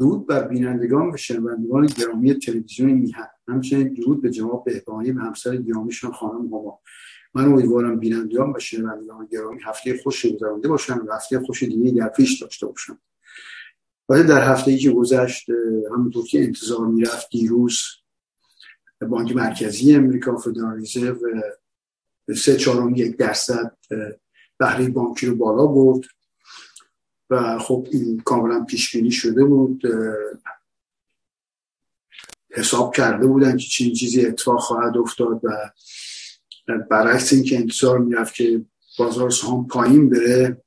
درود 0.00 0.26
بر 0.26 0.48
بینندگان 0.48 1.10
و 1.10 1.16
شنوندگان 1.16 1.86
گرامی 1.86 2.34
تلویزیون 2.34 2.90
میهن. 2.90 3.28
همچنین 3.48 3.94
درود 3.94 4.22
به 4.22 4.30
جناب 4.30 4.64
بهبانی 4.64 5.10
و 5.10 5.20
همسر 5.20 5.56
گرامیشان 5.56 6.12
خانم 6.12 6.46
هما 6.46 6.80
من 7.34 7.44
امیدوارم 7.44 7.98
بینندگان 7.98 8.52
و 8.56 8.58
شنوندگان 8.58 9.28
گرامی 9.32 9.58
هفته 9.64 10.00
خوش 10.02 10.26
گذرانده 10.26 10.68
باشن 10.68 10.98
و 10.98 11.12
هفته 11.12 11.40
خوش 11.40 11.62
دیگه 11.62 11.90
در 11.90 12.08
پیش 12.08 12.42
داشته 12.42 12.66
باشن. 12.66 12.98
ولی 14.08 14.22
در 14.22 14.52
هفته 14.52 14.70
ای 14.70 14.78
که 14.78 14.90
گذشت 14.90 15.50
همونطور 15.92 16.26
که 16.26 16.44
انتظار 16.44 16.86
می‌رفت 16.86 17.28
دیروز 17.30 17.78
بانک 19.08 19.36
مرکزی 19.36 19.94
امریکا 19.94 20.36
فدرال 20.36 20.80
رزرو 20.80 21.18
سه 22.36 22.56
چهارم 22.56 22.94
یک 22.94 23.16
درصد 23.16 23.76
بهره 24.58 24.88
بانکی 24.88 25.26
رو 25.26 25.36
بالا 25.36 25.66
برد. 25.66 26.00
و 27.30 27.58
خب 27.58 27.86
این 27.92 28.20
کاملا 28.24 28.64
پیش 28.64 28.96
بینی 28.96 29.10
شده 29.10 29.44
بود 29.44 29.82
حساب 32.50 32.94
کرده 32.94 33.26
بودن 33.26 33.56
که 33.56 33.66
چین 33.66 33.92
چیزی 33.92 34.26
اتفاق 34.26 34.60
خواهد 34.60 34.96
افتاد 34.96 35.40
و 35.44 35.70
برعکس 36.90 37.32
اینکه 37.32 37.56
انتظار 37.56 37.98
می‌رفت 37.98 38.34
که 38.34 38.64
بازار 38.98 39.30
سهام 39.30 39.66
پایین 39.66 40.10
بره 40.10 40.62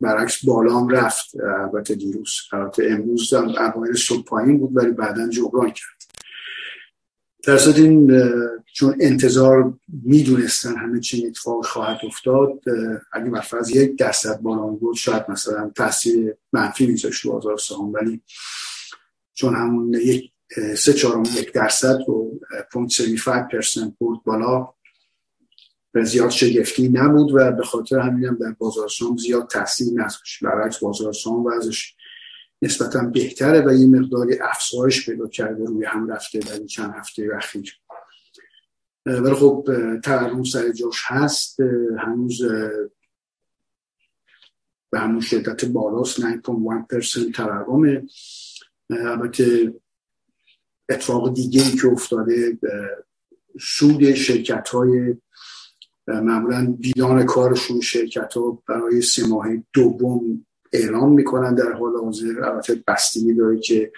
برعکس 0.00 0.44
بالا 0.44 0.80
هم 0.80 0.88
رفت. 0.88 1.40
البته 1.40 1.94
دیروز 1.94 2.32
البته 2.52 2.88
امروز 2.90 3.34
هم 3.34 3.48
اوایل 3.48 3.94
صبح 3.94 4.24
پایین 4.24 4.58
بود 4.58 4.76
ولی 4.76 4.90
بعدا 4.90 5.28
جبران 5.28 5.70
کرد. 5.70 5.99
در 7.44 7.58
این 7.76 8.12
چون 8.72 8.96
انتظار 9.00 9.74
می‌دونستن 9.88 10.76
همه 10.76 11.00
چی 11.00 11.26
اتفاق 11.26 11.66
خواهد 11.66 11.98
افتاد 12.06 12.62
اگه 13.12 13.56
از 13.58 13.70
یک 13.70 13.98
درصد 13.98 14.40
بالا 14.40 14.66
بود 14.66 14.96
شاید 14.96 15.24
مثلا 15.28 15.70
تاثیر 15.76 16.34
منفی 16.52 16.86
میذاشت 16.86 17.26
بازار 17.26 17.58
سهام. 17.58 17.92
ولی 17.92 18.20
چون 19.34 19.54
همون 19.54 19.94
یک 19.94 20.30
سه 20.76 20.92
چهارم 20.92 21.22
یک 21.22 21.52
درصد 21.52 22.08
و 22.08 22.40
پونت 22.72 22.90
پرسنت 23.52 23.92
بود 23.98 24.24
بالا 24.24 24.68
و 25.94 26.04
زیاد 26.04 26.30
شگفتی 26.30 26.88
نبود 26.88 27.32
و 27.34 27.52
به 27.52 27.64
خاطر 27.64 27.98
همین 27.98 28.24
هم 28.24 28.36
در 28.40 28.52
بازار 28.58 28.88
سهام 28.88 29.16
زیاد 29.16 29.48
تاثیر 29.48 29.88
نذاشت. 29.94 30.44
برعکس 30.44 30.78
بازار 30.78 31.12
سهام 31.12 31.46
وضعش 31.46 31.94
نسبتا 32.62 33.04
بهتره 33.04 33.60
و 33.66 33.72
یه 33.72 33.86
مقداری 33.86 34.38
افزایش 34.38 35.10
پیدا 35.10 35.28
کرده 35.28 35.64
روی 35.64 35.84
هم 35.84 36.10
رفته 36.10 36.38
در 36.38 36.66
چند 36.66 36.94
هفته 36.94 37.28
اخیر. 37.36 37.80
ولی 39.06 39.34
خب 39.34 39.68
تورم 40.04 40.44
سر 40.44 40.72
جاش 40.72 41.02
هست. 41.06 41.60
هنوز 41.98 42.42
به 44.90 45.00
همون 45.00 45.20
شدت 45.20 45.64
بالاست. 45.64 46.20
9.1% 46.20 47.32
تورمه. 47.34 48.02
البته 48.90 49.74
اتفاق 50.88 51.34
دیگه 51.34 51.62
ای 51.62 51.70
که 51.70 51.88
افتاده 51.88 52.58
سود 53.60 54.14
شرکت 54.14 54.68
های 54.68 55.16
معمولا 56.06 57.24
کارشون 57.24 57.80
شرکت 57.80 58.34
ها 58.34 58.62
برای 58.68 59.02
سه 59.02 59.26
ماه 59.26 59.48
دوم 59.72 60.46
اعلام 60.72 61.12
می‌کنن 61.12 61.54
در 61.54 61.72
حال 61.72 61.96
حاضر. 62.04 62.44
البته 62.44 62.82
بستگی 62.86 63.34
داره 63.34 63.60
که 63.60 63.92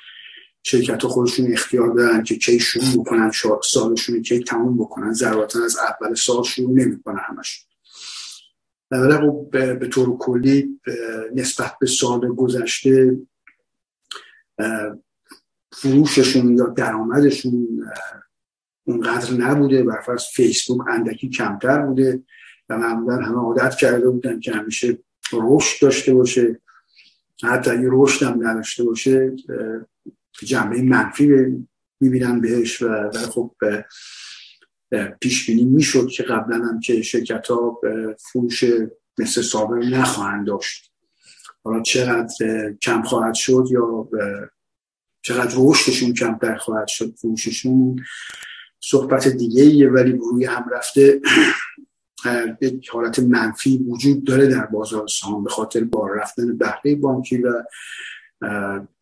شرکت 0.62 1.06
خودشون 1.06 1.52
اختیار 1.52 1.94
دارن 1.94 2.22
که 2.22 2.36
کی 2.36 2.60
شروع 2.60 3.04
بکنن 3.04 3.30
سالشون 3.62 4.22
کی 4.22 4.44
تموم 4.44 4.78
بکنن. 4.78 5.12
ضرورتا 5.12 5.64
از 5.64 5.76
اول 5.76 6.14
سال 6.14 6.42
شروع 6.42 6.70
نمی‌کنن 6.70 7.20
همش. 7.24 7.66
ولی 8.90 9.12
خب 9.12 9.48
به 9.78 9.88
طور 9.88 10.18
کلی 10.18 10.80
نسبت 11.34 11.76
به 11.80 11.86
سال 11.86 12.34
گذشته 12.34 13.18
فروششون 15.72 16.58
یا 16.58 16.66
درآمدشون 16.66 17.68
اونقدر 18.84 19.32
نبوده. 19.32 19.82
برفرض 19.82 20.22
فیسبوک 20.34 20.88
اندکی 20.88 21.28
کمتر 21.28 21.86
بوده 21.86 22.22
و 22.68 22.78
معمولا 22.78 23.16
همه 23.16 23.36
عادت 23.36 23.74
کرده 23.74 24.10
بودن 24.10 24.40
که 24.40 24.52
همیشه 24.52 24.98
رشد 25.34 25.82
داشته 25.82 26.14
باشه 26.14 26.60
حتی 27.42 27.70
اگه 27.70 27.88
رشد 27.92 28.26
هم 28.26 28.48
نداشته 28.48 28.84
باشه 28.84 29.32
جنبه 30.44 30.82
منفی 30.82 31.28
می‌بینن 32.00 32.40
بهش 32.40 32.82
و 32.82 32.86
ولی 32.86 33.26
خب 33.26 33.54
پیش 35.20 35.46
بینی 35.46 35.64
می‌شد 35.64 36.08
که 36.08 36.22
قبلا 36.22 36.56
هم 36.56 36.80
که 36.80 37.02
شرکت 37.02 37.46
ها 37.48 37.80
فروش 38.32 38.64
مثل 39.18 39.42
سابق 39.42 39.84
نخواهند 39.84 40.46
داشت. 40.46 40.92
حالا 41.64 41.82
چقدر 41.82 42.34
کم 42.82 43.02
خواهد 43.02 43.34
شد 43.34 43.64
یا 43.70 44.08
چقدر 45.22 45.54
رشدشون 45.58 46.14
کمتر 46.14 46.56
خواهد 46.56 46.88
شد 46.88 47.14
فروششون 47.16 47.96
صحبت 48.80 49.28
دیگه 49.28 49.88
ولی 49.88 50.12
روی 50.12 50.44
هم 50.44 50.66
رفته. 50.72 51.20
یک 52.60 52.88
حالت 52.88 53.18
منفی 53.18 53.78
وجود 53.78 54.24
داره 54.24 54.46
در 54.46 54.66
بازار 54.66 55.06
سهام 55.06 55.44
به 55.44 55.50
خاطر 55.50 55.84
بار 55.84 56.18
رفتن 56.20 56.56
بهره 56.56 56.94
بانکی 56.94 57.38
و 57.38 57.62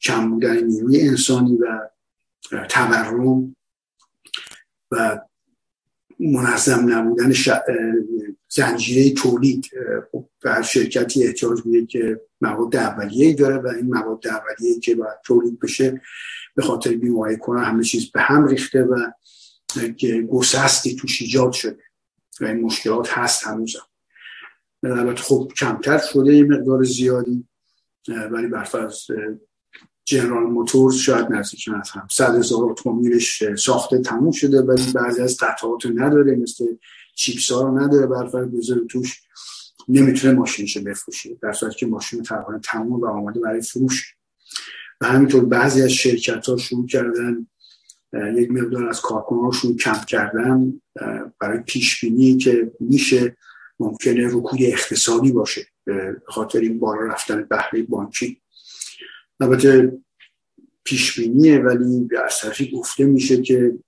کم 0.01 0.31
بودن 0.31 0.65
نیروی 0.65 1.09
انسانی 1.09 1.57
و 1.57 1.89
تورم 2.69 3.57
و 4.91 5.19
منظم 6.21 6.93
نبودن 6.93 7.33
ش... 7.33 7.49
زنجیره 8.49 9.15
تولید. 9.15 9.71
خب 10.13 10.29
و 10.45 10.63
شرکتی 10.63 11.27
احتیاج 11.27 11.67
میده 11.67 11.87
که 11.87 12.21
مواد 12.41 12.77
اولیه 12.77 13.35
داره 13.35 13.57
و 13.57 13.69
این 13.69 13.87
مواد 13.87 14.27
اولیه 14.29 14.81
که 14.81 14.95
باید 14.95 15.19
تولید 15.25 15.61
بشه 15.61 16.01
به 16.55 16.63
خاطر 16.63 16.91
بیماری 16.91 17.37
کنن 17.37 17.65
همه 17.65 17.85
چیز 17.85 18.11
به 18.11 18.21
هم 18.21 18.47
ریخته 18.47 18.83
و 18.83 19.11
گسستی 20.31 20.97
توش 20.97 21.23
ایجاد 21.23 21.53
شده. 21.53 21.90
و 22.41 22.45
این 22.45 22.61
مشکلات 22.61 23.09
هست 23.19 23.47
هنوزم. 23.47 23.87
البته 24.83 25.23
خب 25.23 25.53
کمتر 25.57 25.99
شده 26.13 26.35
یه 26.35 26.45
مقدار 26.45 26.85
زیادی 26.85 27.49
ولی 28.31 28.47
برفرض 28.47 28.97
جنرال 30.05 30.43
موتورز 30.43 30.95
شاید 30.95 31.33
نزدیک 31.33 31.69
از 31.81 31.91
هم. 31.91 32.09
صد 32.11 32.37
هزار 32.37 32.65
اتومبیلش 32.65 33.55
ساخته 33.55 33.99
تموم 33.99 34.31
شده 34.31 34.63
ولی 34.63 34.93
بعضی 34.93 35.23
از 35.23 35.37
قطعات 35.37 35.87
نداره 35.87 36.37
مثل 36.37 36.65
چیپس 37.15 37.53
ها 37.53 37.63
رو 37.63 37.79
نداره. 37.79 38.07
برفرض 38.07 38.49
بذاره 38.49 38.87
توش 38.87 39.21
نمی‌تونه 39.89 40.33
ماشینش 40.33 40.79
بفروشه 40.79 41.37
در 41.43 41.53
صورتی 41.53 41.77
که 41.77 41.87
ماشین 41.87 42.23
تقریبا 42.23 42.59
تموم 42.59 43.01
و 43.01 43.07
آماده 43.07 43.41
برای 43.41 43.63
فروش. 43.63 44.15
و 45.01 45.07
همینطور 45.07 45.45
بعضی 45.45 45.83
از 45.83 45.91
شرکت 45.91 46.47
ها 46.47 46.57
شروع 46.57 46.87
کردن 46.87 47.47
یک 48.13 48.51
مقدار 48.51 48.89
از 48.89 49.01
کارکنانشون 49.01 49.77
کم 49.77 50.01
کردن 50.09 50.81
برای 51.41 51.59
پیش 51.67 52.05
بینی 52.05 52.37
که 52.37 52.73
میشه 52.81 53.37
ممکنه 53.81 54.29
رکود 54.29 54.59
اقتصادی 54.63 55.33
باشه 55.33 55.67
خاطر 56.27 56.61
این 56.61 56.79
بالا 56.79 57.01
رفتن 57.01 57.47
بهره 57.51 57.83
بانکی. 57.83 58.43
البته 59.41 59.99
پیش 60.85 61.21
بینیه 61.21 61.59
ولی 61.59 62.01
به 62.01 62.25
اصطلاحی 62.25 62.71
گفته 62.71 63.05
میشه 63.05 63.43
که 63.43 63.79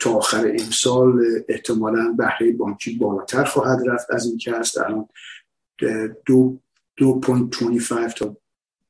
تا 0.00 0.12
آخر 0.12 0.54
امسال 0.60 1.22
احتمالا 1.48 2.14
بهره 2.18 2.52
بانکی 2.52 2.98
بالاتر 2.98 3.44
خواهد 3.44 3.88
رفت 3.88 4.10
از 4.10 4.26
این 4.26 4.38
که 4.38 4.52
هست. 4.52 4.78
الان 4.78 5.08
دو 6.26 6.60
2.25 7.00 8.14
تا 8.14 8.36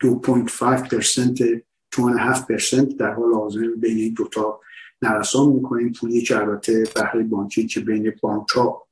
2.5 0.04 0.88
درصد 0.88 1.62
2.5 1.94 2.94
در 2.98 3.14
حال 3.14 3.34
حاضر 3.34 3.68
بین 3.76 3.98
این 3.98 4.14
دوتا 4.14 4.60
نرسان 5.02 5.48
می‌کنیم. 5.48 5.92
پولی 5.92 6.22
که 6.22 6.36
البته 6.36 6.84
بهره 6.94 7.22
بانکی 7.22 7.66
که 7.66 7.80
بین 7.80 8.12
بانک 8.22 8.48
ها 8.48 8.86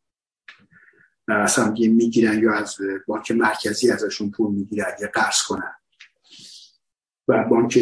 اصلا 1.29 1.71
می‌گیرن 1.71 2.43
یا 2.43 2.55
از 2.55 2.77
بانک 3.07 3.31
مرکزی 3.31 3.91
ازشون 3.91 4.31
پول 4.31 4.55
می‌گیرن 4.55 4.93
یا 5.01 5.09
قرض 5.15 5.43
کنن. 5.43 5.75
و 7.29 7.45
بانک 7.45 7.79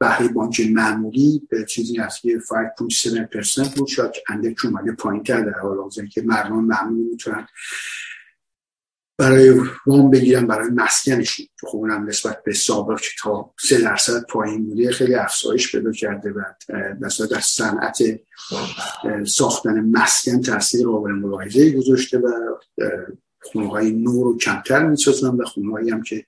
بهره 0.00 0.28
بانک 0.34 0.60
معمولی 0.60 1.46
به 1.50 1.64
چیزی 1.64 2.00
از 2.00 2.20
که 2.20 2.38
5.7% 2.38 3.74
بود. 3.76 3.88
شاید 3.88 4.12
اندک 4.28 4.64
اومده 4.64 4.92
پایین 4.92 5.22
تر 5.22 5.40
در 5.40 5.58
حال 5.58 5.78
حاضر 5.78 6.06
که 6.06 6.22
مردم 6.22 6.64
معمولی 6.64 7.02
می‌تونن 7.02 7.46
برای 9.18 9.60
وام 9.86 10.10
بگیرن 10.10 10.46
برای 10.46 10.70
مسکنشون. 10.70 11.46
که 11.60 11.66
خب 11.66 11.76
اونم 11.76 12.06
نسبت 12.06 12.42
به 12.42 12.52
سابق 12.52 13.00
که 13.00 13.08
تا 13.22 13.54
سه 13.60 13.80
درصد 13.80 14.26
پایین 14.26 14.66
بوده 14.66 14.92
خیلی 14.92 15.14
افزایش 15.14 15.72
پیدا 15.72 15.92
کرده 15.92 16.30
و 16.30 16.42
مثلا 17.00 17.26
در 17.26 17.40
صنعت 17.40 17.98
ساختن 19.26 19.80
مسکن 19.80 20.40
تاثیر 20.40 20.86
قابل 20.86 21.10
ملاحظه 21.10 21.70
گذاشته 21.70 22.18
و 22.18 22.30
خونه 23.40 23.68
های 23.68 23.90
نور 23.90 24.24
رو 24.24 24.38
کمتر 24.38 24.86
می‌سازن 24.86 25.28
و 25.28 25.44
خونه 25.44 25.92
هم 25.92 26.02
که 26.02 26.26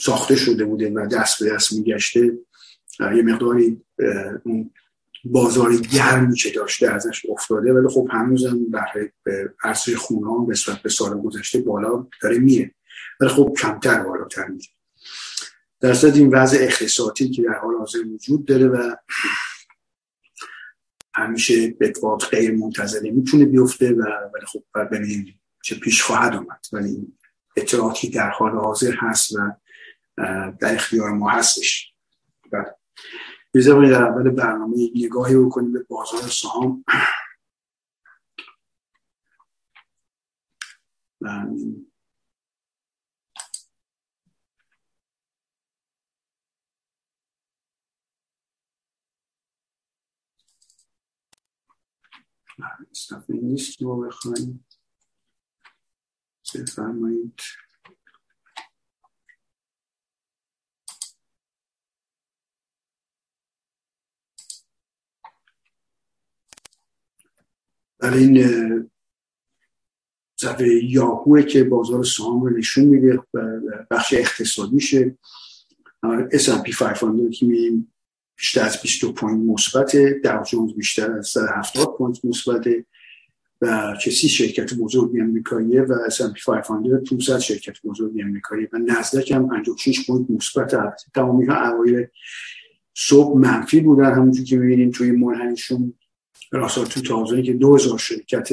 ساخته 0.00 0.36
شده 0.36 0.64
بوده 0.64 0.90
و 0.90 1.06
دست 1.06 1.42
به 1.42 1.50
دست 1.50 1.72
میگشته 1.72 2.32
یه 3.00 3.22
مقداری 3.22 3.82
بازار 5.24 5.76
گرمی 5.76 6.36
که 6.36 6.50
داشته 6.50 6.90
ازش 6.90 7.22
افتاده 7.28 7.72
ولی 7.72 7.88
خب 7.88 8.08
هنوزم 8.10 8.70
برای 8.70 9.08
ارزش 9.64 9.94
خونه 9.94 10.52
نسبت 10.52 10.82
به 10.82 10.88
سال 10.88 11.20
گذشته 11.20 11.60
بالا 11.60 12.06
داره 12.22 12.38
میره 12.38 12.74
ولی 13.20 13.30
خب 13.30 13.54
کمتر 13.60 14.02
بالاتر 14.02 14.46
میره 14.46 14.68
در 15.80 15.94
صورت 15.94 16.16
این 16.16 16.28
وضع 16.34 16.58
اقتصادی 16.60 17.30
که 17.30 17.42
در 17.42 17.54
حال 17.62 17.74
حاضر 17.74 17.98
وجود 18.06 18.44
داره 18.44 18.68
و 18.68 18.96
همیشه 21.14 21.70
به 21.70 21.92
غیر 22.30 22.52
منتظره 22.52 23.10
می‌تونه 23.10 23.44
بیفته 23.44 23.92
و 23.92 24.02
ولی 24.34 24.46
خب 24.46 24.62
ببینیم 24.92 25.40
چه 25.62 25.74
پیش 25.74 26.02
خواهد 26.02 26.34
آمد. 26.34 26.66
ولی 26.72 27.12
اطلاعاتی 27.56 28.10
در 28.10 28.30
حال 28.30 28.52
حاضر 28.52 28.94
هست 28.98 29.32
و 29.32 29.52
در 30.60 30.74
اختیار 30.74 31.10
ما 31.10 31.30
هستش. 31.30 31.94
بذارید 33.54 33.90
در 33.90 34.02
اول 34.04 34.30
برنامه 34.30 34.76
نگاهی 34.96 35.36
بکنیم 35.36 35.72
به 35.72 35.82
بازار 35.82 36.22
سهام. 36.22 36.84
صفحه 52.92 53.36
نیست 53.36 53.82
رو 53.82 54.00
بخوایم. 54.08 54.66
بفرمایید. 56.54 57.40
برای 68.04 68.24
این 68.24 68.90
صفحه 70.36 70.84
یاهوه 70.84 71.42
که 71.42 71.64
بازار 71.64 72.04
سهام 72.04 72.42
رو 72.42 72.50
نشون 72.50 72.84
میده 72.84 73.18
بخش 73.90 74.14
اقتصادیشه. 74.14 75.18
S&P 76.32 76.76
500 76.78 77.30
که 77.30 77.46
می‌بینیم 77.46 77.92
بیشتر 78.36 78.64
از 78.64 78.82
22 78.82 79.12
point 79.12 79.48
مثبته. 79.48 80.20
داو 80.24 80.42
جونز 80.42 80.72
بیشتر 80.72 81.12
از 81.12 81.28
170 81.28 81.96
point 81.98 82.24
مثبته. 82.24 82.84
و 83.60 83.96
چه 84.02 84.10
سی 84.10 84.28
شرکت 84.28 84.74
بزرگی 84.74 85.20
امریکاییه 85.20 85.82
و 85.82 85.94
S&P 86.10 86.44
500 86.46 87.04
500 87.10 87.38
شرکت 87.38 87.76
بزرگی 87.84 88.22
امریکاییه. 88.22 88.68
و 88.72 88.78
نزدک 88.78 89.32
هم 89.32 89.48
56 89.48 90.06
point 90.06 90.30
مثبت 90.30 90.74
تمامی 91.14 91.46
ها 91.46 91.68
اوایل 91.68 92.06
صبح 92.94 93.38
منفی 93.38 93.80
بودن. 93.80 94.14
همونجور 94.14 94.44
که 94.44 94.56
می‌بینیم 94.56 94.90
توی 94.90 95.10
منحنیشون 95.10 95.94
Russell 96.54 96.84
two 96.84 97.00
thousand 97.00 97.42
که 97.42 97.52
2000 97.52 97.98
شرکت 97.98 98.48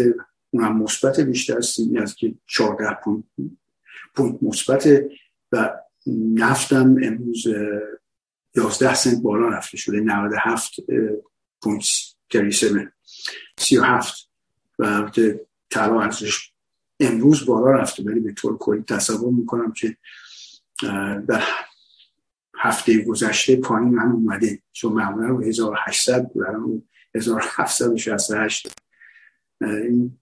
اونم 0.50 0.78
مثبت 0.78 1.20
بیشتر 1.20 1.58
از 1.58 1.78
از 1.98 2.16
که 2.16 2.34
14 2.46 2.98
point 4.16 4.44
مثبت 4.44 4.88
و 5.52 5.74
نفتم 6.34 6.96
امروز 7.04 7.48
11 8.56 8.96
سنت 8.96 9.22
بالا 9.22 9.48
رفته 9.48 9.78
شده 9.78 10.00
97 10.00 10.76
پوینت 11.62 11.86
37 13.58 14.30
و 14.80 14.86
البته 14.86 15.48
طلا 15.70 16.02
ارزش 16.02 16.52
امروز 17.00 17.46
بالا 17.46 17.72
رفته 17.72 18.04
ولی 18.04 18.20
به 18.20 18.34
طور 18.34 18.58
کلی 18.58 18.82
تصور 18.82 19.34
می‌کنم 19.34 19.72
که 19.72 19.98
در 21.28 21.44
هفته 22.56 23.04
گذشته 23.04 23.56
پایین 23.56 23.98
هم 23.98 24.12
اومده. 24.12 24.60
چون 24.72 24.94
معمولا 24.94 25.28
رو 25.28 25.44
1800 25.44 26.32
برای 26.36 26.82
1768 27.16 28.74
این 29.62 30.18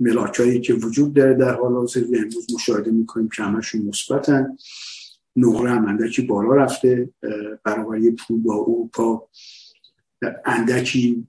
ملاک 0.00 0.40
هایی 0.40 0.60
که 0.60 0.74
وجود 0.74 1.14
داره 1.14 1.34
در 1.34 1.54
حال 1.54 1.72
حاضر 1.72 2.04
امروز 2.14 2.54
مشاهده 2.54 2.90
می‌کنیم 2.90 3.28
که 3.28 3.42
همشون 3.42 3.82
مثبتن. 3.82 4.56
نقره 5.36 5.70
هم 5.70 5.84
اندکی 5.84 6.22
بالا 6.22 6.54
رفته 6.54 7.10
برابری 7.64 8.10
پول 8.10 8.42
با 8.42 8.54
اروپا 8.54 9.28
اندکی 10.44 11.26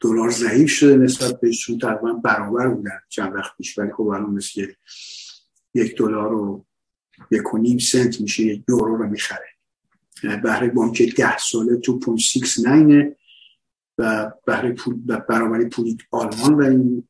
دلار 0.00 0.30
ضعیف 0.30 0.70
شده 0.70 0.96
نسبت 0.96 1.40
به 1.40 1.50
چون 1.50 1.78
تقریبا 1.78 2.12
برابر 2.12 2.68
بودن 2.68 3.00
چند 3.08 3.34
وقت 3.34 3.56
پیش. 3.56 3.78
ولی 3.78 3.92
خب 3.92 4.06
الان 4.06 4.30
مثل 4.30 4.66
یک 5.74 5.96
دلار 5.98 6.30
رو 6.30 6.66
یک 7.30 7.54
و 7.54 7.58
نیم 7.58 7.78
سنت 7.78 8.20
میشه 8.20 8.42
یک 8.42 8.64
یورو 8.68 8.96
رو 8.96 9.08
می‌خره. 9.08 9.48
بهره 10.22 10.68
بانک 10.68 11.16
ده 11.16 11.38
ساله 11.38 11.76
two 11.76 11.98
point 11.98 12.20
six 12.20 12.66
nine 12.66 12.99
ه. 12.99 13.16
و 13.98 14.32
بهره 14.46 14.72
پول 14.72 14.94
برابری 15.28 15.68
پولی 15.68 15.96
آلمان 16.10 16.54
و 16.54 16.62
این 16.62 17.08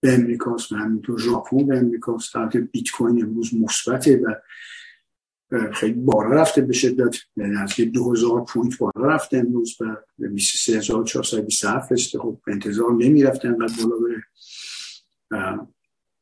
به 0.00 0.14
امریکاست 0.14 0.72
و 0.72 0.76
همینطور 0.76 1.18
ژاپن 1.18 1.66
به 1.66 1.78
امریکاست. 1.78 2.36
البته 2.36 2.60
بیت 2.60 2.90
کوین 2.90 3.22
امروز 3.24 3.54
مثبته 3.54 4.16
و 4.16 4.34
خیلی 5.72 5.92
بالا 5.92 6.30
رفته 6.30 6.60
به 6.60 6.72
شدت. 6.72 7.16
یعنی 7.36 7.56
از 7.56 7.74
2000 7.76 8.44
point 8.44 8.78
بالا 8.78 9.08
رفته 9.14 9.38
امروز 9.38 9.76
و 9.80 9.96
23427 10.18 11.92
رسیده. 11.92 12.18
خب 12.18 12.40
انتظار 12.46 12.92
نمی 12.92 13.22
رفته 13.22 13.48
انقدر 13.48 13.74
بالا 13.82 13.96
بره. 13.96 14.22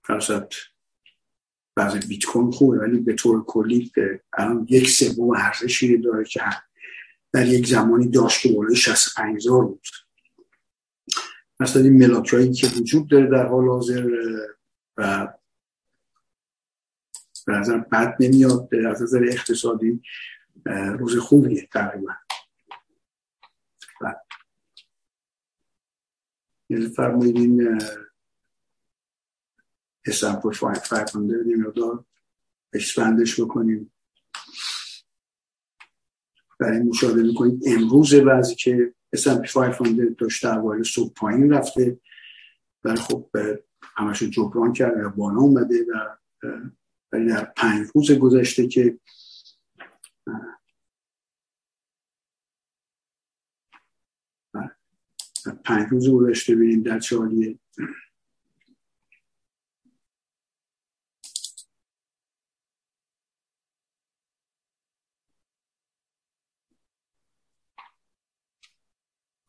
فرصت 0.02 0.44
بعضی 1.74 1.98
بیت 1.98 2.24
کوین 2.24 2.50
خوبه 2.50 2.78
ولی 2.78 2.98
به 2.98 3.12
طور 3.12 3.44
کلی 3.44 3.92
الان 4.38 4.66
یک 4.70 4.90
سوم 4.90 5.30
ارزشی 5.30 5.98
داره 5.98 6.24
که 6.24 6.40
در 7.32 7.46
یک 7.46 7.66
زمانی 7.66 8.08
داشت 8.08 8.42
که 8.42 8.52
بالای 8.52 8.76
65 8.76 9.36
هزار 9.36 9.64
بود. 9.64 9.86
مثلا 11.60 11.82
این 11.82 11.98
ملاک 11.98 12.24
که 12.52 12.66
وجود 12.66 13.08
داره 13.08 13.26
در 13.26 13.46
حال 13.46 13.68
حاضر 13.68 14.10
و 14.96 15.32
به 17.46 17.52
نظر 17.52 17.78
بد 17.78 18.16
نمیاد 18.20 18.74
از 18.74 19.02
نظر 19.02 19.24
اقتصادی 19.28 20.02
روز 20.98 21.18
خوبیه 21.18 21.68
تقریبا. 21.72 22.12
یعنی 26.68 26.88
فرمایید 26.88 27.36
این 27.36 27.80
اسمپل 30.06 30.50
500 30.50 31.16
نمیدار 31.16 32.04
بندش 32.96 33.40
بکنیم. 33.40 33.92
برای 36.58 36.78
مشاهده 36.78 37.22
می‌کنید. 37.22 37.62
امروز 37.66 38.14
وضعی 38.14 38.54
که 38.54 38.94
S&P 39.16 39.56
500 39.56 40.16
داشته 40.18 40.56
اوایل 40.56 40.82
صبح 40.82 41.12
پایین 41.12 41.52
رفته 41.52 42.00
ولی 42.84 42.96
خب 42.96 43.30
همش 43.96 44.22
جبران 44.22 44.72
کرده 44.72 45.04
و 45.04 45.10
بالا 45.10 45.40
اومده 45.40 45.74
و 45.82 46.16
ولی 47.12 47.26
در 47.26 47.44
پنج 47.44 47.86
روز 47.94 48.12
گذشته 48.12 48.66
که 48.66 48.98
پنج 55.64 55.88
روز 55.90 56.10
گذشته 56.10 56.54
ببینیم 56.54 56.82
در 56.82 56.98
چالیه 56.98 57.58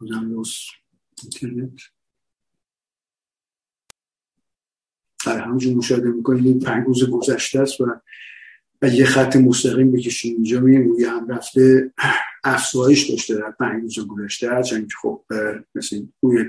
بازم 0.02 0.44
اینترنت. 1.24 1.80
در 5.26 5.40
همونجور 5.40 5.76
مشاهده 5.76 6.10
می‌کنید 6.10 6.46
این 6.46 6.60
پنج 6.60 6.86
روز 6.88 7.10
گذشته 7.10 7.60
است 7.60 7.82
و 7.82 8.00
یه 8.88 9.06
خط 9.06 9.36
مستقیم 9.36 9.92
بکشیم 9.92 10.36
اینجا 10.36 10.60
میگیم 10.60 10.88
روی 10.88 11.06
هم 11.06 11.28
رفته 11.28 11.94
افزایش 12.44 13.10
داشته 13.10 13.36
در 13.36 13.52
پنج 13.52 13.84
روز 13.84 14.08
گذشته 14.08 14.50
هرچند 14.50 14.88
که 14.88 14.94
خب 15.02 15.26
مثل 15.76 16.06
روی 16.22 16.46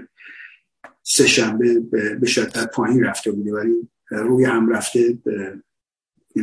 سه 1.03 1.27
شنبه 1.27 1.81
به 2.21 2.27
شدت 2.27 2.71
پایین 2.71 3.05
رفته 3.05 3.31
بوده. 3.33 3.53
ولی 3.53 3.89
روی 4.11 4.45
هم 4.45 4.69
رفته 4.69 5.19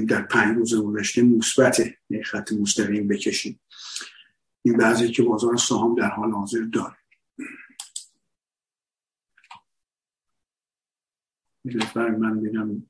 در 0.08 0.22
پنج 0.22 0.58
روز 0.58 0.76
گذشته 0.76 1.22
مثبت 1.22 1.94
خط 2.24 2.52
مستقیم 2.52 3.08
بکشیم. 3.08 3.60
این 4.68 4.78
بعضی 4.78 5.12
که 5.12 5.24
بازار 5.24 5.58
سهام 5.58 5.96
در 5.96 6.10
حال 6.10 6.32
حاضر 6.32 6.64
داره. 6.74 6.98
من 11.96 12.42
بینم 12.42 12.90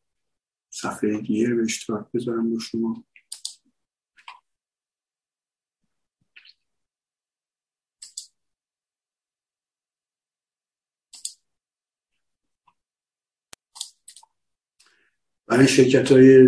صفحه 0.69 1.21
گیر 1.21 1.55
به 1.55 1.63
اشتراک 1.63 2.11
بذارم 2.13 2.49
با 2.49 2.59
شما. 2.59 3.03
برای 15.47 15.67
شرکت 15.67 16.11
های 16.11 16.47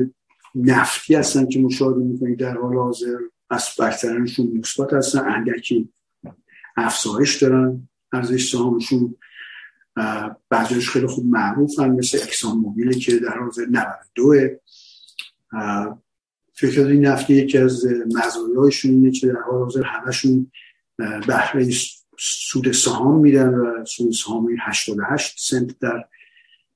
نفتی 0.55 1.15
هستن 1.15 1.47
که 1.47 1.59
مشاهده 1.59 1.99
می‌کنید 2.03 2.39
در 2.39 2.57
حال 2.57 2.75
حاضر. 2.75 3.17
از 3.49 3.69
برترینشون 3.79 4.47
مثبت 4.57 4.93
هستن 4.93 5.19
اندکی 5.19 5.89
افزایش 6.77 7.43
دارن 7.43 7.89
ارزش 8.13 8.51
سهامشون. 8.51 9.15
بعضیش 10.49 10.89
خیلی 10.89 11.07
خوب 11.07 11.25
معروفن 11.25 11.89
مثل 11.89 12.17
اکسان 12.23 12.57
موبیلی 12.57 12.99
که 12.99 13.19
در 13.19 13.37
حاضر 13.37 13.65
92 13.65 14.35
فکر 16.53 16.81
این 16.81 17.05
نفتی 17.05 17.33
یکی 17.33 17.57
از 17.57 17.85
مزایایشون 17.85 18.91
اینه 18.91 19.11
که 19.11 19.27
در 19.27 19.41
حال 19.51 19.59
حاضر 19.59 19.83
همشون 19.83 20.51
بهره 21.27 21.69
سود 22.19 22.71
سهام 22.71 23.19
میدن 23.19 23.53
و 23.53 23.85
سود 23.85 24.11
سهام 24.11 24.55
88 24.61 25.35
سنت 25.39 25.79
در 25.79 26.05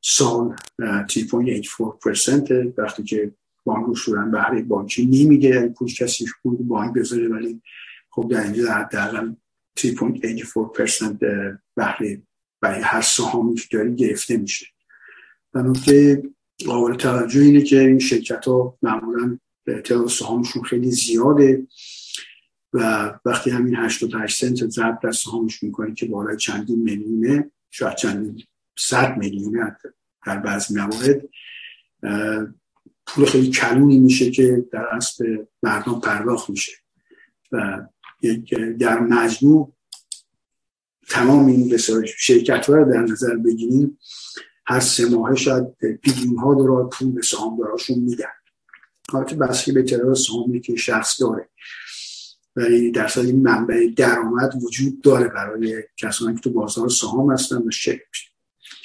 سال 0.01 0.55
3.84% 0.81 2.77
وقتی 2.77 3.03
که 3.03 3.31
بانک 3.63 3.89
اصولا 3.89 4.25
بهره 4.25 4.61
بانکی. 4.61 5.05
نمیده 5.05 5.47
یعنی 5.47 5.69
پول 5.69 5.93
کسی 5.93 6.25
پول 6.41 6.55
بانک 6.57 6.93
بذاره 6.93 7.27
ولی 7.27 7.61
خب 8.09 8.27
در 8.31 8.43
اینجا 8.43 8.73
حداقل 8.73 9.33
3.84% 9.79 11.17
بهره 11.75 12.21
برای 12.61 12.81
هر 12.81 13.01
سهامی 13.01 13.55
که 13.55 13.77
داری 13.77 13.95
گرفته 13.95 14.37
میشه. 14.37 14.65
و 15.53 15.63
نکته 15.63 16.23
قابل 16.65 16.95
توجه 16.95 17.41
اینه 17.41 17.61
که 17.61 17.79
این 17.79 17.99
شرکت 17.99 18.45
ها 18.45 18.77
معمولا 18.81 19.39
تعداد 19.65 20.07
سهامشون 20.07 20.63
خیلی 20.63 20.91
زیاده 20.91 21.67
و 22.73 23.13
وقتی 23.25 23.49
همین 23.49 23.75
88 23.75 24.45
سنت 24.45 24.69
ضرب 24.69 24.99
در 25.03 25.11
سهامش 25.11 25.63
می‌کنه 25.63 25.93
که 25.93 26.05
بالای 26.05 26.37
چندین 26.37 26.79
میلیونه 26.79 27.51
شاید 27.71 27.95
چندین 27.95 28.43
صد 28.77 29.17
میلیونه 29.17 29.77
در 30.25 30.37
بعضی 30.37 30.75
موارد 30.75 31.21
پول 33.05 33.25
خیلی 33.25 33.49
کلونی 33.49 33.99
میشه 33.99 34.31
که 34.31 34.65
در 34.71 34.85
اصل 34.91 35.37
مردم 35.63 35.99
پرداخت 35.99 36.49
میشه. 36.49 36.71
و 37.51 37.87
در 38.79 38.99
مجموع 38.99 39.73
تمام 41.09 41.45
این 41.45 41.77
شرکت 42.17 42.69
رو 42.69 42.93
در 42.93 43.01
نظر 43.01 43.35
بگیریم 43.35 43.99
هر 44.65 44.79
سه 44.79 45.09
ماهه 45.09 45.35
شاید 45.35 45.77
بیلیون 46.01 46.37
ها 46.37 46.53
دلار 46.53 46.89
پول 46.89 47.11
به 47.11 47.21
سهامداراشون 47.21 47.99
میدن. 47.99 48.25
حالت 49.11 49.33
بسکی 49.33 49.71
به 49.71 49.83
تعداد 49.83 50.15
سهامی 50.15 50.61
که 50.61 50.75
شخص 50.75 51.21
داره. 51.21 51.49
ولی 52.55 52.91
در 52.91 53.11
این 53.19 53.41
منبع 53.41 53.87
درآمد 53.97 54.63
وجود 54.63 55.01
داره 55.01 55.27
برای 55.27 55.83
کسانی 55.97 56.35
که 56.35 56.41
تو 56.41 56.49
بازار 56.49 56.89
سهام 56.89 57.31
هستن 57.31 57.57
و 57.57 57.71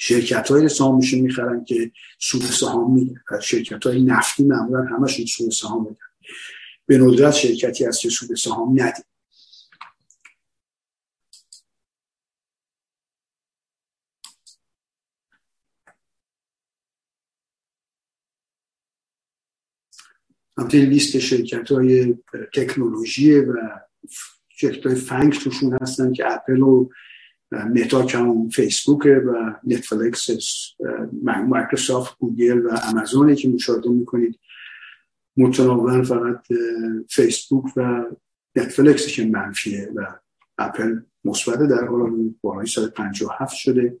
شرکت 0.01 0.51
های 0.51 0.69
سهامشون 0.69 1.19
می‌خرن 1.19 1.65
که 1.65 1.91
سود 2.19 2.41
سهام 2.41 2.93
میدن 2.93 3.21
شرکت 3.41 3.85
های 3.85 4.03
نفتی 4.03 4.43
معمولا 4.43 4.83
همشون 4.83 5.25
سود 5.25 5.51
سهام 5.51 5.83
میدن. 5.83 6.05
به 6.85 6.97
ندرت 6.97 7.33
شرکتی 7.33 7.85
از 7.85 7.99
که 7.99 8.09
سود 8.09 8.35
سهام 8.35 8.81
ندید 8.81 9.05
همطور 20.57 20.79
لیست 20.79 21.19
شرکت 21.19 21.71
های 21.71 22.17
تکنولوژی 22.53 23.39
و 23.39 23.53
شرکت 24.49 24.85
های 24.85 24.95
فنگ 24.95 25.33
توشون 25.33 25.77
هستن 25.81 26.13
که 26.13 26.33
اپل 26.33 26.61
و 26.61 26.89
متا 27.51 28.05
که 28.05 28.17
فیسبوک 28.51 29.05
و 29.05 29.55
نتفلیکس 29.63 30.29
مایکروسافت 31.47 32.17
گوگل 32.17 32.65
و 32.65 32.69
آمازونه 32.89 33.35
که 33.35 33.49
مشاهده 33.49 33.89
می‌کنید. 33.89 34.39
متناوبا 35.37 36.03
فقط 36.03 36.45
فیسبوک 37.09 37.65
و 37.77 38.05
نتفلیکس 38.55 39.07
که 39.07 39.25
منفیه 39.25 39.91
و 39.95 40.05
اپل 40.57 40.99
مثبت 41.25 41.59
در 41.59 41.85
حال 41.85 42.33
بالای 42.41 42.67
157 42.67 43.55
شده 43.55 43.99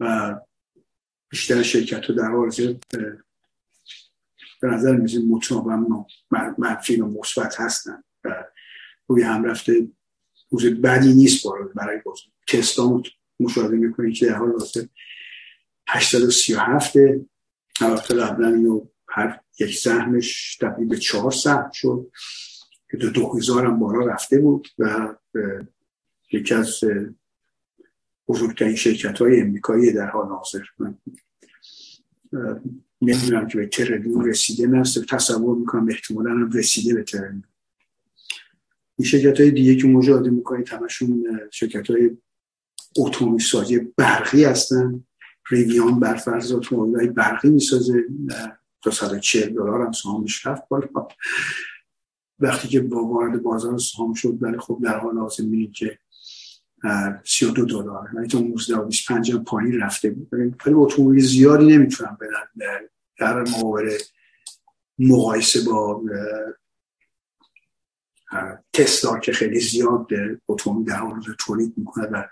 و 0.00 0.36
بیشتر 1.28 1.62
شرکت 1.62 2.04
ها 2.04 2.14
در 2.14 2.30
حال 2.30 2.50
به 4.60 4.68
نظر 4.68 4.96
میزید 4.96 5.30
متناوبا 5.30 6.06
منفی 6.58 7.00
و 7.00 7.06
مثبت 7.06 7.60
هستن 7.60 8.02
و 8.24 8.44
روی 9.08 9.22
هم 9.22 9.44
رفته 9.44 9.88
روز 10.58 10.80
بدی 10.80 11.14
نیست 11.14 11.46
برای 11.74 12.00
باز 12.04 12.18
تستا 12.48 13.02
مشاهده 13.40 13.76
می‌کنید 13.76 14.14
که 14.14 14.26
در 14.26 14.34
حال 14.34 14.50
حاضر 14.50 14.84
837 15.88 16.96
البته 17.80 18.14
قبلا 18.14 18.48
اینو 18.48 18.86
هر 19.08 19.40
یک 19.60 19.78
سهمش 19.78 20.56
تبدیل 20.60 20.88
به 20.88 20.96
چهار 20.96 21.32
سهم 21.32 21.70
شد 21.74 22.10
که 22.90 22.96
دو 22.96 23.10
دو 23.10 23.32
هزار 23.32 23.66
هم 23.66 23.78
بالا 23.78 24.06
رفته 24.06 24.38
بود 24.38 24.68
و 24.78 25.14
یکی 26.32 26.54
از 26.54 26.80
بزرگترین 28.28 28.76
شرکت 28.76 29.18
های 29.18 29.40
امریکایی 29.40 29.92
در 29.92 30.10
حال 30.10 30.28
حاضر. 30.28 30.62
من 30.78 30.98
نمی‌دونم 33.02 33.48
که 33.48 33.58
به 33.58 33.66
تریلیون 33.66 34.24
رسیده 34.24 34.66
من 34.66 34.82
تصور 34.82 35.58
می‌کنم 35.58 35.88
احتمالا 35.88 36.30
هم 36.30 36.50
رسیده 36.50 36.94
به 36.94 37.02
تریلیون 37.02 37.44
این 38.98 39.08
شرکت 39.08 39.40
های 39.40 39.50
دیگه 39.50 39.76
که 39.76 39.88
مشاهده 39.88 40.30
می‌کنید 40.30 40.68
همشون 40.68 41.26
شرکت 41.52 41.90
های 41.90 42.10
اتومبیل 42.98 43.46
سازی 43.46 43.78
برقی 43.78 44.44
هستن. 44.44 45.04
ریویان 45.50 46.00
بر 46.00 46.14
فرض 46.14 46.52
های 46.52 47.06
برقی 47.06 47.50
می‌سازه. 47.50 48.04
تا 48.82 48.90
140 48.90 49.48
دلار 49.48 49.86
هم 49.86 49.92
سهامش 49.92 50.46
رفت 50.46 50.68
بالا. 50.68 51.08
وقتی 52.38 52.68
که 52.68 52.80
با 52.80 53.04
وارد 53.04 53.42
بازار 53.42 53.78
سهام 53.78 54.14
شد 54.14 54.38
ولی 54.40 54.58
خب 54.58 54.80
در 54.84 54.98
حال 54.98 55.18
حاضر 55.18 55.42
می‌بینید 55.42 55.72
که 55.72 55.98
32 57.24 57.64
دلار. 57.64 58.10
یعنی 58.14 58.28
تا 58.28 58.38
19 58.38 58.76
و 58.76 58.84
25 58.84 59.32
هم 59.32 59.44
پایین 59.44 59.80
رفته 59.80 60.10
بود. 60.10 60.28
ولی 60.32 60.74
اتومبیل 60.74 61.24
زیادی 61.24 61.66
نمی‌تونن 61.66 62.16
بدن. 62.20 62.88
در 63.18 63.42
مقابل 63.42 63.90
مقایسه 64.98 65.60
با 65.64 66.02
تسلا 68.72 69.18
که 69.18 69.32
خیلی 69.32 69.60
زیاد 69.60 70.06
اتومبیل 70.48 70.86
در 70.86 70.96
حال 70.96 71.22
تولید 71.38 71.74
می‌کنه 71.76 72.06
و 72.06 72.24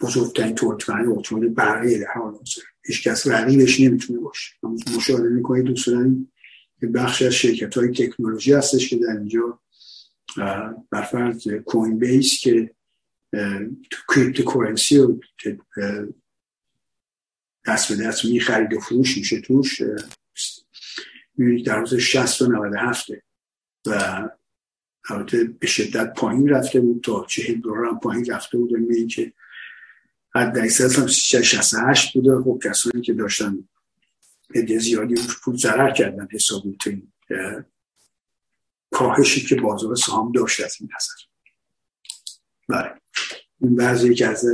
بزرگترین 0.00 0.54
تولید 0.54 1.08
اتومبیل 1.08 1.48
برقی 1.48 1.98
در 1.98 2.12
حال 2.14 2.32
حاضر. 2.32 2.62
هیچ 2.84 3.08
کس 3.08 3.26
رقیبش 3.26 3.80
نمی‌تونه 3.80 4.20
باشه. 4.20 4.54
مشاهده 4.96 5.28
می‌کنید 5.28 5.64
دوستان 5.64 6.28
بخش 6.94 7.22
از 7.22 7.32
شرکت 7.32 7.78
های 7.78 7.88
تکنولوژی 7.88 8.52
هستش 8.52 8.88
که 8.88 8.96
در 8.96 9.16
اینجا 9.18 9.60
برفرض 10.90 11.48
Coinbase 11.48 12.38
که 12.40 12.70
تو 13.90 14.14
cryptocurrency 14.14 14.98
و 14.98 15.16
دست 17.66 17.92
به 17.92 18.04
دست 18.04 18.24
می‌خرید 18.24 18.72
و 18.72 18.80
فروش 18.80 19.18
میشه 19.18 19.40
توش 19.40 19.82
در 21.64 21.80
روز 21.80 21.94
60 21.94 22.42
و 22.42 22.46
97 22.46 23.10
و 23.86 24.22
البته 25.10 25.44
به 25.44 25.66
شدت 25.66 26.14
پایین 26.14 26.48
رفته 26.48 26.80
بود 26.80 27.04
تا 27.04 27.26
چهل 27.28 27.60
دلار 27.60 27.86
هم 27.86 28.00
پایین 28.00 28.32
رفته 28.32 28.58
بود. 28.58 28.72
می‌بینید 28.72 29.08
که 29.08 29.32
حد 30.34 30.58
اکثر 30.58 31.00
هم 31.00 31.06
68 31.06 32.14
بوده. 32.14 32.42
خب 32.42 32.60
کسانی 32.64 33.02
که 33.02 33.12
داشتن 33.12 33.68
عده 34.54 34.78
زیادی 34.78 35.14
پول 35.42 35.56
ضرر 35.56 35.90
کردن 35.92 36.28
حسابی 36.30 36.76
تو 36.80 36.90
این 36.90 37.12
کاهشی 38.90 39.46
که 39.46 39.54
بازار 39.54 39.94
سهام 39.94 40.32
داشت 40.32 40.64
از 40.64 40.76
این 40.80 40.90
نظر. 40.96 41.24
بله. 42.68 43.00
این 43.60 43.76
بعضی 43.76 44.14
که 44.14 44.26
از 44.26 44.44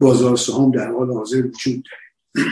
بازار 0.00 0.36
سهام 0.36 0.70
در 0.70 0.90
حال 0.90 1.12
حاضر 1.12 1.46
وجود 1.46 1.84
داره. 1.84 2.50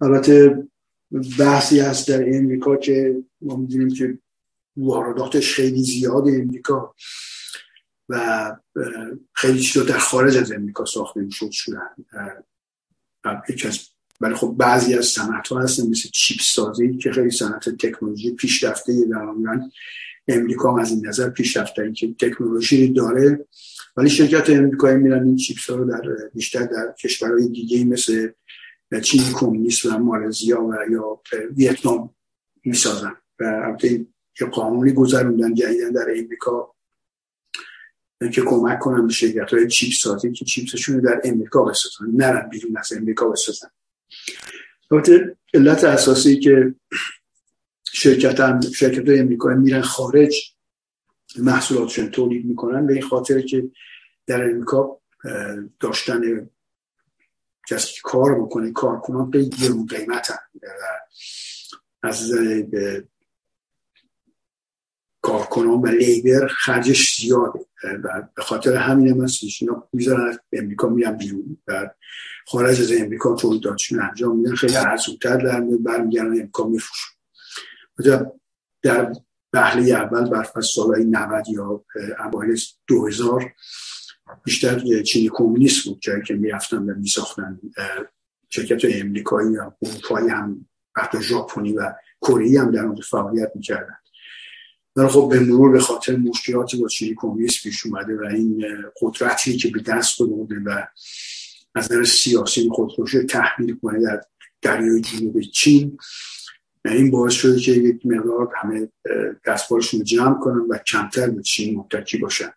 البته 0.00 0.66
بحثی 1.38 1.80
هست 1.80 2.08
در 2.08 2.36
امریکا 2.36 2.76
که 2.76 3.16
ما 3.40 3.56
می‌دونیم 3.56 3.88
که 3.88 4.18
وارداتش 4.76 5.54
خیلی 5.54 5.82
زیاد 5.82 6.28
امریکا 6.28 6.94
و 8.08 8.56
خیلی 9.32 9.60
چیزا 9.60 9.84
در 9.84 9.98
خارج 9.98 10.36
از 10.36 10.52
امریکا 10.52 10.84
ساخته 10.84 11.20
می‌شد 11.20 11.50
شدن 11.50 11.88
از 13.64 13.88
ولی 14.20 14.34
خب 14.34 14.54
بعضی 14.58 14.94
از 14.94 15.06
صنعت 15.06 15.48
ها 15.48 15.60
هستن 15.60 15.86
مثل 15.88 16.08
چیپ 16.12 16.40
سازی 16.40 16.96
که 16.96 17.12
خیلی 17.12 17.30
صنعت 17.30 17.68
تکنولوژی 17.68 18.30
پیشرفته 18.30 18.92
در 19.10 19.60
امریکا 20.28 20.78
از 20.78 20.90
این 20.90 21.06
نظر 21.06 21.30
پیشرفته 21.30 21.92
که 21.92 22.14
تکنولوژی 22.20 22.88
داره. 22.88 23.46
ولی 23.96 24.10
شرکت 24.10 24.50
امریکایی 24.50 24.96
میرن 24.96 25.24
این 25.24 25.36
چیپس 25.36 25.70
ها 25.70 25.76
رو 25.76 25.84
در 25.84 26.02
بیشتر 26.34 26.66
در 26.66 26.94
کشورهای 27.00 27.48
دیگه 27.48 27.84
مثل 27.84 28.28
چین 29.02 29.22
کمونیست 29.34 29.86
و 29.86 29.98
مالزیا 29.98 30.62
و 30.62 30.74
یا 30.90 31.20
ویتنام 31.56 32.14
می‌سازن. 32.64 33.16
و 33.40 33.44
البته 33.44 34.06
یه 34.40 34.46
قانونی 34.46 34.92
گذروندن 34.92 35.54
جدیدن 35.54 35.92
در 35.92 36.06
امریکا 36.16 36.74
که 38.32 38.42
کمک 38.42 38.78
کنن 38.78 39.06
به 39.06 39.12
شرکت 39.12 39.54
های 39.54 39.68
چیپ 39.68 39.92
سازی 39.92 40.32
که 40.32 40.44
چیپسشون 40.44 41.00
در 41.00 41.20
امریکا 41.24 41.64
بسازن. 41.64 42.10
نرن 42.12 42.48
بیرون 42.48 42.76
از 42.76 42.92
امریکا 42.92 43.28
بسازن. 43.28 43.68
البته 44.90 45.36
علت 45.54 45.84
اساسی 45.84 46.38
که 46.38 46.74
شرکت 47.92 48.40
هم 48.40 48.60
شرکت 48.60 49.08
های 49.08 49.18
امریکایی 49.18 49.58
میرن 49.58 49.80
خارج 49.80 50.54
محصولاتشون 51.38 52.10
تولید 52.10 52.44
می‌کنن 52.46 52.86
به 52.86 52.92
این 52.92 53.02
خاطر 53.02 53.40
که 53.40 53.70
در 54.26 54.50
امریکا 54.50 55.00
داشتن 55.80 56.50
کسی 57.68 57.94
که 57.94 58.00
کار 58.04 58.42
بکنه 58.42 58.72
کارکنان 58.72 59.30
به 59.30 59.44
گرون 59.44 59.86
قیمت 59.86 60.30
هم. 60.30 60.38
از 62.02 62.32
کارکنان 65.22 65.80
و 65.80 65.86
لیبر 65.86 66.46
خرجش 66.46 67.16
زیاده. 67.16 67.66
به 68.36 68.42
خاطر 68.42 68.76
همین 68.76 69.08
هم 69.08 69.24
هستش. 69.24 69.62
اینا 69.62 69.88
می‌ذارن 69.92 70.38
امریکا 70.52 70.88
میرن 70.88 71.16
بیرون. 71.16 71.58
و 71.66 71.90
خارج 72.46 72.80
از 72.80 72.92
امریکا 72.92 73.34
تولیداتشون 73.34 74.00
انجام 74.00 74.36
میدن. 74.36 74.54
خیلی 74.54 74.76
ارزونتر 74.76 75.36
در 75.36 75.60
برمیگردن 75.60 76.26
امریکا 76.26 76.68
میفروشن. 76.68 77.12
در 78.82 79.12
بحله 79.52 79.92
اول 79.92 80.30
بر 80.30 80.60
سالهای 80.60 81.04
90 81.04 81.48
یا 81.48 81.84
اوایل 82.18 82.58
2000 82.86 83.54
بیشتر 84.44 85.02
چینی 85.02 85.30
کمونیست 85.32 85.84
بود 85.84 85.98
جایی 86.00 86.22
که 86.22 86.34
می‌رفتن 86.34 86.76
و 86.76 86.94
میساختن 86.94 87.60
شرکت 88.48 88.80
امریکایی 88.84 89.52
یا 89.52 89.76
اروپایی 89.82 90.28
هم 90.28 90.66
حتی 90.96 91.22
ژاپنی 91.22 91.72
و 91.72 91.92
کره 92.20 92.60
هم 92.60 92.70
در 92.70 92.84
اون 92.84 93.00
فعالیت 93.00 93.52
می‌کردن. 93.54 93.96
ولی 94.96 95.08
خب 95.08 95.28
به 95.30 95.40
مرور 95.40 95.72
به 95.72 95.80
خاطر 95.80 96.16
مشکلاتی 96.16 96.76
با 96.76 96.88
چینی 96.88 97.14
کمونیست 97.16 97.62
پیش 97.62 97.86
اومده 97.86 98.16
و 98.16 98.24
این 98.24 98.64
قدرتی 99.00 99.56
که 99.56 99.68
به 99.68 99.80
دست 99.80 100.22
برده 100.22 100.60
و 100.66 100.86
از 101.74 101.92
نظر 101.92 102.04
سیاسی 102.04 102.68
خودکشی 102.72 103.18
تحمیل 103.18 103.76
کنه 103.82 104.02
در 104.02 104.20
دریای 104.62 105.00
جنوب 105.00 105.40
چین 105.40 105.98
این 106.84 107.10
باعث 107.10 107.32
شده 107.32 107.60
که 107.60 107.72
یک 107.72 108.06
مقدار 108.06 108.52
همه 108.56 108.88
دستبارشون 109.46 110.04
جمع 110.04 110.40
کنن 110.40 110.60
و 110.70 110.78
کمتر 110.78 111.30
به 111.30 111.42
چین 111.42 111.76
متکی 111.78 112.18
باشن. 112.18 112.50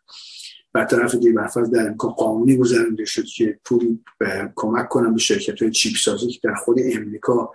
و 0.74 0.86
طرف 0.86 1.16
دیگه 1.16 1.32
برفرض 1.32 1.70
در 1.70 1.88
امکان 1.88 2.12
قانونی 2.12 2.58
گذرنده 2.58 3.06
شد 3.06 3.26
که 3.26 3.60
پولی 3.66 4.00
کمک 4.56 4.90
کنن 4.90 5.14
به 5.14 5.20
شرکت 5.20 5.62
های 5.62 5.72
چیپ 5.72 5.96
سازی 5.96 6.28
که 6.28 6.40
در 6.44 6.56
خود 6.56 6.78
امریکا 6.94 7.54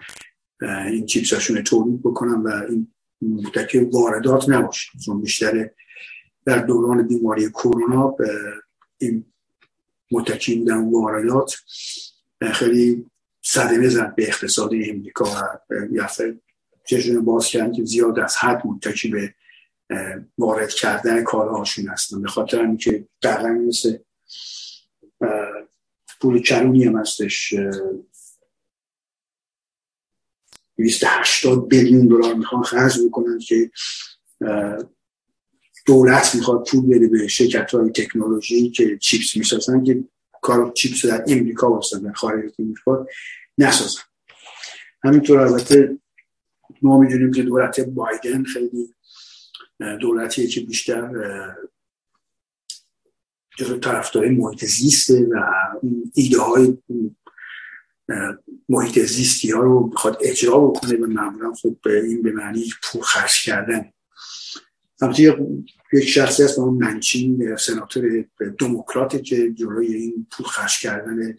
این 0.61 1.07
چیپساشون 1.07 1.63
تولید 1.63 2.03
بکنن 2.03 2.43
و 2.43 2.49
این 2.69 2.95
متکی 3.23 3.79
واردات 3.79 4.49
نباشه. 4.49 4.99
چون 5.05 5.21
بیشتر 5.21 5.71
در 6.47 6.59
دوران 6.59 7.03
بیماری 7.09 7.51
کرونا 7.51 8.17
این 8.99 9.25
متکی 10.13 10.55
بودن 10.59 10.91
واردات 10.91 11.55
خیلی 12.53 13.07
صدمه 13.43 13.89
زد 13.89 14.15
به 14.15 14.29
اقتصاد 14.29 14.71
امریکا 14.75 15.25
و 15.25 15.75
یافت 15.93 16.21
چشون 16.87 17.25
باز 17.25 17.47
کردن 17.47 17.73
که 17.73 17.85
زیاد 17.85 18.19
از 18.19 18.37
حد 18.37 18.67
متکی 18.67 19.09
به 19.09 19.35
وارد 20.39 20.71
کردن 20.71 21.23
کالاهاشون 21.23 21.89
هستن. 21.89 22.23
به 22.23 22.29
خاطر 22.29 22.61
اینکه 22.61 23.09
دقیقا 23.23 23.49
مثل 23.49 23.99
پول 26.21 26.43
کرونی 26.43 26.85
هم 26.85 26.99
هستش 26.99 27.55
280 30.77 31.69
بیلیون 31.69 32.09
دلار 32.09 32.35
می‌خوان 32.35 32.63
خرج 32.63 32.99
بکنن 33.07 33.39
که 33.39 33.71
دولت 35.87 36.35
می‌خواد 36.35 36.69
پول 36.69 36.87
بده 36.87 37.09
به 37.09 37.29
شرکت 37.29 37.75
های 37.75 37.91
تکنولوژی 37.91 38.71
که 38.71 38.99
چیپس 38.99 39.37
می‌سازن 39.37 39.85
که 39.85 40.05
کار 40.43 40.73
چیپس 40.73 41.07
در 41.07 41.25
امریکا 41.29 41.71
واسه 41.71 41.99
در 41.99 42.13
خارج 42.13 42.53
امریکا 42.59 43.07
نسازن. 43.59 44.01
همینطور 45.05 45.41
البته 45.41 45.99
ما 46.83 46.99
می‌دونیم 46.99 47.33
که 47.33 47.43
دولت 47.43 47.81
بایدن 47.81 48.45
خیلی 48.45 48.95
دولتیه 49.81 50.47
که 50.47 50.61
بیشتر 50.61 51.11
جزو 53.59 53.79
طرفدارای 53.79 54.31
محیط 54.31 54.65
زیسته 54.65 55.27
و 55.31 55.37
ایده 56.15 56.41
های 56.41 56.79
محیط 58.69 58.99
زیستی 58.99 59.51
ها 59.51 59.61
رو 59.61 59.87
بخواد 59.87 60.19
اجرا 60.21 60.59
بکنه 60.59 60.97
و 60.97 61.07
معمولا 61.07 61.53
خب 61.53 61.77
این 61.87 62.23
به 62.23 62.33
معنی 62.33 62.65
پول 62.83 63.03
خرج 63.03 63.43
کردن. 63.43 63.91
همچنین 65.03 65.67
یک 65.93 66.09
شخصی 66.09 66.43
هست 66.43 66.59
اون 66.59 66.85
منچین 66.85 67.57
سناتور 67.57 68.25
دموکراته 68.59 69.19
که 69.19 69.53
جلوی 69.53 69.95
این 69.95 70.27
پول 70.31 70.47
خرج 70.47 70.79
کردن 70.79 71.39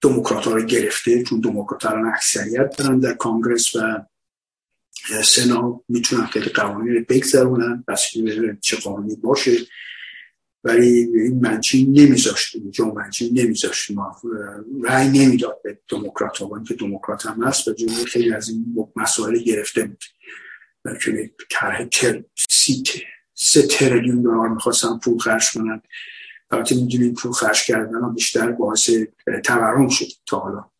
دموکرات 0.00 0.44
ها 0.44 0.54
رو 0.54 0.62
گرفته 0.62 1.22
چون 1.22 1.40
دموکرات 1.40 1.86
اکثریت 1.86 2.76
دارن 2.76 2.98
در 2.98 3.14
کانگرس 3.14 3.76
و 3.76 4.06
سنا 5.24 5.80
می‌تونن 5.88 6.26
خیلی 6.26 6.48
قوانین 6.48 6.94
رو 6.94 7.04
بگذرونن 7.08 7.84
بس 7.88 8.04
چه 8.60 8.76
قانونی 8.76 9.16
باشه. 9.16 9.56
ولی 10.64 10.88
این 10.88 11.40
منچین 11.40 12.00
نمیذاشت 12.00 12.56
جون 12.70 12.88
منچین 12.88 13.38
نمیذاشت 13.38 13.90
ما 13.90 14.16
رأی 14.84 15.08
نمی‌داد 15.08 15.60
به 15.64 15.78
دموکرات 15.88 16.38
ها 16.38 16.62
که 16.68 16.74
دموکرات 16.74 17.26
هم 17.26 17.44
هست 17.44 17.68
و 17.68 17.72
جمعه 17.72 18.04
خیلی 18.04 18.32
از 18.32 18.48
این 18.48 18.88
مسائل 18.96 19.38
گرفته 19.38 19.84
بود. 19.84 20.04
که 21.04 21.30
طرح 21.50 21.88
سه 23.34 23.62
تریلیون 23.62 24.22
دلار 24.22 24.48
می‌خواستن 24.48 24.98
پول 24.98 25.18
خرج 25.18 25.52
کنن. 25.52 25.82
البته 26.50 26.74
می‌دونید 26.74 27.14
پول 27.14 27.32
خرج 27.32 27.62
کردن 27.62 28.14
بیشتر 28.14 28.50
باعث 28.50 28.90
تورم 29.44 29.88
شد 29.88 30.06
تا 30.26 30.38
حالا. 30.38 30.70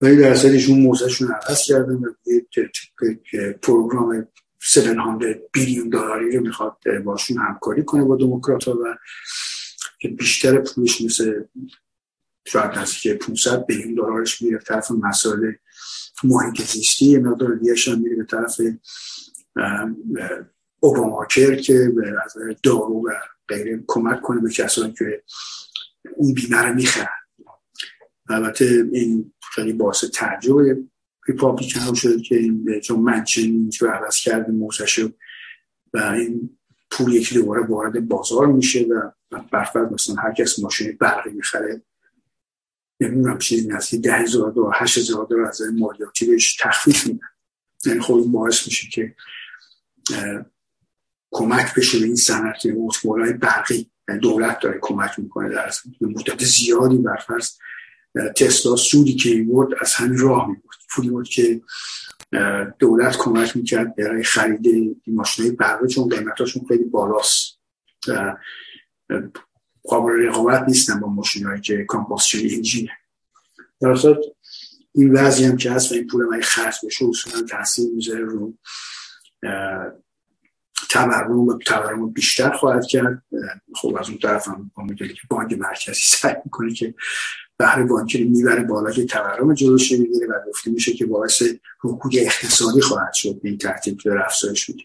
ولی 0.00 0.16
در 0.16 0.30
اصلشون 0.30 0.80
موزهشون 0.80 1.28
عوض 1.32 1.62
کردن 1.62 1.94
و 1.94 2.12
پروگرام 3.62 4.28
700 4.60 5.40
بیلیون 5.52 5.88
دلاری 5.88 6.36
رو 6.36 6.42
می‌خواد 6.42 6.76
باشون 7.04 7.38
همکاری 7.38 7.84
کنه 7.84 8.04
با 8.04 8.16
دموکرات 8.16 8.64
ها 8.64 8.72
و 8.72 8.96
که 9.98 10.08
بیشتر 10.08 10.58
پولش 10.58 11.00
مثل 11.00 11.42
شاید 12.46 12.78
نزدیک 12.78 13.08
500 13.08 13.66
بیلیون 13.66 13.94
دلارش 13.94 14.42
میره 14.42 14.58
طرف 14.58 14.90
مسائل 14.90 15.52
محیط 16.24 16.62
زیستی 16.62 17.06
یه 17.06 17.18
مقدار 17.18 17.54
دیگه 17.54 17.74
هم 17.86 18.00
میره 18.00 18.16
به 18.16 18.24
طرف 18.24 18.60
اوباماکر 20.80 21.56
که 21.56 21.92
به 21.96 22.16
دارو 22.62 23.08
و 23.08 23.10
غیره 23.48 23.84
کمک 23.86 24.22
کنه 24.22 24.40
به 24.40 24.50
کسانی 24.50 24.92
که 24.92 25.22
اون 26.16 26.34
بیمه 26.34 26.62
رو 26.62 26.74
می‌خرن. 26.74 27.25
البته 28.28 28.88
این 28.92 29.32
خیلی 29.54 29.72
باعث 29.72 30.04
تعجب 30.04 30.56
ریپابلیکن 31.28 31.94
شده 31.94 32.22
که 32.22 32.36
این 32.36 32.80
چون 32.80 33.00
منچن 33.00 33.70
رو 33.80 33.88
عوض 33.88 34.16
کرده 34.16 34.52
موزش 34.52 34.98
و 35.94 35.98
این 35.98 36.58
پول 36.90 37.12
یکی 37.12 37.34
دوباره 37.34 37.66
وارد 37.66 38.08
بازار 38.08 38.46
میشه 38.46 38.82
و 38.82 39.10
برفرد 39.52 39.92
مثلا 39.92 40.14
هر 40.14 40.32
کس 40.32 40.58
ماشین 40.58 40.96
برقی 41.00 41.30
می‌خره. 41.30 41.82
نمی‌دونم 43.00 43.38
چیزی 43.38 43.68
نزدیک 43.68 44.02
ده 44.02 44.12
هزار 44.12 44.52
دلار 44.52 44.72
هشت 44.74 44.98
هزار 44.98 45.26
دلار 45.30 45.46
از 45.46 45.62
مالیاتی 45.74 46.26
بهش 46.26 46.56
تخفیف 46.60 47.06
میدن. 47.06 47.28
یعنی 47.86 48.00
خب 48.00 48.14
این 48.14 48.32
باعث 48.32 48.66
میشه 48.66 48.88
که 48.92 49.14
کمک 51.30 51.74
بشه 51.74 51.98
به 51.98 52.04
این 52.04 52.16
صنعت 52.16 52.62
اتومبیل 52.76 53.32
برقی 53.32 53.90
یعنی 54.08 54.20
دولت 54.20 54.60
داره 54.60 54.78
کمک 54.82 55.18
می‌کنه 55.18 55.48
در 55.48 55.70
مدت 56.00 56.44
زیادی 56.44 56.98
برفرض 56.98 57.50
تسلا 58.36 58.76
سودی 58.76 59.14
که 59.14 59.42
بود 59.42 59.74
از 59.80 59.94
همین 59.94 60.18
راه 60.18 60.48
میبود 60.48 60.74
پولی 60.90 61.10
بود 61.10 61.28
که 61.28 61.60
دولت 62.78 63.16
کمک 63.16 63.56
می‌کرد 63.56 63.96
برای 63.96 64.22
خرید 64.22 64.66
این 64.66 65.00
ماشین 65.06 65.56
برقی 65.56 65.88
چون 65.88 66.08
قیمتاشون 66.08 66.66
خیلی 66.68 66.84
بالاست. 66.84 67.58
قابل 69.84 70.12
رقابت 70.12 70.68
نیستن 70.68 71.00
با 71.00 71.08
ماشین 71.08 71.46
هایی 71.46 71.60
که 71.60 71.84
کامپاسشن 71.84 72.38
انجینه. 72.38 72.92
در 73.80 73.96
این 74.94 75.12
وضعی 75.12 75.46
هم 75.46 75.56
که 75.56 75.70
هست 75.70 75.92
و 75.92 75.94
این 75.94 76.06
پول 76.06 76.24
من 76.24 76.40
خرج 76.40 76.74
بشه 76.86 77.04
اصولا 77.08 77.42
تاثیر 77.42 77.90
می‌ذاره 77.94 78.24
رو 78.24 78.54
تورم 80.90 81.40
و 81.40 81.58
تورم 81.58 82.10
بیشتر 82.10 82.50
خواهد 82.50 82.86
کرد. 82.86 83.22
خب 83.74 83.96
از 84.00 84.08
اون 84.08 84.18
طرف 84.18 84.48
هم 84.48 84.70
که 84.96 85.14
بانک 85.30 85.52
مرکزی 85.52 86.00
سعی 86.04 86.34
می‌کنه 86.44 86.74
که 86.74 86.94
بهره 87.58 87.84
بانکی 87.84 88.24
رو 88.24 88.30
می‌بره 88.30 88.62
بالا 88.62 88.90
که 88.90 89.04
تورم 89.04 89.54
جلوش 89.54 89.92
می‌گیره 89.92 90.26
و 90.26 90.32
گفته 90.48 90.70
میشه 90.70 90.92
که 90.92 91.06
باعث 91.06 91.42
رکود 91.84 92.12
اقتصادی 92.16 92.80
خواهد 92.80 93.12
شد 93.12 93.40
به 93.42 93.48
این 93.48 93.58
ترتیب 93.58 93.98
که 93.98 94.10
افزایش 94.26 94.68
میده 94.68 94.82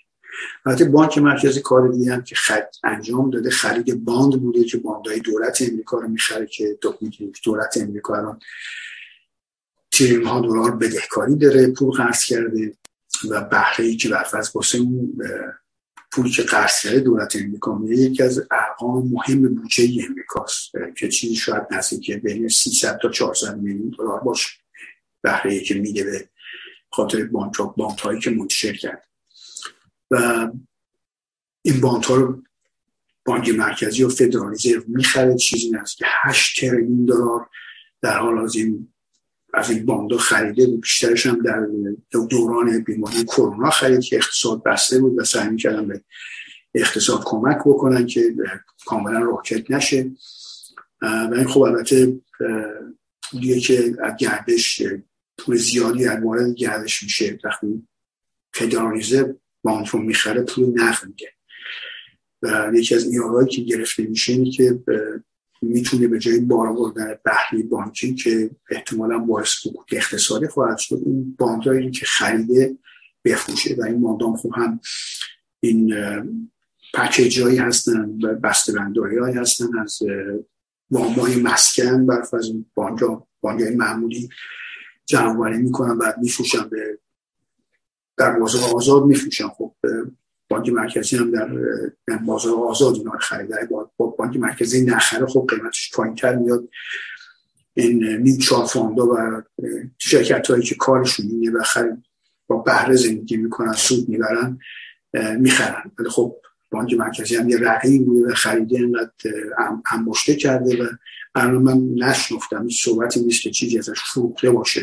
البته 0.65 0.85
بانک 0.85 1.17
مرکزی 1.17 1.61
کار 1.61 1.87
دیگه 1.87 2.23
که 2.25 2.35
خد 2.35 2.69
انجام 2.83 3.29
داده 3.29 3.49
خرید 3.49 4.05
باند 4.05 4.41
بوده 4.41 4.63
که 4.63 4.77
باندهای 4.77 5.19
دولت 5.19 5.61
امریکا 5.61 5.99
رو 5.99 6.07
می‌خره 6.07 6.45
که 6.45 6.77
دولت 7.43 7.77
امریکا 7.81 8.17
الان 8.17 8.39
تریلیون 9.91 10.25
ها 10.25 10.41
دلار 10.41 10.75
بدهکاری 10.75 11.35
داره 11.35 11.67
پول 11.67 11.91
قرض 11.91 12.23
کرده 12.23 12.77
و 13.29 13.41
بهره 13.41 13.85
ای 13.85 13.95
که 13.95 14.09
برفرض 14.09 14.55
واسه 14.55 14.77
اون 14.77 15.17
پولی 16.11 16.29
که 16.29 16.43
قرض 16.43 16.79
کرده 16.79 16.99
دولت 16.99 17.35
امریکا 17.35 17.75
میده 17.75 17.95
یکی 18.01 18.23
از 18.23 18.47
ارقام 18.51 19.07
مهم 19.07 19.55
بودجه 19.55 20.05
امریکاست 20.09 20.71
که 20.97 21.09
چیزی 21.09 21.35
شاید 21.35 21.63
نزدیک 21.71 22.11
بین 22.11 22.47
300 22.47 22.99
تا 23.01 23.09
400 23.09 23.57
میلیون 23.57 23.95
دلار 23.97 24.19
باشه. 24.19 24.49
بهره 25.21 25.59
که 25.59 25.75
میده 25.75 26.03
به 26.03 26.29
خاطر 26.89 27.23
بانک 27.23 27.99
هایی 27.99 28.19
که 28.19 28.29
منتشر 28.29 28.73
کرد 28.73 29.07
و 30.11 30.47
این 31.61 31.81
بانک 31.81 32.05
ها 32.05 32.15
رو 32.15 32.43
بانک 33.25 33.49
مرکزی 33.49 34.03
و 34.03 34.09
فدرال 34.09 34.51
رزرو 34.51 34.83
می‌خره 34.87 35.37
چیزی 35.37 35.71
که 35.97 36.05
8 36.21 36.59
تریلیون 36.59 37.05
دلار. 37.05 37.49
در 38.01 38.17
حال 38.17 38.37
از 38.37 38.55
این 38.55 38.93
از 39.53 39.69
این 39.69 39.85
باندو 39.85 40.17
خریده 40.17 40.67
بود. 40.67 40.81
بیشترش 40.81 41.25
هم 41.25 41.41
در 41.41 41.67
دوران 42.29 42.83
بیماری 42.83 43.23
کرونا 43.23 43.69
خرید 43.69 43.99
که 43.99 44.15
اقتصاد 44.15 44.63
بسته 44.63 44.99
بود 44.99 45.19
و 45.19 45.23
سعی 45.23 45.49
می‌کردن 45.49 45.87
به 45.87 46.01
اقتصاد 46.75 47.21
کمک 47.25 47.57
بکنن 47.65 48.05
که 48.05 48.35
کاملا 48.85 49.19
روکت 49.19 49.71
نشه. 49.71 50.11
و 51.01 51.33
این 51.35 51.47
خب 51.47 51.61
البته 51.61 52.19
پولیه 53.23 53.59
که 53.59 53.95
از 54.03 54.13
گردش 54.19 54.83
پول 55.37 55.55
زیادی 55.55 56.05
از 56.05 56.19
مورد 56.19 56.55
گردش 56.55 57.03
میشه. 57.03 57.39
وقتی 57.43 57.87
فدرالیزه 58.53 59.35
باند 59.63 59.87
رو 59.91 60.01
می‌خره 60.01 60.41
پول 60.41 60.81
نقد 60.81 61.07
میگه. 61.07 61.29
و 62.41 62.71
یکی 62.73 62.95
از 62.95 63.03
ایارهایی 63.03 63.47
که 63.47 63.61
گرفته 63.61 64.03
میشه 64.03 64.33
اینه 64.33 64.51
که 64.51 64.79
می‌تونه 65.61 66.07
به 66.07 66.19
جای 66.19 66.39
بار 66.39 66.67
آوردن 66.67 67.15
بهری 67.23 67.63
بانکی 67.63 68.15
که 68.15 68.49
احتمالا 68.69 69.19
باعث 69.19 69.67
بود 69.67 69.85
اقتصادی 69.91 70.47
خواهد 70.47 70.77
شد 70.77 71.01
این 71.05 71.35
باندهایی 71.39 71.91
که 71.91 72.05
خریده 72.05 72.77
بفروشه 73.25 73.75
و 73.79 73.83
این 73.83 73.99
مادام 73.99 74.35
خوب 74.35 74.53
هم 74.55 74.79
این 75.59 75.93
پکیج 76.93 77.39
هایی 77.39 77.57
هستن 77.57 78.09
و 78.23 78.35
بسته‌بندی 78.35 78.99
هایی 78.99 79.35
هستن 79.35 79.77
از 79.79 79.99
وامای 80.91 81.35
مسکن 81.35 82.05
برف 82.05 82.33
از 82.33 82.51
بانک 82.75 82.99
های 83.43 83.75
معمولی 83.75 84.29
جمعوری 85.05 85.57
می‌کنن 85.57 85.97
بعد 85.97 86.17
میفروشن 86.17 86.69
به 86.69 86.99
در 88.17 88.39
بازار 88.39 88.75
آزاد 88.75 89.05
میفروشن. 89.05 89.47
خب 89.47 89.75
بانک 90.51 90.69
مرکزی 90.69 91.17
هم 91.17 91.31
در 92.07 92.17
بازار 92.17 92.55
آزاد 92.55 92.95
اینا 92.95 93.11
رو 93.11 93.19
خریده. 93.19 93.55
با 93.97 94.05
بانک 94.05 94.37
مرکزی 94.37 94.85
نخره 94.85 95.25
خب 95.25 95.47
قیمتش 95.49 95.91
تر 96.17 96.35
میاد. 96.35 96.69
این 97.73 98.17
میوچوال 98.17 98.65
فاندا 98.65 99.07
و 99.07 99.41
شرکت 99.97 100.47
هایی 100.47 100.63
که 100.63 100.75
کارشون 100.75 101.25
اینه 101.25 101.51
و 101.51 101.63
خرید 101.63 102.03
با 102.47 102.57
بهره 102.57 102.95
زندگی 102.95 103.37
می‌کنن 103.37 103.73
سود 103.73 104.09
می‌برن 104.09 104.59
می‌خرن. 105.39 105.91
ولی 105.99 106.09
خب 106.09 106.35
بانک 106.71 106.93
مرکزی 106.93 107.35
هم 107.35 107.49
یه 107.49 107.57
رقیب 107.57 108.05
بوده 108.05 108.31
و 108.31 108.35
خریده 108.35 108.77
اینقدر 108.77 109.11
انباشته 109.91 110.35
کرده 110.35 110.83
و 110.83 110.87
الان 111.35 111.61
من 111.61 112.07
نشنفتم 112.07 112.59
این 112.59 112.69
صحبتی 112.69 113.19
نیست 113.19 113.41
که 113.41 113.51
چیزی 113.51 113.77
ازش 113.79 113.99
فروخته 114.13 114.51
باشه. 114.51 114.81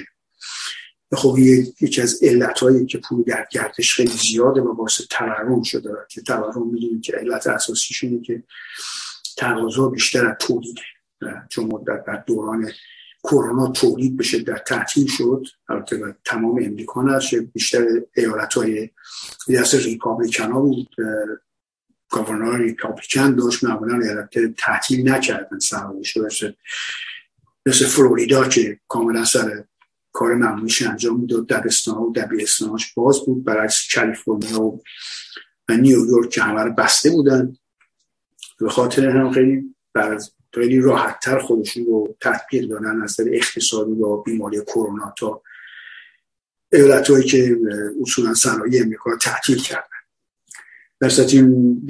خب 1.12 1.38
یکی 1.81 2.03
از 2.03 2.23
علت 2.23 2.59
هایی 2.59 2.87
که 2.87 2.99
پول 2.99 3.23
در 3.23 3.47
گردش 3.53 3.94
خیلی 3.94 4.16
زیاده 4.16 4.61
و 4.61 4.75
باعث 4.75 5.01
تورم 5.11 5.62
شده 5.62 5.90
که 6.09 6.23
تورم 6.23 6.71
می‌دونیم 6.73 7.01
که 7.01 7.12
علت 7.12 7.47
اساسیش 7.47 8.05
اینه 8.05 8.23
که 8.23 8.42
تقاضا 9.37 9.88
بیشتر 9.88 10.27
از 10.27 10.37
تولیده 10.40 10.83
چون 11.49 11.64
مدت 11.64 12.05
در 12.07 12.25
دوران 12.27 12.71
کرونا 13.25 13.73
تولید 13.73 14.16
بشه 14.16 14.38
در 14.38 14.59
تعطیل 14.59 15.07
شد. 15.07 15.47
البته 15.68 16.16
تمام 16.25 16.64
امریکا 16.64 17.21
بیشتر 17.53 17.87
ایالت 18.16 18.55
های 18.55 18.90
دست 19.49 19.75
ریپابلیکن 19.75 20.53
ها 20.53 20.61
بود. 20.61 20.88
گاورنر 22.11 22.59
ریپابلیکن 22.59 23.35
داشت 23.35 23.64
معمولا 23.64 24.01
ایالت 24.01 24.55
تعطیل 24.57 25.09
نکردن 25.09 25.59
سرمایش 25.59 26.16
مثل 26.16 26.53
مثل 27.66 27.87
فلوریدا 27.87 28.49
که 28.49 28.81
کاملا 28.88 29.25
سر 29.25 29.64
کار 30.18 30.35
معمولیش 30.35 30.83
انجام 30.83 31.20
می‌داد. 31.20 31.46
دبستان 31.46 31.96
و 31.96 32.12
دبیرستاناش 32.12 32.94
باز 32.94 33.24
بود. 33.26 33.44
برای 33.44 33.68
کالیفرنیا 33.94 34.62
و 34.62 34.83
نیویورک 35.68 36.31
که 36.31 36.42
همه 36.42 36.70
بسته 36.70 37.11
بودن. 37.11 37.57
به 38.61 38.68
خاطر 38.68 39.09
هم 39.09 39.33
خیلی 39.33 39.74
بر 39.92 40.18
خیلی 40.54 40.81
راحتتر 40.81 41.38
خودشون 41.38 41.85
رو 41.85 42.16
تطبیق 42.20 42.68
دادن 42.68 43.02
از 43.02 43.20
نظر 43.20 43.31
اقتصادی 43.33 43.94
با 43.94 44.16
بیماری 44.16 44.61
کرونا 44.61 45.14
تا 45.18 45.42
ایالت 46.72 47.11
هایی 47.11 47.24
که 47.24 47.59
اصولا 48.02 48.35
صنایع 48.35 48.83
امریکا 48.83 49.16
تعطیل 49.16 49.59
کردن. 49.59 49.98
در 51.00 51.11
این 51.28 51.87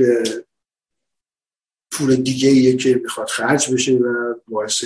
پول 1.91 2.17
دیگه 2.17 2.49
ایه 2.49 2.77
که 2.77 3.01
می‌خواد 3.03 3.29
خرج 3.29 3.73
بشه 3.75 3.93
و 3.93 4.35
باعث 4.49 4.85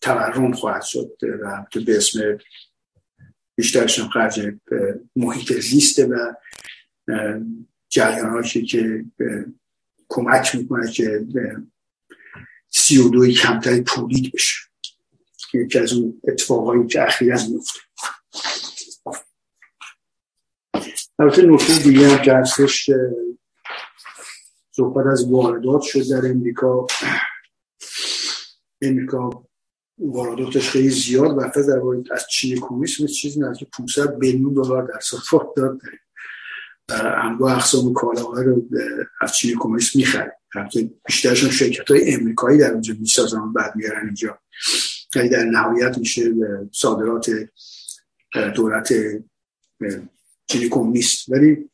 تورم 0.00 0.52
خواهد 0.52 0.82
شد 0.82 1.18
و 1.22 1.66
که 1.70 1.80
به 1.80 1.96
اسم 1.96 2.38
بیشترشون 3.56 4.08
خرج 4.08 4.40
محیط 5.16 5.52
زیسته 5.52 6.06
و 6.06 6.34
جریان 7.88 8.42
که 8.42 9.04
کمک 10.08 10.54
می‌کنه 10.54 10.92
که 10.92 11.26
سی 12.68 12.98
و 12.98 13.08
دوی 13.08 13.32
کمتری 13.32 13.80
تولید 13.80 14.32
بشه. 14.32 14.56
یکی 15.54 15.78
از 15.78 15.92
اون 15.92 16.20
اتفاقایی 16.28 16.86
که 16.86 17.02
اخیرا 17.02 17.38
میفته 17.50 17.80
البته 21.18 21.42
نکته 21.42 21.78
دیگه 21.78 22.08
هم 22.08 22.22
که 22.22 22.34
هستش 22.34 22.90
صحبت 24.70 25.06
از 25.06 25.30
واردات 25.30 25.82
شد 25.82 26.10
در 26.10 26.30
امریکا. 26.30 26.86
امریکا 28.84 29.46
وارداتش 29.98 30.68
خیلی 30.68 30.90
زیاد 30.90 31.38
و 31.38 31.50
در 31.54 32.14
از 32.14 32.26
چین 32.30 32.60
کمیس 32.60 33.00
مثل 33.00 33.12
چیزی 33.12 33.40
نزدیک 33.40 33.68
500 33.70 34.18
میلیون 34.18 34.54
دلار 34.54 34.82
در 34.82 35.00
سال 35.00 35.20
واردات 35.32 35.78
داره 35.82 35.98
انواع 37.22 37.52
اقسام 37.52 37.92
کالاها 37.92 38.40
رو 38.40 38.68
از 39.20 39.36
چین 39.36 39.54
کمیس 39.58 39.96
می‌خره 39.96 40.36
بیشترشون 41.06 41.50
شرکت 41.50 41.90
های 41.90 42.14
امریکایی 42.14 42.58
در 42.58 42.72
اونجا 42.72 42.94
می‌سازن 43.00 43.38
و 43.38 43.52
بعد 43.52 43.76
میارن 43.76 44.06
اینجا. 44.06 44.38
یعنی 45.14 45.28
در 45.28 45.44
نهایت 45.44 45.98
میشه 45.98 46.32
صادرات 46.72 47.30
دولت 48.54 48.92
چین 50.46 50.68
کمونیست. 50.70 51.28
ولی 51.28 51.70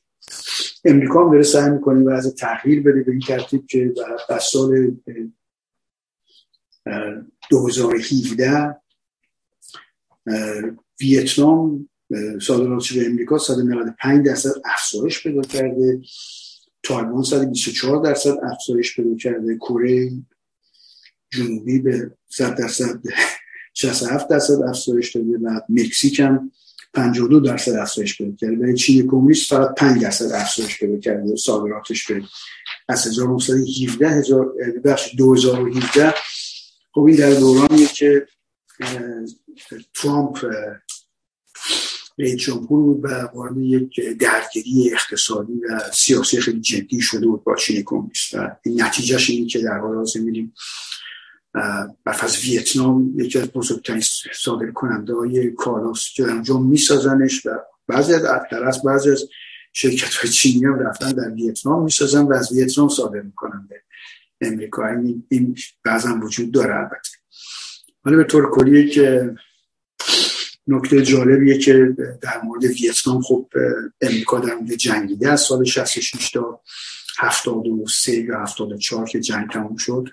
امریکا 0.85 1.25
هم 1.25 1.31
داره 1.31 1.43
سعی 1.43 1.71
می‌کنه 1.71 2.05
و 2.05 2.09
از 2.09 2.35
تغییر 2.35 2.83
بده 2.83 3.03
به 3.03 3.13
این 3.13 3.21
ترتیب 3.21 3.67
که 3.67 3.95
در 4.29 4.39
سال 4.39 4.97
2017 7.51 8.77
ویتنام 11.01 11.89
صادراتش 12.43 12.93
به 12.93 13.07
امریکا 13.07 13.39
195 13.39 14.27
درصد 14.27 14.51
افزایش 14.65 15.23
پیدا 15.23 15.43
کرده. 15.43 16.01
تایوان 16.83 17.23
124 17.23 18.05
درصد 18.05 18.35
افزایش 18.53 18.97
پیدا 18.97 19.17
کرده. 19.17 19.57
کره 19.57 20.11
جنوبی 21.33 21.79
به 21.79 22.17
100 22.29 22.57
درصد 22.57 23.01
67 23.75 24.29
درصد 24.29 24.63
افزایش 24.69 25.17
داده 25.17 25.39
و 25.43 25.61
مکزیک 25.69 26.21
هم 26.21 26.53
52 26.95 27.41
درصد 27.41 27.73
افزایش 27.73 28.19
پیدا 28.19 28.37
کرده. 28.37 28.57
ولی 28.57 28.75
چین 28.75 29.07
کمونیست 29.07 29.51
فقط 29.51 29.75
5 29.75 30.03
درصد 30.03 30.33
افزایش 30.33 30.79
پیدا 30.79 30.99
کرده. 30.99 31.37
صادراتش 31.37 32.07
به 32.07 32.23
از 32.89 33.07
1917 33.07 34.09
هزار 34.09 34.53
بخش 34.85 35.15
2017 35.17 36.15
خب 36.95 37.01
این 37.01 37.17
در 37.17 37.35
دورانیه 37.35 37.87
که 37.87 38.27
ترامپ 39.95 40.45
رئیس 42.19 42.37
جمهور 42.37 42.83
بود 42.83 43.05
و 43.05 43.09
وارد 43.09 43.59
یک 43.59 44.01
درگیری 44.01 44.93
اقتصادی 44.93 45.53
و 45.53 45.81
سیاسی 45.93 46.41
خیلی 46.41 46.61
جدی 46.61 47.01
شده 47.01 47.27
بود 47.27 47.45
با 47.45 47.57
چین 47.57 47.83
کمونیست. 47.83 48.35
و 48.35 48.51
این 48.63 48.83
نتیجهش 48.83 49.31
اینه 49.31 49.49
که 49.49 49.59
در 49.59 49.79
حال 49.79 49.97
حاضر 49.97 50.21
می‌بینیم 50.21 50.55
از 52.05 52.45
ویتنام 52.45 53.13
یکی 53.21 53.39
از 53.39 53.49
بزرگترین 53.49 54.03
صادر 54.35 54.71
کننده 54.71 55.15
های 55.15 55.51
کالاست 55.51 56.15
که 56.15 56.25
انجام 56.25 56.67
میسازنش 56.67 57.47
و 57.47 57.51
بعضی 57.87 58.15
از 58.15 58.25
از 58.53 58.83
بعضی 58.83 59.11
از 59.11 59.25
شرکت 59.73 60.15
های 60.15 60.31
چینی 60.31 60.65
هم 60.65 60.79
رفتن 60.79 61.13
در 61.13 61.31
ویتنام 61.31 61.85
می‌سازن 61.85 62.23
و 62.23 62.33
از 62.33 62.53
ویتنام 62.53 62.89
صادر 62.89 63.21
می‌کنن. 63.21 63.69
امریکا 64.41 64.87
این, 64.87 65.27
این 65.29 65.57
بعضا 65.85 66.19
وجود 66.23 66.51
داره 66.51 66.77
البته. 66.77 67.11
ولی 68.05 68.17
به 68.17 68.25
طور 68.25 68.51
کلیه 68.51 68.89
که 68.89 69.35
نکته 70.67 71.03
جالبیه 71.03 71.59
که 71.59 71.97
در 72.23 72.41
مورد 72.45 72.65
ویتنام 72.65 73.21
خب 73.23 73.49
امریکا 74.01 74.39
در 74.41 74.55
مورد 74.55 74.75
جنگیده 74.75 75.31
از 75.31 75.41
سال 75.41 75.65
66 75.65 76.31
تا 76.31 76.61
73 77.19 78.13
یا 78.13 78.41
74 78.41 79.09
که 79.09 79.21
جنگ 79.21 79.51
تموم 79.51 79.77
شد. 79.77 80.09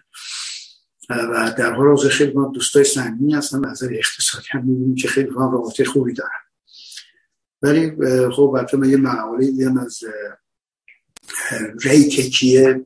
و 1.10 1.54
در 1.58 1.74
حال 1.74 1.88
حاضر 1.88 2.10
خیلی 2.10 2.34
ما 2.34 2.52
دوستای 2.56 2.84
سنگینی 2.84 3.34
هستن 3.34 3.66
از 3.66 3.72
نظر 3.72 3.94
اقتصادی 3.94 4.48
هم 4.52 4.66
می‌بینیم 4.66 4.96
که 4.96 5.08
خیلی 5.08 5.30
ما 5.30 5.52
رابطه 5.54 5.86
خوبی 5.86 6.13
دارن. 6.13 6.32
ولی 7.62 7.92
خب 8.32 8.42
البته 8.42 8.78
من 8.78 8.90
یه 8.90 8.98
مقاله 8.98 9.52
دیدم 9.52 9.78
از 9.78 10.00
ری 11.84 12.04
تکیه 12.04 12.86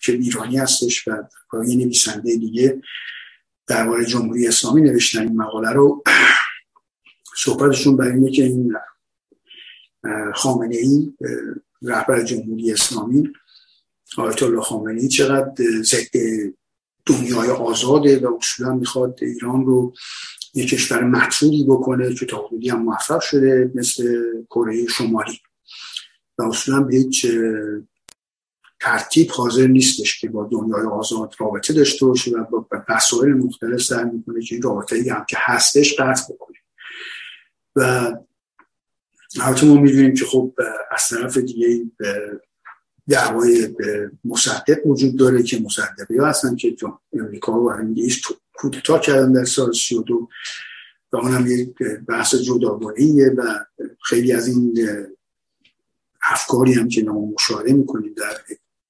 که 0.00 0.12
ایرانی 0.12 0.56
هستش 0.56 1.08
و 1.08 1.64
یه 1.66 1.76
نویسنده 1.76 2.36
دیگه 2.36 2.82
درباره 3.66 4.04
جمهوری 4.04 4.48
اسلامی 4.48 4.80
نوشتن 4.80 5.22
این 5.22 5.36
مقاله 5.36 5.70
رو. 5.70 6.02
صحبتشون 7.36 7.96
برای 7.96 8.12
اینه 8.12 8.30
که 8.30 8.44
این 8.44 8.74
خامنه 10.34 10.76
ای 10.76 11.12
رهبر 11.82 12.22
جمهوری 12.22 12.72
اسلامی 12.72 13.32
آیت 14.16 14.42
الله 14.42 14.60
خامنه 14.60 15.00
ای 15.00 15.08
چقدر 15.08 15.52
ضد 15.82 16.16
دنیای 17.06 17.48
آزاده 17.48 18.18
و 18.18 18.36
اصولا 18.36 18.74
می‌خواد 18.74 19.18
ایران 19.22 19.66
رو 19.66 19.94
یک 20.54 20.68
کشور 20.68 21.04
مطلوبی 21.04 21.64
بکنه 21.64 22.14
که 22.14 22.26
تا 22.26 22.46
حدودی 22.46 22.68
هم 22.68 22.82
موفق 22.82 23.20
شده 23.20 23.70
مثل 23.74 24.24
کره 24.50 24.86
شمالی. 24.86 25.40
و 26.38 26.80
به 26.80 26.96
هیچ 26.96 27.26
ترتیب 28.80 29.30
حاضر 29.30 29.66
نیستش 29.66 30.20
که 30.20 30.28
با 30.28 30.48
دنیای 30.52 30.86
آزاد 30.86 31.34
رابطه 31.38 31.72
داشته 31.72 32.06
باشه 32.06 32.30
و 32.30 32.44
با 32.44 32.66
مسائل 32.88 33.32
مختلف 33.32 33.82
سعی 33.82 34.04
می‌کنه 34.04 34.42
که 34.42 34.54
این 34.54 34.62
رابطه 34.62 34.96
ای 34.96 35.08
هم 35.08 35.24
که 35.28 35.36
هستش 35.40 36.00
قطع 36.00 36.34
بکنه. 36.34 36.56
و 37.76 38.12
البته 39.40 39.66
ما 39.66 39.74
می‌دونیم 39.74 40.14
که 40.14 40.24
خب 40.24 40.54
از 40.90 41.08
طرف 41.08 41.36
دیگه 41.36 41.90
دعوای 43.08 43.76
مصدق 44.24 44.86
وجود 44.86 45.16
داره 45.16 45.42
که 45.42 45.60
مصدقی 45.60 46.18
ها 46.18 46.26
هستن 46.26 46.56
که 46.56 46.76
امریکا 47.12 47.60
و 47.60 47.70
انگلیس 47.70 48.20
کودتا 48.54 48.98
کردن 48.98 49.32
در 49.32 49.44
سال 49.44 49.72
32 49.72 50.28
و 51.12 51.16
اونم 51.16 51.46
یک 51.46 51.74
بحث 52.08 52.34
جداگانهیه 52.34 53.26
و 53.36 53.64
خیلی 54.02 54.32
از 54.32 54.48
این 54.48 54.78
افکاری 56.30 56.72
هم 56.72 56.88
که 56.88 57.02
ما 57.02 57.26
مشاهده 57.26 57.72
می‌کنیم 57.72 58.14
در 58.14 58.36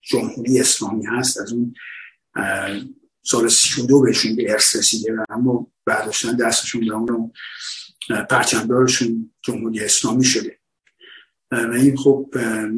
جمهوری 0.00 0.60
اسلامی 0.60 1.06
هست 1.06 1.40
از 1.40 1.52
اون 1.52 1.74
سال 3.22 3.48
32 3.48 4.00
بهشون 4.00 4.36
به 4.36 4.52
ارث 4.52 4.76
رسیده 4.76 5.12
و 5.12 5.24
اما 5.28 5.66
برداشتن 5.84 6.36
دستشون 6.36 6.86
به 6.86 7.12
اون 7.12 7.32
پرچمدارشون 8.30 9.30
جمهوری 9.42 9.80
اسلامی 9.80 10.24
شده. 10.24 10.58
و 11.50 11.72
این 11.72 11.96
خب 11.96 12.30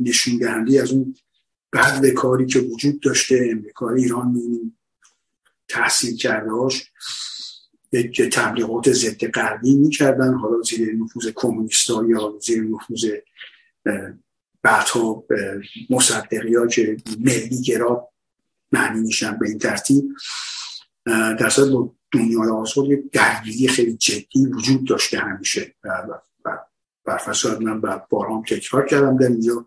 نشون 0.03 0.38
دهنده 0.38 0.83
از 0.83 0.92
اون 0.92 1.14
بعد 1.73 2.07
کاری 2.07 2.47
که 2.47 2.59
وجود 2.59 3.01
داشته 3.01 3.49
امریکا 3.51 3.90
ایران 3.90 4.29
می 4.29 4.73
تحصیل 5.69 6.16
کرده 6.16 6.51
هاش 6.51 6.90
یک 7.92 8.23
تبلیغات 8.23 8.92
ضد 8.92 9.27
غربی 9.27 9.77
می‌کردن 9.77 10.35
حالا 10.35 10.62
زیر 10.62 10.97
نفوذ 10.97 11.29
کمونیستا 11.35 12.07
یا 12.07 12.38
زیر 12.42 12.62
نفوذ 12.62 13.05
بعدها 14.62 15.25
مصدقی 15.90 16.55
ها 16.55 16.66
که 16.66 16.97
ملی 17.21 17.62
گرا 17.62 18.09
معنی 18.73 19.01
میشن 19.01 19.38
به 19.38 19.49
این 19.49 19.59
ترتیب 19.59 20.05
در 21.07 21.51
با 21.73 21.95
دنیای 22.12 22.49
آزاد 22.49 22.85
یک 22.87 23.11
درگیری 23.12 23.69
خیلی 23.69 23.97
جدی 23.97 24.47
وجود 24.47 24.88
داشته 24.88 25.19
همیشه. 25.19 25.75
بر 27.05 27.16
فساد 27.16 27.62
من 27.62 28.01
بارام 28.11 28.42
تکرار 28.42 28.87
کردم 28.87 29.16
در 29.16 29.27
اینجا. 29.27 29.66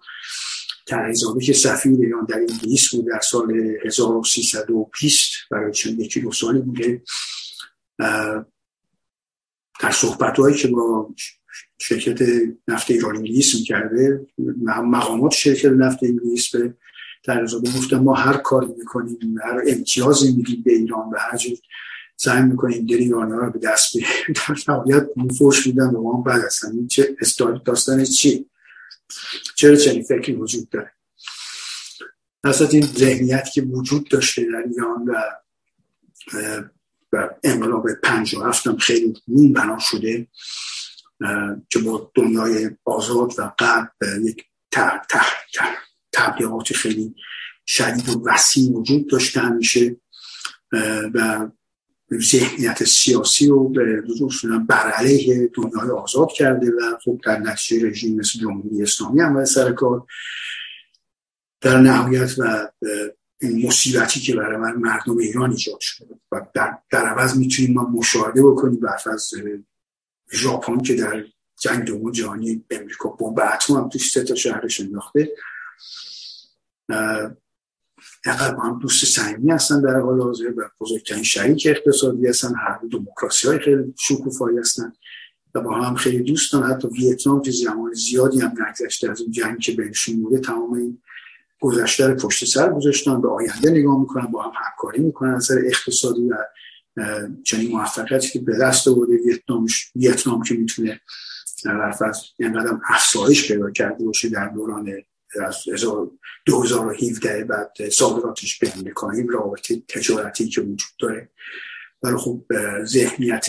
تنظامی 0.88 1.44
که 1.44 1.54
سفیر 1.54 1.92
ایران 1.92 2.26
در 2.26 2.36
انگلیس 2.36 2.96
بود 2.96 3.08
در 3.08 3.20
سال 3.20 3.52
1320 3.86 5.32
برای 5.52 5.72
چند 5.72 6.00
یکی 6.00 6.22
دو 6.22 6.32
سالی 6.32 6.60
بوده. 6.60 7.04
در 9.80 9.92
صحبت 9.92 10.40
هایی 10.40 10.58
که 10.58 10.68
با 10.68 11.14
شرکت 11.78 12.22
نفت 12.68 12.92
ایران 12.92 13.16
انگلیس 13.16 13.56
می‌کرده. 13.56 14.28
مقامات 14.64 15.32
شرکت 15.32 15.72
نفت 15.72 16.04
انگلیس 16.04 16.56
به 16.56 16.74
تنظامی 17.24 17.70
گفتن 17.78 17.98
ما 17.98 18.14
هر 18.14 18.38
کاری 18.38 18.68
می‌کنیم 18.78 19.36
هر 19.44 19.62
امتیازی 19.68 20.32
میدیم 20.32 20.64
به 20.66 20.74
ایران 20.74 21.10
و 21.10 21.18
هر 21.20 21.38
جور 21.38 21.58
سعی 22.16 22.42
می‌کنیم 22.42 22.86
دل 22.86 22.96
ایرانی 22.96 23.32
رو 23.32 23.52
به 23.52 23.60
دست 23.60 23.98
بیاریم. 23.98 24.34
در 24.36 24.74
نهایت 24.74 25.08
فوش 25.38 25.68
میدن 25.68 25.92
به 25.92 26.00
ما 26.00 26.22
بعد 26.22 26.44
هستن 26.44 26.88
چه 26.88 27.16
داستان 27.66 28.04
چی؟ 28.04 28.50
چرا 29.56 29.76
چنین 29.76 30.04
فکری 30.04 30.34
وجود 30.34 30.70
داره؟ 30.70 30.92
اصلا 32.44 32.68
این 32.68 32.86
ذهنیت 32.86 33.50
که 33.54 33.62
وجود 33.62 34.10
داشته 34.10 34.42
در 34.42 34.64
ایران 34.70 35.06
و 35.06 35.22
و 37.14 37.30
انقلاب 37.44 37.94
پنج 37.94 38.36
و 38.36 38.44
هفتم 38.44 38.78
خیلی 38.78 39.14
نون 39.28 39.54
بنا 39.54 39.80
شده. 39.80 40.28
که 41.70 41.80
با 41.80 42.12
دنیای 42.16 42.70
آزاد 42.86 43.34
و 43.38 43.54
قبل 43.60 43.88
یک 44.24 44.46
تبلیغات 46.12 46.74
خیلی 46.74 47.16
شدید 47.66 48.10
و 48.10 48.24
وسیع 48.26 48.72
وجود 48.72 49.10
داشته 49.10 49.40
همیشه 49.40 49.96
و 51.14 51.48
ذهنیت 52.22 52.84
سیاسی 52.84 53.48
رو 53.48 53.70
به 53.70 54.04
بر 54.70 54.92
علیه 54.92 55.50
دنیای 55.54 55.90
آزاد 55.90 56.32
کرده 56.32 56.72
و 56.72 56.98
خب 57.06 57.20
در 57.26 57.40
نتیجه 57.40 57.88
رژیم 57.88 58.20
مثل 58.20 58.40
جمهوری 58.40 58.84
اسلامی 58.84 59.22
هم 59.22 59.46
سر 59.46 59.72
کار. 59.72 60.06
در 61.62 61.78
نهایت 61.78 62.40
و 62.40 62.68
این 63.42 63.68
مصیبتی 63.68 64.20
که 64.20 64.36
برای 64.36 64.58
من 64.58 64.76
مردم 64.76 65.18
ایران 65.18 65.52
ایجاد 65.52 65.80
شده 65.80 66.16
و 66.32 66.42
در, 66.54 66.78
در 66.92 67.06
عوض 67.06 67.38
می‌تونیم 67.38 67.74
ما 67.74 67.84
مشاهده 67.84 68.44
بکنیم 68.44 68.80
برف 68.80 69.08
از 69.08 69.30
ژاپن 70.32 70.78
که 70.78 70.96
در 70.96 71.24
جنگ 71.60 71.86
دوم 71.86 72.12
جهانی 72.12 72.66
امریکا 72.70 73.10
بمب 73.10 73.40
اتم 73.54 73.74
هم 73.74 73.90
توش 73.90 74.12
سه 74.12 74.24
تا 74.24 74.36
شهرش 74.36 74.80
انداخته. 74.80 75.32
اینقدر 78.26 78.56
با 78.56 78.64
هم 78.64 78.80
دوست 78.80 79.06
صمیمی 79.06 79.52
هستن 79.52 79.82
در 79.82 80.00
حال 80.00 80.22
حاضر 80.22 80.54
و 80.58 80.70
بزرگترین 80.80 81.24
شریک 81.24 81.68
اقتصادی 81.70 82.28
هستن. 82.28 82.56
هر 82.56 82.80
دموکراسی 82.92 83.48
های 83.48 83.60
خیلی 83.60 83.94
شکوفایی 83.98 84.58
هستن 84.58 84.94
و 85.56 85.62
با 85.62 85.72
هم 85.72 85.96
خیلی 85.96 86.24
دوستان 86.24 86.64
حتی 86.64 86.88
ویتنام 86.88 87.42
که 87.42 87.52
زمان 87.52 87.94
زیادی 87.94 88.42
هم 88.42 88.54
نگذشته 88.68 89.12
از 89.12 89.22
اون 89.22 89.32
جنگ 89.32 89.60
که 89.60 89.72
بینشون 89.72 90.22
بوده 90.22 90.40
تمام 90.40 90.74
این 90.74 91.02
گذشته 91.62 92.08
رو 92.08 92.16
پشت 92.16 92.46
سر 92.46 92.74
گذاشتن. 92.74 93.22
به 93.22 93.30
آینده 93.30 93.72
نگاه 93.72 94.00
می‌کنن 94.00 94.26
با 94.26 94.44
هم 94.44 94.52
همکاری 94.56 95.00
می‌کنن 95.00 95.34
از 95.34 95.52
اقتصادی 95.52 96.30
و 96.30 96.36
چنین 97.44 97.72
موفقیتی 97.72 98.30
که 98.30 98.40
به 98.40 98.58
دست 98.58 98.88
آورده 98.88 99.18
ویتنام 99.26 99.66
ویتنام 99.96 100.44
که 100.44 100.56
می‌تونه 100.56 101.02
در 101.66 101.94
اینقدر 102.38 102.78
افزایش 102.90 103.52
پیدا 103.52 103.72
کرده 103.72 104.06
باشه 104.06 104.30
در 104.30 104.48
دوران 104.48 104.92
از 105.46 105.56
2017 106.46 107.44
بعد 107.44 107.90
صادراتش 107.90 108.60
به 108.60 108.78
امریکا 108.78 109.12
این 109.12 109.30
رابطه 109.30 109.84
تجارتی 109.88 110.50
که 110.50 110.62
وجود 110.62 110.90
داره. 111.00 111.30
ولی 112.04 112.18
خب 112.18 112.46
ذهنیت 112.84 113.48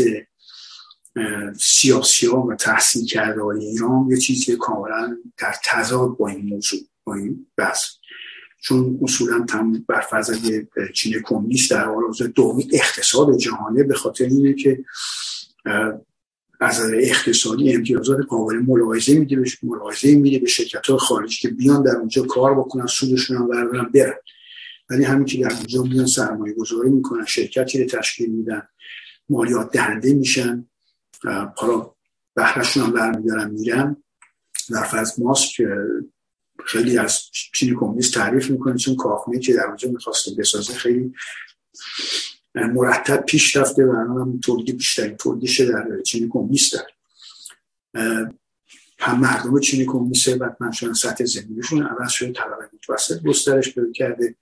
سیاسی 1.61 2.27
ها 2.27 2.43
و 2.43 2.55
تحصیل 2.55 3.07
کرده 3.07 3.43
های 3.43 3.65
ایران 3.65 4.07
یه 4.11 4.17
چیزی 4.17 4.57
کاملا 4.57 5.17
در 5.39 5.55
تضاد 5.65 6.17
با 6.17 6.29
این 6.29 6.47
موضوع 6.47 6.81
با 7.05 7.15
این 7.15 7.47
بحث 7.57 7.85
چون 8.61 8.99
اصولا 9.03 9.45
تم 9.45 9.73
بر 9.89 10.05
چین 10.95 11.23
کمونیست 11.25 11.71
در 11.71 11.85
حال 11.85 12.13
دومی 12.35 12.69
اقتصاد 12.73 13.37
جهانه 13.37 13.83
به 13.83 13.95
خاطر 13.95 14.25
اینه 14.25 14.55
که 14.55 14.85
از 16.61 16.81
اقتصادی 16.95 17.75
امتیازات 17.75 18.27
قابل 18.29 18.57
ملاحظه 18.57 19.19
میده 19.19 19.37
به 19.37 19.51
ملاحظه 19.63 20.15
میده 20.17 20.39
به 20.39 20.47
شرکت 20.47 20.87
های 20.87 20.99
خارجی 20.99 21.37
که 21.37 21.49
بیان 21.49 21.83
در 21.83 21.97
اونجا 21.97 22.23
کار 22.23 22.55
بکنن 22.55 22.87
سودشون 22.87 23.37
هم 23.37 23.49
بردارن 23.49 23.91
برن. 23.95 24.15
ولی 24.91 25.05
همین 25.05 25.25
که 25.25 25.39
در 25.39 25.53
اونجا 25.53 25.83
میان 25.83 26.07
سرمایه 26.07 26.55
گذاری 26.55 26.91
می‌کنن 26.91 27.25
شرکتی 27.25 27.83
رو 27.83 27.87
تشکیل 27.87 28.31
میدن 28.31 28.63
مالیات 29.29 29.73
دهنده 29.73 30.15
میشن 30.15 30.67
حالا 31.57 31.91
بهرشون 32.35 32.83
هم 32.83 32.93
برمیدارن 32.93 33.51
میرن. 33.51 33.97
در 34.71 34.83
فرض 34.83 35.21
ماسک 35.21 35.63
خیلی 36.67 36.99
از 36.99 37.23
چین 37.33 37.75
کمونیست 37.75 38.15
تعریف 38.15 38.51
می‌کنه 38.51 38.77
چون 38.77 38.97
کارخونه 38.97 39.39
که 39.39 39.53
در 39.53 39.65
اونجا 39.67 39.91
می‌خواسته 39.91 40.31
بسازه 40.39 40.75
خیلی 40.75 41.15
مرتب 42.55 43.25
پیش 43.25 43.57
رفته 43.57 43.87
و 43.87 43.93
هم 43.93 44.41
تولید 44.45 44.77
بیشترین 44.77 45.17
تولیدش 45.17 45.61
در 45.61 46.01
چین 46.07 46.29
کمونیست 46.29 46.73
داره. 46.73 46.93
هم 48.99 49.21
مردم 49.21 49.61
چین 49.61 49.87
کمونیست 49.87 50.29
و 50.29 50.57
منشان 50.61 50.95
سطح 50.95 51.25
زندگیشون 51.25 51.83
عوض 51.83 52.11
شده 52.11 52.33
طبقه 52.33 52.71
متوسط 52.75 53.23
گسترش 53.23 53.75
پیدا 53.75 53.93
کرده 53.93 54.35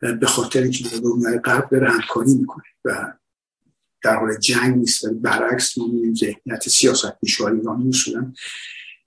به 0.00 0.26
خاطر 0.26 0.62
اینکه 0.62 0.88
دنیای 0.88 1.38
غرب 1.38 1.70
داره 1.70 1.90
همکاری 1.90 2.34
می‌کنه 2.34 2.64
و 2.84 3.12
در 4.02 4.16
حال 4.16 4.36
جنگ 4.36 4.76
نیست 4.76 5.06
برعکس 5.06 5.78
ما 5.78 5.86
می‌بینیم 5.86 6.14
ذهنیت 6.14 6.68
سیاست 6.68 7.20
پیشوار 7.20 7.52
ایرانی 7.52 7.88
اصولا 7.88 8.32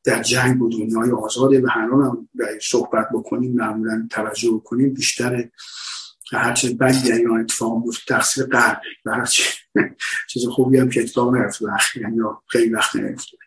در 0.04 0.22
جنگ 0.22 0.60
با 0.60 0.70
دنیای 0.70 1.12
آزاده 1.12 1.62
و 1.62 1.68
هنوز 1.68 2.18
صحبت 2.62 3.08
بکنیم 3.14 3.54
معمولا 3.54 4.08
توجه 4.12 4.52
بکنیم 4.52 4.94
بیشتر 4.94 5.50
هرچه 6.32 6.74
بدی 6.74 7.10
در 7.10 7.16
ایران 7.16 7.40
اتفاق 7.40 7.82
بود 7.82 7.96
تقصیر 8.08 8.46
قرب 8.46 8.82
و 9.06 9.12
هرچی 9.12 9.44
چیز 10.30 10.48
خوبی 10.48 10.78
هم 10.78 10.90
که 10.90 11.02
اتفاق 11.02 11.36
نیفتاد 11.36 11.70
اخیرا 11.70 12.10
یا 12.10 12.44
خیلی 12.48 12.70
وقت 12.70 12.96
نیفتاد 12.96 13.40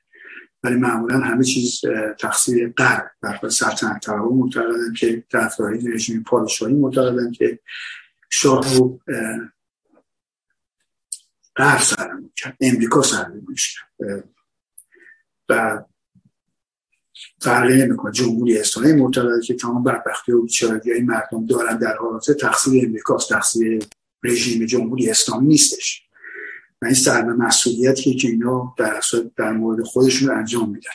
ولی 0.62 0.74
معمولا 0.74 1.18
همه 1.18 1.44
چیز 1.44 1.80
تقصیر 2.20 2.72
قرب 2.76 3.10
در 3.22 3.48
سلطنت 3.48 4.02
طلبا 4.02 4.28
معتقدن 4.28 4.92
که 4.98 5.24
طرفدارای 5.32 5.88
رژیم 5.88 6.22
پادشاهی 6.22 6.74
معتقدن 6.74 7.32
که 7.32 7.58
شاه 8.30 8.74
رو 8.74 9.00
غرب 11.56 11.80
سرنگون 11.80 12.32
کرد 12.36 12.56
امریکا 12.60 13.02
سرنگون 13.02 13.54
کرد 13.54 14.28
و 15.48 15.82
فرقی 17.40 17.82
نمی‌کنه. 17.82 18.12
جمهوری 18.12 18.58
اسلامی 18.58 18.92
معتقد 18.92 19.40
که 19.40 19.54
تمام 19.54 19.84
بدبختی 19.84 20.32
و 20.32 20.42
بیچارگی 20.42 20.92
های 20.92 21.00
مردم 21.00 21.46
دارن 21.46 21.78
در 21.78 21.96
حالات 21.96 22.32
تقصیر 22.32 22.86
امریکاست. 22.86 23.28
تقصیر 23.28 23.82
رژیم 24.24 24.66
جمهوری 24.66 25.10
اسلامی 25.10 25.46
نیستش. 25.46 26.02
و 26.82 26.86
این 26.86 26.94
سرمه 26.94 27.32
مسئولیتی 27.32 28.14
که 28.14 28.28
اینا 28.28 28.74
در, 28.78 29.00
در 29.36 29.52
مورد 29.52 29.82
خودشون 29.82 30.30
انجام 30.30 30.70
میدن. 30.70 30.90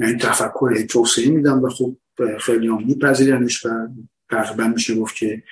یعنی 0.00 0.16
تفکر 0.16 0.82
توسعه 0.82 1.30
میدن 1.30 1.52
و 1.52 1.68
خب 1.68 1.96
خیلی 2.40 2.68
هم 2.68 2.84
میپذیرنش 2.86 3.66
و 3.66 3.68
تقریبا 4.30 4.64
میشه 4.64 4.94
گفت 4.94 5.16
که 5.16 5.42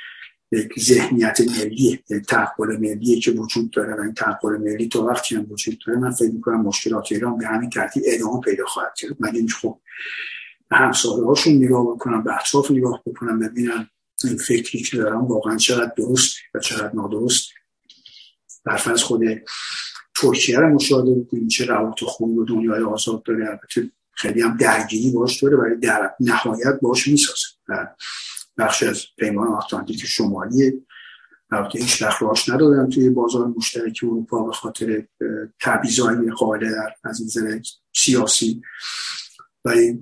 یک 0.53 0.81
ذهنیت 0.81 1.41
ملی 1.41 2.03
یک 2.11 2.27
تحقل 2.29 2.77
ملی 2.77 3.21
که 3.21 3.31
وجود 3.31 3.71
داره 3.71 3.95
و 3.95 4.01
این 4.01 4.15
تحقل 4.15 4.57
ملی 4.57 4.89
تا 4.89 5.03
وقتی 5.03 5.37
هم 5.37 5.47
وجود 5.51 5.79
داره 5.87 5.99
من 5.99 6.11
فکر 6.11 6.31
می‌کنم 6.31 6.61
مشکلات 6.61 7.13
ایران 7.13 7.39
به 7.39 7.47
همین 7.47 7.71
ترتیب 7.71 8.03
ادامه 8.07 8.41
پیدا 8.41 8.67
خواهد 8.67 8.95
کرد. 8.97 9.17
من 9.19 9.35
این 9.35 9.49
خب 9.49 9.81
به 10.71 10.77
همساله 10.77 11.27
هاشون 11.27 11.53
نگاه 11.53 11.95
بکنم 11.95 12.25
به 12.25 12.35
اطراف 12.41 12.71
نگاه 12.71 13.03
بکنم 13.07 13.39
ببینم 13.39 13.91
این 14.25 14.37
فکری 14.37 14.83
که 14.83 14.97
دارم 14.97 15.25
واقعا 15.25 15.57
چقدر 15.57 15.93
درست 15.97 16.35
و 16.55 16.59
چقدر 16.59 16.95
نادرست؟ 16.95 17.49
برفرض 18.65 19.03
خود 19.03 19.21
ترکیه 20.15 20.59
رو 20.59 20.75
مشاهده 20.75 21.15
بکنیم 21.15 21.49
چه 21.49 21.65
روابط 21.65 22.05
خوبی 22.05 22.39
و 22.39 22.45
دنیای 22.45 22.83
آزاد 22.83 23.23
داره. 23.23 23.49
البته 23.49 23.91
خیلی 24.13 24.43
هم 24.43 24.57
درگیری 24.57 25.11
باش 25.11 25.43
داره 25.43 25.57
ولی 25.57 25.77
در 25.81 26.11
نهایت 26.21 26.79
باش 26.83 27.09
می‌سازه. 27.09 27.47
بخش 28.59 28.83
از 28.83 29.05
پیمان 29.19 29.49
آتلانتیک 29.49 30.07
شمالی. 30.07 30.87
البته 31.51 31.79
هیچ 31.79 32.03
راش 32.21 32.49
ندادن 32.49 32.91
توی 32.91 33.11
بازار 33.11 33.47
مشترک 33.47 34.01
اروپا 34.03 34.43
به 34.43 34.53
خاطر 34.53 35.07
تبعیض‌های 35.61 36.31
قائل 36.31 36.71
در 36.71 36.95
از 37.05 37.23
نظر 37.23 37.61
سیاسی. 37.95 38.63
ولی 39.65 40.01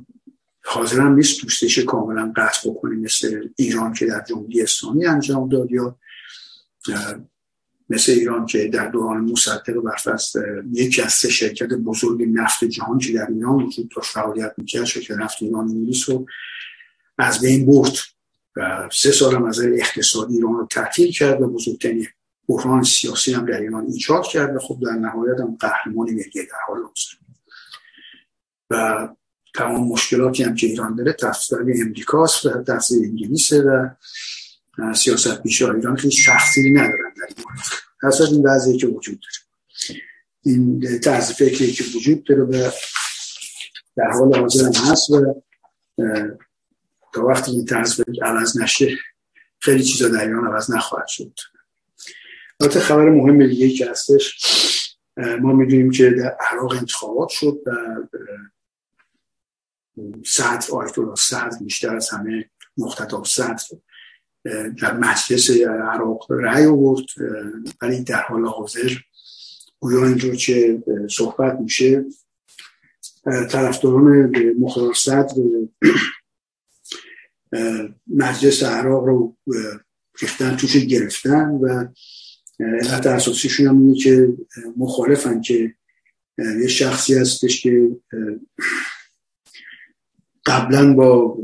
حاضر 0.65 1.01
هم 1.01 1.15
نیست 1.15 1.43
دوستش 1.43 1.79
کاملا 1.79 2.33
قطع 2.37 2.71
بکنیم 2.71 3.01
مثل 3.01 3.49
ایران 3.57 3.93
که 3.93 4.07
در 4.07 4.25
جمهوری 4.29 4.63
اسلامی 4.63 5.07
انجام 5.07 5.49
داد 5.49 5.73
یا 5.73 5.99
مثل 7.91 8.13
ایران 8.13 8.47
که 8.47 8.69
در 8.69 8.89
دوران 8.89 9.25
مصدق 9.25 9.73
برفست 9.73 10.37
یکی 10.73 11.03
از 11.03 11.13
سه 11.13 11.29
شرکت 11.29 11.69
بزرگ 11.69 12.23
نفت 12.23 12.65
جهان 12.65 12.99
که 12.99 13.13
در 13.13 13.27
ایران 13.27 13.63
وجود 13.63 13.91
داشت 13.97 14.11
فعالیت 14.11 14.55
می‌کرد 14.57 14.85
شرکت 14.85 15.11
نفت 15.11 15.37
ایران 15.41 15.69
انگلیس 15.69 16.09
رو 16.09 16.27
از 17.19 17.41
بین 17.41 17.67
برد. 17.67 17.93
و 18.57 18.89
سه 18.93 19.13
سال 19.13 19.35
هم 19.35 19.45
از 19.45 19.61
اقتصادی 19.61 20.35
ایران 20.35 20.53
رو 20.53 20.67
تعطیل 20.67 21.13
کرد 21.13 21.43
و 21.43 21.49
بزرگترین 21.49 22.07
بحران 22.49 22.83
سیاسی 22.83 23.33
هم 23.33 23.47
در 23.47 23.61
ایران 23.61 23.87
ایجاد 23.87 24.25
کرد 24.25 24.57
و 24.57 24.59
خب 24.59 24.79
در 24.83 24.93
نهایت 24.93 25.41
هم 25.41 25.57
قهرمان 25.61 26.11
ملی 26.11 26.33
در 26.35 26.59
حال 26.69 26.79
حاضر. 26.79 27.15
و 28.71 29.09
تمام 29.55 29.89
مشکلاتی 29.89 30.43
هم 30.43 30.55
که 30.55 30.67
ایران 30.67 30.97
داره 30.97 31.13
تفسیر 31.13 31.59
امریکاست 31.59 32.47
و 32.47 32.63
تفسیر 32.63 32.99
انگلیسه 33.05 33.63
و 33.63 33.89
سیاست 34.95 35.43
پیشه 35.43 35.71
ایران 35.71 36.01
هیچ 36.01 36.29
تقصیری 36.29 36.73
ندارن 36.73 37.15
در 37.17 37.27
این 37.29 37.45
مورد. 37.45 38.33
این 38.33 38.47
وضعی 38.47 38.77
که 38.77 38.87
وجود 38.87 39.21
داره. 39.21 39.45
این 40.43 40.99
طرز 41.01 41.33
فکری 41.33 41.73
که 41.73 41.85
وجود 41.97 42.25
داره 42.25 42.43
و 42.43 42.71
در 43.97 44.11
حال 44.11 44.39
حاضر 44.39 44.67
هست 44.67 45.11
و 45.11 45.43
تا 47.15 47.25
وقتی 47.25 47.51
این 47.51 47.65
طرز 47.65 47.95
فکر 47.95 48.25
عوض 48.25 48.59
نشه 48.61 48.99
خیلی 49.59 49.83
چیزا 49.83 50.09
در 50.09 50.21
ایران 50.21 50.47
عوض 50.47 50.71
نخواهد 50.71 51.07
شد. 51.07 51.33
البته 52.61 52.81
خبر 52.81 53.11
مهم 53.11 53.47
دیگه 53.47 53.71
که 53.71 53.91
هستش 53.91 54.39
ما 55.17 55.53
می‌دونیم 55.53 55.91
که 55.91 56.11
در 56.11 56.37
عراق 56.51 56.73
انتخابات 56.73 57.29
شد 57.29 57.61
و 57.67 57.71
صدر 60.27 60.67
آیت 60.73 60.99
الله 60.99 61.15
صدر 61.15 61.59
بیشتر 61.61 61.97
از 61.97 62.11
همه 62.11 62.51
مختطا 62.77 63.25
صدر 63.25 63.65
در 64.83 64.95
مجلس 64.97 65.51
عراق 65.91 66.27
رأی 66.31 66.67
آورد 66.67 67.05
ولی 67.83 68.05
در 68.05 68.23
حال 68.23 68.47
حاضر 68.47 68.91
گویا 69.79 70.07
اینجور 70.07 70.37
که 70.37 70.83
صحبت 71.11 71.61
میشه 71.61 72.05
طرفداران 73.51 74.33
مختار 74.59 74.95
صدر 74.95 75.35
مجلس 78.07 78.63
عراق 78.63 79.05
رو 79.05 79.37
ریختن 80.23 80.57
توش 80.57 80.77
گرفتن 80.77 81.49
و 81.51 81.87
علت 82.61 83.07
اساسیشون 83.07 83.67
هم 83.67 83.83
اینه 83.83 83.99
که 83.99 84.29
مخالفن 84.77 85.41
که 85.41 85.75
یه 86.39 86.69
شخصی 86.69 87.15
هستش 87.15 87.63
که 87.63 87.89
قبلا 90.47 90.95
با 90.95 91.39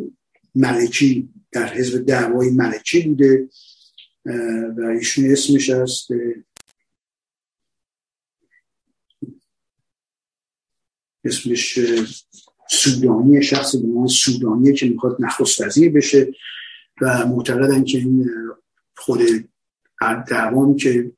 ملکی 0.55 1.29
در 1.53 1.75
حزب 1.75 2.07
دعوای 2.07 2.51
ملکی 2.51 3.01
بوده 3.01 3.49
و 4.77 4.85
ایشون 4.85 5.33
اسمش 5.33 5.70
هست 5.70 6.09
اسمش 11.25 11.79
سودانی 12.70 13.42
شخص 13.42 13.76
به 13.76 14.09
سودانی 14.09 14.72
که 14.72 14.88
می‌خواد 14.88 15.16
نخست 15.20 15.61
وزیر 15.61 15.92
بشه 15.92 16.33
و 17.02 17.26
معتقدن 17.26 17.85
که 17.85 17.98
این 17.98 18.30
خود 18.96 19.20
دعوام 20.28 20.76
که 20.76 21.12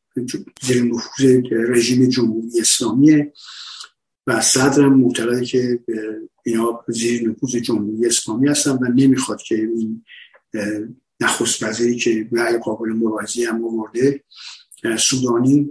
زیر 0.63 0.83
نفوذ 0.83 1.43
رژیم 1.51 2.09
جمهوری 2.09 2.61
اسلامیه 2.61 3.33
و 4.27 4.41
صدرم 4.41 4.99
معتقده 4.99 5.45
که 5.45 5.79
اینا 6.45 6.85
زیر 6.89 7.29
نفوذ 7.29 7.57
جمهوری 7.57 8.07
اسلامی 8.07 8.49
هستن 8.49 8.71
و 8.71 8.89
نمی‌خواد 8.95 9.43
که 9.43 9.55
این 9.55 10.05
نخست 11.21 11.63
وزیری 11.63 11.97
که 11.97 12.29
رأی 12.33 12.59
قابل 12.59 12.89
ملاحظه 12.89 13.45
هم 13.45 13.65
آورده 13.65 14.25
سودانی 14.99 15.71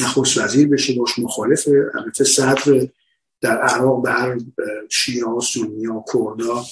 نخست 0.00 0.38
وزیر 0.38 0.68
بشه 0.68 0.94
باش 0.94 1.18
مخالفه 1.18 1.90
البته 1.94 2.24
صدر 2.24 2.88
در 3.40 3.62
عراق 3.62 4.02
به 4.02 4.10
هر 4.10 4.38
شیعه 4.90 5.40
سنی 5.52 5.84
ها 5.84 6.04
کردا 6.12 6.64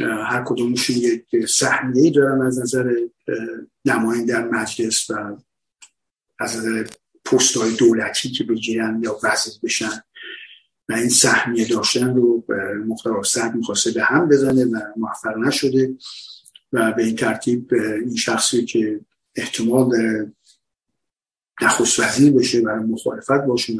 هر 0.00 0.44
کدومشون 0.46 0.96
یک 0.96 1.46
سهمیه 1.46 2.10
دارن 2.10 2.42
از 2.42 2.58
نظر 2.58 2.94
نماین 3.84 4.24
در 4.24 4.48
مجلس 4.48 5.10
و 5.10 5.36
از 6.38 6.56
نظر 6.56 6.86
پست 7.24 7.56
های 7.56 7.76
دولتی 7.76 8.30
که 8.30 8.44
بگیرن 8.44 9.00
یا 9.04 9.18
وزیر 9.22 9.54
بشن. 9.62 10.02
و 10.88 10.92
این 10.92 11.08
سهمیه 11.08 11.68
داشتن 11.68 12.14
رو 12.14 12.44
مختار 12.86 13.24
صد 13.24 13.54
می‌خواسته 13.54 13.90
به 13.90 14.02
هم 14.02 14.28
بزنه 14.28 14.64
و 14.64 14.80
موفق 14.96 15.36
نشده 15.38 15.94
و 16.72 16.92
به 16.92 17.04
این 17.04 17.16
ترتیب 17.16 17.74
این 17.74 18.16
شخصی 18.16 18.64
که 18.64 19.00
احتمال 19.36 19.88
داره 19.88 20.32
نخست 21.62 22.00
وزیر 22.00 22.32
بشه 22.32 22.60
و 22.60 22.68
مخالفت 22.68 23.46
باشه 23.46 23.72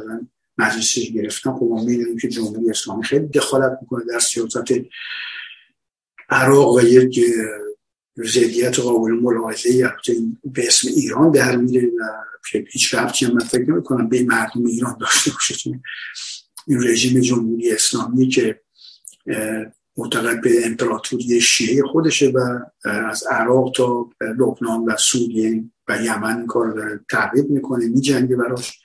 مجلسش 0.61 1.11
گرفتن 1.11 1.53
خب 1.53 1.67
ما 1.69 1.83
می‌دونیم 1.83 2.17
که 2.17 2.27
جمهوری 2.27 2.69
اسلامی 2.69 3.03
خیلی 3.03 3.27
دخالت 3.27 3.77
می‌کنه 3.81 4.03
در 4.05 4.19
سیاست 4.19 4.71
عراق 6.29 6.75
و 6.75 6.81
یک 6.81 7.19
زدیت 8.15 8.79
قابل 8.79 9.11
ملاحظه 9.11 9.93
به 10.43 10.67
اسم 10.67 10.87
ایران 10.95 11.31
در 11.31 11.55
میره 11.55 11.87
و 11.87 12.03
هیچ 12.71 12.95
ربطی 12.95 13.25
هم 13.25 13.33
من 13.33 13.39
فکر 13.39 13.71
نمی 13.71 13.83
کنم 13.83 14.09
به 14.09 14.23
مردم 14.23 14.65
ایران 14.65 14.97
داشته 14.99 15.31
باشه 15.31 15.79
این 16.67 16.83
رژیم 16.83 17.21
جمهوری 17.21 17.71
اسلامی 17.71 18.27
که 18.27 18.61
معتقد 19.97 20.41
به 20.41 20.65
امپراتوری 20.65 21.41
شیعه 21.41 21.83
خودشه 21.83 22.29
و 22.29 22.59
از 22.85 23.23
عراق 23.23 23.73
تا 23.75 24.09
لبنان 24.21 24.83
و 24.85 24.97
سوریه 24.97 25.63
و 25.87 26.01
یمن 26.03 26.37
این 26.37 26.47
کار 26.47 26.71
داره 26.71 26.99
تعقیب 27.09 27.49
می‌کنه 27.49 27.85
میجنگه 27.85 28.35
براش. 28.35 28.79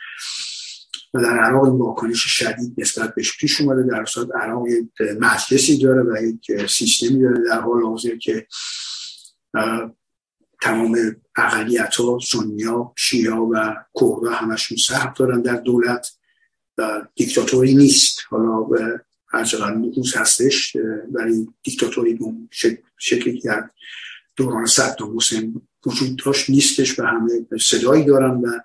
در 1.22 1.38
عراق 1.38 1.64
این 1.64 1.78
واکنش 1.78 2.26
شدید 2.26 2.74
نسبت 2.78 3.14
بهش 3.14 3.36
پیش 3.36 3.60
اومده. 3.60 3.82
در 3.82 4.04
صورت 4.04 4.28
عراق 4.34 4.64
مجلسی 5.20 5.78
داره 5.78 6.02
و 6.02 6.22
یک 6.22 6.66
سیستمی 6.66 7.22
داره 7.22 7.44
در 7.48 7.60
حال 7.60 7.82
حاضر 7.82 8.16
که 8.16 8.46
تمام 10.62 11.16
اقلیت 11.36 11.94
ها 11.94 12.18
سنیا 12.18 12.92
شیعه 12.96 13.34
و 13.34 13.74
کردا 14.00 14.30
همشون 14.30 14.78
سهم 14.78 15.14
دارن 15.18 15.42
در 15.42 15.56
دولت 15.56 16.12
و 16.78 17.02
دیکتاتوری 17.14 17.74
نیست. 17.74 18.18
حالا 18.28 18.68
هرچقدر 19.28 19.74
نفوذ 19.74 20.16
هستش 20.16 20.76
ولی 21.12 21.48
دیکتاتوری 21.62 22.18
شکلی 22.98 23.40
در 23.40 23.70
دوران 24.36 24.66
صدام 24.66 25.16
حسین 25.16 25.62
وجود 25.86 26.22
داشت 26.24 26.50
نیستش 26.50 26.98
و 26.98 27.02
همه 27.02 27.30
صدایی 27.60 28.04
دارن 28.04 28.30
و 28.30 28.60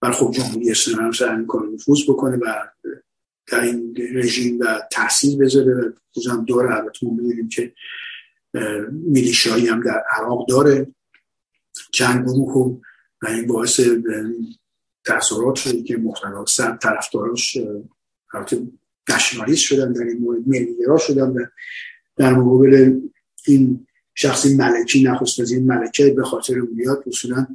بر 0.00 0.10
خب 0.10 0.30
جمهوری 0.34 0.70
اسلامی 0.70 1.04
هم 1.04 1.12
سعی 1.12 1.36
می‌کنه 1.36 1.70
نفوذ 1.70 2.02
بکنه 2.08 2.36
و 2.36 2.54
در 3.46 3.60
این 3.60 3.96
رژیم 4.14 4.60
و 4.60 4.80
تحصیل 4.92 5.38
بذاره 5.38 5.74
و 5.74 6.30
هم 6.30 6.44
داره. 6.44 6.74
البته 6.74 7.06
ما 7.06 7.12
می‌دونیم 7.12 7.48
که 7.48 7.72
میلیشایی 8.90 9.66
هم 9.66 9.82
در 9.82 10.04
عراق 10.16 10.48
داره. 10.48 10.94
چند 11.92 12.24
گروه 12.24 12.80
و 13.22 13.26
این 13.26 13.46
باعث 13.46 13.80
تاثیرات 15.04 15.54
شده 15.54 15.82
که 15.82 15.96
مختلف 15.96 16.48
سر 16.48 16.76
طرفداراش 16.76 17.58
نشنالیست 19.08 19.62
شدن 19.62 19.92
در 19.92 20.02
این 20.02 20.18
مورد 20.18 20.48
ملیگرا 20.48 20.98
شدن 20.98 21.28
و 21.30 21.46
در 22.16 22.34
مقابل 22.34 23.00
این 23.46 23.86
شخصی 24.14 24.56
ملکی 24.56 25.02
نخست 25.02 25.52
این 25.52 25.66
ملکه 25.66 26.10
به 26.10 26.24
خاطر 26.24 26.54
میاد 26.54 27.04
اصولا 27.06 27.46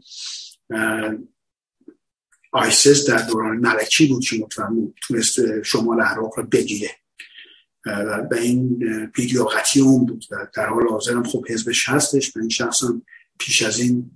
آیسس 2.56 3.10
در 3.10 3.18
دوران 3.18 3.58
ملکی 3.58 4.08
بود 4.08 4.26
که 4.26 4.38
مطمئن 4.40 4.94
تونست 5.02 5.64
شمال 5.64 6.02
عراق 6.02 6.40
رو 6.40 6.44
بگیره. 6.44 6.90
و 7.86 8.22
به 8.30 8.42
این 8.42 8.80
بیدیاقتی 9.16 9.82
اون 9.82 10.06
بود 10.06 10.26
و 10.32 10.48
در 10.56 10.66
حال 10.66 10.88
حاضر 10.88 11.14
هم 11.14 11.24
خب 11.24 11.46
حزبش 11.50 11.90
هستش 11.90 12.38
و 12.38 12.40
این 12.40 12.50
شخص 12.50 12.84
هم 12.84 13.02
پیش 13.40 13.62
از 13.62 13.80
این 13.80 14.12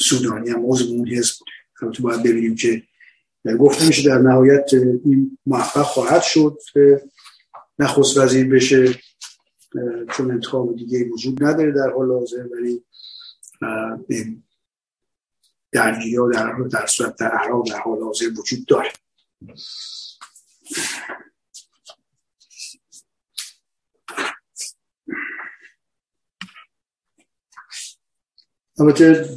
سودانی 0.00 0.50
هم 0.50 0.66
عضو 0.66 0.84
اون 0.84 1.08
حزب 1.08 1.34
بود. 1.38 1.98
باید 2.00 2.22
ببینیم 2.22 2.54
که 2.54 2.82
گفته 3.60 3.86
میشه 3.86 4.08
در 4.08 4.18
نهایت 4.18 4.70
این 5.04 5.38
موفق 5.46 5.82
خواهد 5.82 6.22
شد 6.22 6.58
نخست 7.78 8.16
وزیر 8.16 8.48
بشه. 8.48 8.94
چون 10.16 10.30
انتخاب 10.30 10.76
دیگه 10.76 11.08
وجود 11.08 11.44
نداره 11.44 11.72
در 11.72 11.90
حال 11.90 12.10
حاضر 12.10 12.46
ولی 12.52 12.84
درگیری 15.74 16.16
ها 16.16 16.28
در 16.28 16.52
در 16.72 16.86
صورت 16.86 17.16
در 17.16 17.30
عراق 17.30 17.68
در 17.68 17.78
حال 17.78 18.02
حاضر 18.02 18.26
وجود 18.38 18.66
داره. 18.66 18.92
البته 28.78 29.28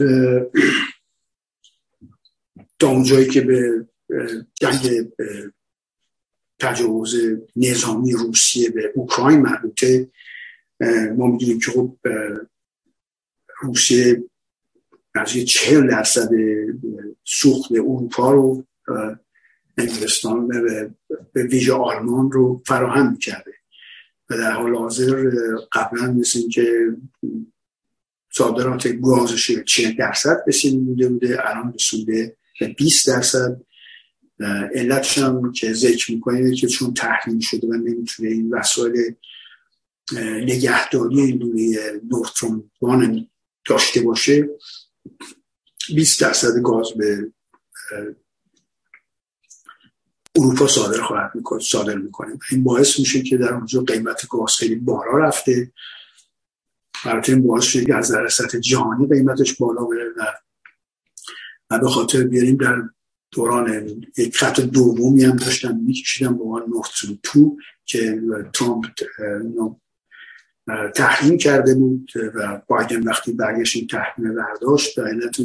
تا 2.79 2.87
اونجایی 2.87 3.27
که 3.27 3.41
به 3.41 3.87
جنگ 4.55 5.11
تجاوز 6.59 7.15
نظامی 7.55 8.13
روسیه 8.13 8.69
به 8.69 8.91
اوکراین 8.95 9.39
مربوطه 9.39 10.11
ما 11.17 11.27
می‌دونیم 11.27 11.59
که 11.59 11.71
خب 11.71 11.97
روسیه 13.61 14.23
نزدیک 15.21 15.47
چهل 15.47 15.87
درصد 15.89 16.29
سوخت 17.25 17.71
اروپا 17.71 18.31
رو 18.31 18.63
انگلستان 19.77 20.47
به 21.33 21.43
ویژه 21.43 21.73
آلمان 21.73 22.31
رو 22.31 22.61
فراهم 22.65 23.11
می‌کرده 23.11 23.53
و 24.29 24.37
در 24.37 24.51
حال 24.51 24.75
حاضر 24.75 25.29
قبلا 25.71 26.11
مثل 26.11 26.49
که 26.49 26.95
صادرات 28.33 28.87
گازش 28.87 29.51
40 29.65 29.95
درصد 29.95 30.37
بسیار 30.47 30.75
بوده 30.75 31.09
بوده 31.09 31.49
الان 31.49 31.73
رسونده 31.73 32.37
به 32.59 32.67
20 32.67 33.07
درصد. 33.07 33.61
علتش 34.75 35.17
هم 35.17 35.51
که 35.51 35.73
ذکر 35.73 36.11
می‌کنه 36.11 36.55
که 36.55 36.67
چون 36.67 36.93
تحریم 36.93 37.39
شده 37.39 37.67
و 37.67 37.73
نمی‌تونه 37.73 38.29
این 38.29 38.53
وسایل 38.53 39.13
نگهداری 40.41 41.21
این 41.21 41.37
دونه 41.37 41.77
نورترون 42.11 43.27
داشته 43.65 44.01
باشه 44.01 44.49
20 45.95 46.21
درصد 46.21 46.61
گاز 46.63 46.87
به 46.97 47.31
اروپا 50.35 50.67
صادر 50.67 51.01
خواهد 51.01 51.31
می‌کنه 51.35 51.59
صادر 51.59 51.95
می‌کنه 51.95 52.39
این 52.51 52.63
باعث 52.63 52.99
میشه 52.99 53.21
که 53.21 53.37
در 53.37 53.53
اونجا 53.53 53.81
قیمت 53.81 54.27
گاز 54.29 54.55
خیلی 54.55 54.75
بالا 54.75 55.17
رفته. 55.17 55.71
البته 57.03 57.33
این 57.33 57.47
باعث 57.47 57.63
شده 57.63 57.85
که 57.85 57.95
از 57.95 58.11
در 58.11 58.27
سطح 58.27 58.59
جهانی 58.59 59.07
قیمتش 59.07 59.53
بالا 59.53 59.85
بره 59.85 60.13
و 61.69 61.79
به 61.79 61.89
خاطر 61.89 62.23
بیاریم 62.23 62.57
در 62.57 62.81
دوران 63.31 64.01
یک 64.17 64.37
خط 64.37 64.59
دومی 64.59 65.23
هم 65.23 65.35
داشتن 65.35 65.77
میکشیدن 65.77 66.37
به 66.37 66.43
نورد 66.43 67.19
تو 67.23 67.57
که 67.85 68.21
ترامپ 68.53 68.85
تحریم 70.95 71.37
کرده 71.37 71.75
بود 71.75 72.11
و 72.35 72.61
بایدن 72.67 73.03
وقتی 73.03 73.31
برگشت 73.31 73.75
این 73.75 73.87
تحریم 73.87 74.35
برداشت 74.35 74.97
و 74.97 75.01
علت 75.01 75.39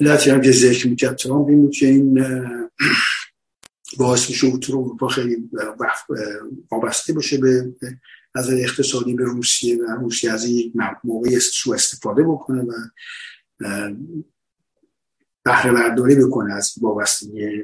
علت 0.00 0.28
هم 0.28 0.40
که 0.40 0.52
ذکر 0.52 0.88
می‌کرد 0.88 1.16
ترامپ 1.16 1.48
این 1.48 1.62
بود 1.62 1.74
که 1.74 1.86
این 1.86 2.24
باعث 3.98 4.30
میشه 4.30 4.58
تو 4.58 4.72
اروپا 4.72 5.08
خیلی 5.08 5.50
وابسته 6.70 7.12
باشه 7.12 7.38
به 7.38 7.74
نظر 8.36 8.54
اقتصادی 8.54 9.14
به 9.14 9.24
روسیه 9.24 9.76
و 9.76 9.82
روسیه 10.00 10.32
از 10.32 10.44
یک 10.44 10.72
موقعی 11.04 11.40
سو 11.40 11.72
استفاده 11.72 12.22
بکنه 12.22 12.62
و 12.62 12.72
بهره 15.44 15.72
برداری 15.72 16.14
بکنه 16.14 16.54
از 16.54 16.74
وابستگی 16.80 17.62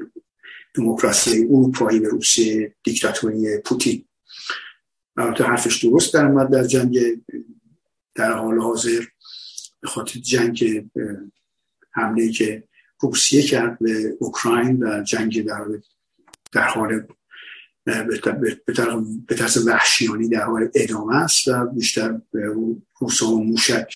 دموکراسی 0.75 1.43
اروپایی 1.43 1.99
به 1.99 2.07
روسیه 2.07 2.75
دیکتاتوری 2.83 3.57
پوتین. 3.57 4.05
البته 5.17 5.43
حرفش 5.43 5.85
درست 5.85 6.13
در 6.13 6.25
اومد 6.25 6.51
در 6.51 6.63
جنگ 6.63 6.99
در 8.15 8.31
حال 8.31 8.59
حاضر 8.59 9.05
به 9.81 9.87
خاطر 9.87 10.19
جنگ 10.19 10.89
حمله 11.91 12.31
که 12.31 12.63
روسیه 12.99 13.41
کرد 13.41 13.79
به 13.79 14.17
اوکراین 14.19 14.83
و 14.83 15.03
جنگ 15.03 15.45
در, 15.45 15.65
در 16.51 16.67
حال 16.67 17.07
به 19.27 19.35
طرز 19.35 19.67
وحشیانی 19.67 20.29
در 20.29 20.43
حال 20.43 20.69
ادامه 20.75 21.15
است 21.15 21.47
و 21.47 21.65
بیشتر 21.65 22.21
روسا 22.99 23.27
و 23.27 23.43
موشک 23.43 23.95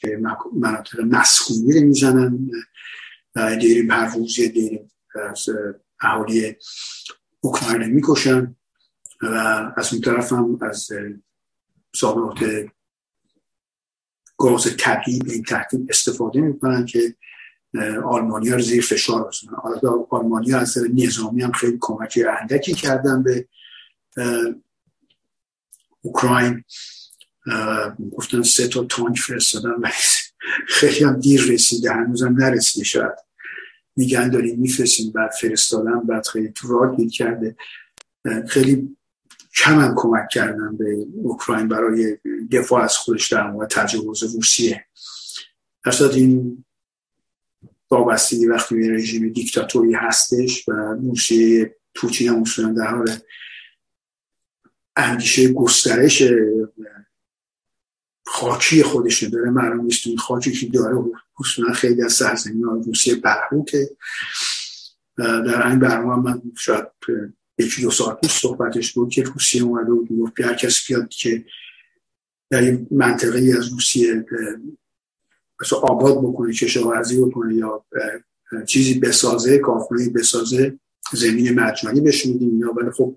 مناطق 0.53 0.99
مسکونی 0.99 1.79
رو 1.79 1.87
می‌زنن 1.87 2.51
دیری 3.59 3.87
هر 3.89 4.15
روز 4.15 4.39
یه 4.39 4.85
از 5.31 5.49
اهالی 6.01 6.55
اوکراین 7.39 7.83
می‌کشن. 7.83 8.55
و 9.21 9.25
از 9.77 9.93
اون 9.93 10.01
طرف 10.01 10.33
هم 10.33 10.59
از 10.61 10.89
صادرات 11.95 12.69
گاز 14.37 14.77
طبیعی 14.77 15.19
به 15.19 15.33
این 15.33 15.43
ترتیب 15.43 15.87
استفاده 15.89 16.41
می‌کنن 16.41 16.85
که 16.85 17.15
آلمانیا 18.05 18.55
رو 18.55 18.61
زیر 18.61 18.83
فشار 18.83 19.27
بزنن. 19.27 19.53
آلمانیا 20.09 20.59
از 20.59 20.77
نظامی 20.93 21.43
هم 21.43 21.51
خیلی 21.51 21.77
کمکی 21.81 22.23
اندکی 22.23 22.73
کردن 22.73 23.23
به 23.23 23.47
اوکراین. 26.01 26.63
گفتن 28.11 28.41
سه 28.41 28.67
تا 28.67 28.83
تانک 28.83 29.19
فرستادن 29.19 29.71
خیلی 30.67 31.05
هم 31.05 31.19
دیر 31.19 31.41
رسیده 31.41 31.91
هنوزم 31.91 32.33
نرسیده. 32.33 32.85
شاید 32.85 33.11
میگن 33.95 34.29
داریم 34.29 34.59
میفرستیم 34.59 35.11
بعد 35.11 35.31
فرستادن 35.31 35.99
بعد 35.99 36.27
خیلی 36.27 36.51
تو 36.51 36.67
راه 36.67 37.07
کرده. 37.07 37.55
خیلی 38.47 38.96
کم 39.63 39.93
کمک 39.95 40.29
کردن 40.31 40.77
به 40.77 41.07
اوکراین 41.23 41.67
برای 41.67 42.17
دفاع 42.51 42.83
از 42.83 42.97
خودش 42.97 43.31
در 43.31 43.51
مورد 43.51 43.69
تجاوز 43.69 44.23
روسیه. 44.35 44.85
در 45.85 46.13
این 46.15 46.65
وابستگی 47.91 48.45
وقتی 48.45 48.75
به 48.75 48.93
رژیم 48.95 49.29
دیکتاتوری 49.29 49.93
هستش 49.93 50.69
و 50.69 50.71
روسیه 50.71 51.75
پوتین 51.95 52.45
هم 52.57 52.73
در 52.73 52.87
حال 52.87 53.09
اندیشه 54.95 55.53
گسترش 55.53 56.23
خاکی 58.25 58.83
خودش 58.83 59.23
داره 59.23 59.49
معلوم 59.49 59.85
نیست 59.85 60.07
این 60.07 60.17
خاکی 60.17 60.51
که 60.51 60.67
داره 60.67 61.03
اصولا 61.39 61.73
خیلی 61.73 62.03
از 62.03 62.13
سرزمین 62.13 62.63
روسیه 62.63 63.15
برهوته 63.15 63.89
در 65.17 65.67
این 65.67 65.79
برنامه 65.79 66.31
من 66.31 66.41
شاید 66.57 66.85
یکی 67.57 67.81
دو 67.81 67.91
ساعت 67.91 68.21
پیش 68.21 68.31
صحبتش 68.31 68.93
بود 68.93 69.09
که 69.09 69.23
روسیه 69.23 69.63
اومده 69.63 69.91
بود 69.91 70.19
گفت 70.19 70.39
هر 70.39 70.53
کسی 70.53 70.93
بیاد 70.93 71.09
که 71.09 71.45
در 72.49 72.61
این 72.61 72.87
منطقه 72.91 73.55
از 73.57 73.67
روسیه 73.67 74.25
مثلا 75.61 75.79
آباد 75.79 76.17
بکنه 76.17 76.53
کشاورزی 76.53 77.21
بکنه 77.21 77.55
یا 77.55 77.85
چیزی 78.67 78.99
بسازه 78.99 79.57
کارخونه 79.57 80.09
بسازه 80.09 80.79
زمین 81.13 81.59
مجانی 81.59 82.01
بهش 82.01 82.25
میدیم 82.25 82.49
اینا 82.49 82.73
ولی 82.73 82.91
خب 82.91 83.15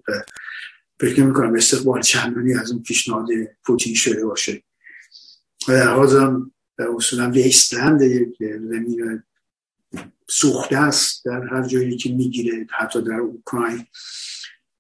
فکر 1.01 1.23
می‌کنم 1.23 1.55
استقبال 1.55 2.03
چندانی 2.03 2.55
از 2.55 2.71
اون 2.71 2.83
پیشنهاد 2.83 3.29
پوتین 3.65 3.95
شده 3.95 4.25
باشه. 4.25 4.63
و 5.69 5.73
در 5.73 5.95
حال 5.95 6.43
اصولا 6.97 7.31
ویستلند 7.31 8.01
زمین 8.41 9.23
سوخته 10.29 10.77
است 10.77 11.25
در 11.25 11.43
هر 11.51 11.67
جایی 11.67 11.97
که 11.97 12.13
می‌گیره 12.13 12.67
حتی 12.71 13.03
در 13.03 13.15
اوکراین. 13.15 13.87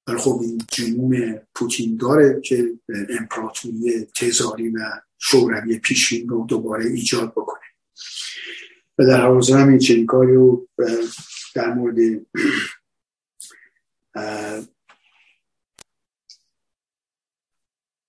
ولی 0.07 0.19
خب 0.19 0.41
این 0.43 0.63
جنوم 0.73 1.41
پوتین 1.55 1.97
داره 1.97 2.41
که 2.41 2.79
امپراتوری 3.09 4.07
تزاری 4.17 4.69
و 4.69 4.79
شوروی 5.19 5.79
پیشین 5.79 6.29
رو 6.29 6.47
دوباره 6.49 6.87
ایجاد 6.87 7.31
بکنه. 7.31 7.61
و 8.99 9.05
در 9.07 9.27
حوزه 9.27 9.57
هم 9.57 9.69
این 9.69 9.79
چنین 9.79 10.07
کاری 10.07 10.35
رو 10.35 10.69
در 11.55 11.75
مورد 11.75 12.27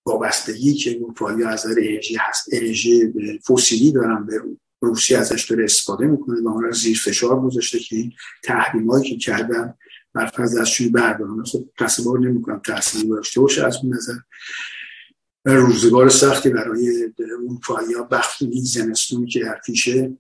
وابستگی 0.06 0.74
که 0.74 0.96
اروپایی 0.96 1.44
از 1.44 1.66
انرژی 1.66 2.16
هست 2.16 2.50
انرژی 2.52 3.14
فسیلی 3.48 3.92
دارن 3.92 4.26
به 4.26 4.42
روسیه 4.82 5.18
ازش 5.18 5.46
داره 5.46 5.64
استفاده 5.64 6.06
می‌کنه 6.06 6.42
و 6.42 6.48
اون 6.48 6.64
رو 6.64 6.72
زیر 6.72 6.98
فشار 6.98 7.42
گذاشته 7.42 7.80
که 7.80 7.96
این 7.96 8.14
تحریمایی 8.44 9.10
که 9.10 9.18
کردن 9.18 9.74
بر 10.14 10.32
دستشوی 10.38 10.90
بردارن 10.90 11.44
خب 11.44 11.70
تصور 11.80 12.20
نمی‌کنم 12.20 12.62
تحصیلی 12.66 13.10
داشته 13.10 13.42
باشه 13.42 13.66
از 13.66 13.78
اون 13.84 13.94
نظر. 13.94 14.18
روزگار 15.46 16.10
سختی 16.10 16.50
برای 16.50 17.14
اروپایی 17.20 17.94
ها 17.94 18.04
بخت 18.04 18.42
این 18.42 18.64
زمستون 18.64 19.26
که 19.26 19.40
در 19.40 19.62
پیشه 19.66 20.18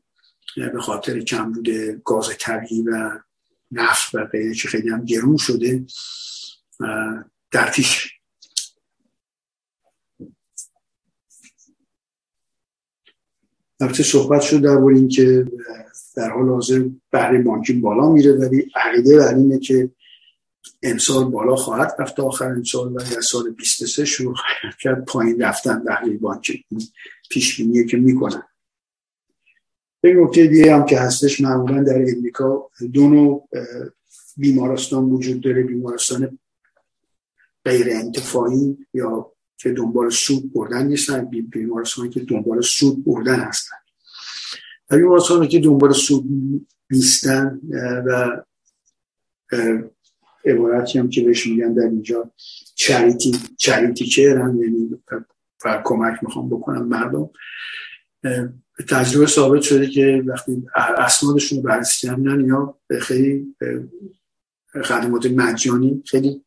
به 0.56 0.82
خاطر 0.82 1.20
کمبود 1.20 1.70
گاز 2.04 2.30
طبیعی 2.40 2.82
و 2.82 3.20
نفت 3.72 4.16
و 4.16 4.26
غیره 4.26 4.54
که 4.54 4.68
خیلی 4.68 4.90
هم 4.90 5.06
گرون 5.06 5.38
شده 5.38 5.86
در 7.52 7.72
پیش 7.72 8.21
البته 13.82 14.04
صحبت 14.04 14.42
شد 14.42 14.62
در 14.62 14.78
این 14.78 15.08
که 15.08 15.46
در 16.16 16.30
حال 16.30 16.50
حاضر 16.50 16.86
بهره 17.12 17.42
بانکی 17.42 17.74
بالا 17.74 18.10
میره 18.10 18.32
ولی 18.32 18.72
عقیده 18.76 19.18
بر 19.18 19.36
اینه 19.36 19.60
که 19.60 19.90
امسال 20.84 21.24
بالا 21.24 21.56
خواهد 21.56 21.96
رفت 22.00 22.20
آخر 22.20 22.46
امسال 22.46 22.88
و 22.96 22.98
در 22.98 23.22
سال 23.22 23.52
23 23.52 24.06
شروع 24.06 24.36
کرد 24.82 25.06
پایین 25.06 25.42
رفتن 25.42 25.84
بهره 25.84 26.18
بانکی 26.18 26.66
پیش 27.30 27.58
بینیه 27.58 27.86
که 27.86 27.98
می‌کنن. 27.98 28.44
یک 30.04 30.16
نکته 30.18 30.48
دیگه 30.48 30.76
هم 30.76 30.86
که 30.86 31.00
هستش 31.00 31.42
معمولا 31.42 31.84
در 31.84 32.06
امریکا 32.18 32.70
دو 32.94 33.10
نوع 33.10 33.50
بیمارستان 34.38 35.04
وجود 35.04 35.42
داره 35.42 35.64
بیمارستان 35.64 36.40
غیر 37.66 37.88
انتفاعی 37.92 38.78
یا 38.94 39.32
که 39.62 39.72
دنبال 39.72 40.10
سود 40.10 40.54
بردن 40.54 40.88
نیستن 40.88 41.26
بیمارستانی 41.26 42.10
که 42.10 42.20
دنبال 42.20 42.62
سود 42.62 43.06
بردن 43.06 43.40
هستن. 43.40 43.76
و 44.90 44.98
بیمارستانی 44.98 45.48
که 45.48 45.60
دنبال 45.60 45.92
سود 45.94 46.26
نیستن 46.92 47.62
و 48.06 48.42
عبارتی 50.46 51.00
هم 51.00 51.10
که 51.10 51.22
بهش 51.22 51.48
میگن 51.48 51.74
در 51.74 51.84
اینجا 51.84 52.32
چریتی 52.76 53.40
چریتی 53.58 54.06
که 54.06 54.36
هم 54.40 54.64
یعنی 54.64 55.02
کمک 55.84 56.24
می‌خوام 56.24 56.50
بکنم 56.50 56.88
مردم. 56.88 57.30
تجربه 58.90 59.26
ثابت 59.26 59.62
شده 59.62 59.88
که 59.88 60.24
وقتی 60.26 60.64
اسنادشون 60.76 61.58
رو 61.58 61.64
بررسی 61.64 62.08
کردن 62.08 62.46
یا 62.46 62.78
خیلی 63.02 63.56
خدمات 64.84 65.26
مجانی 65.26 66.04
خیلی 66.06 66.44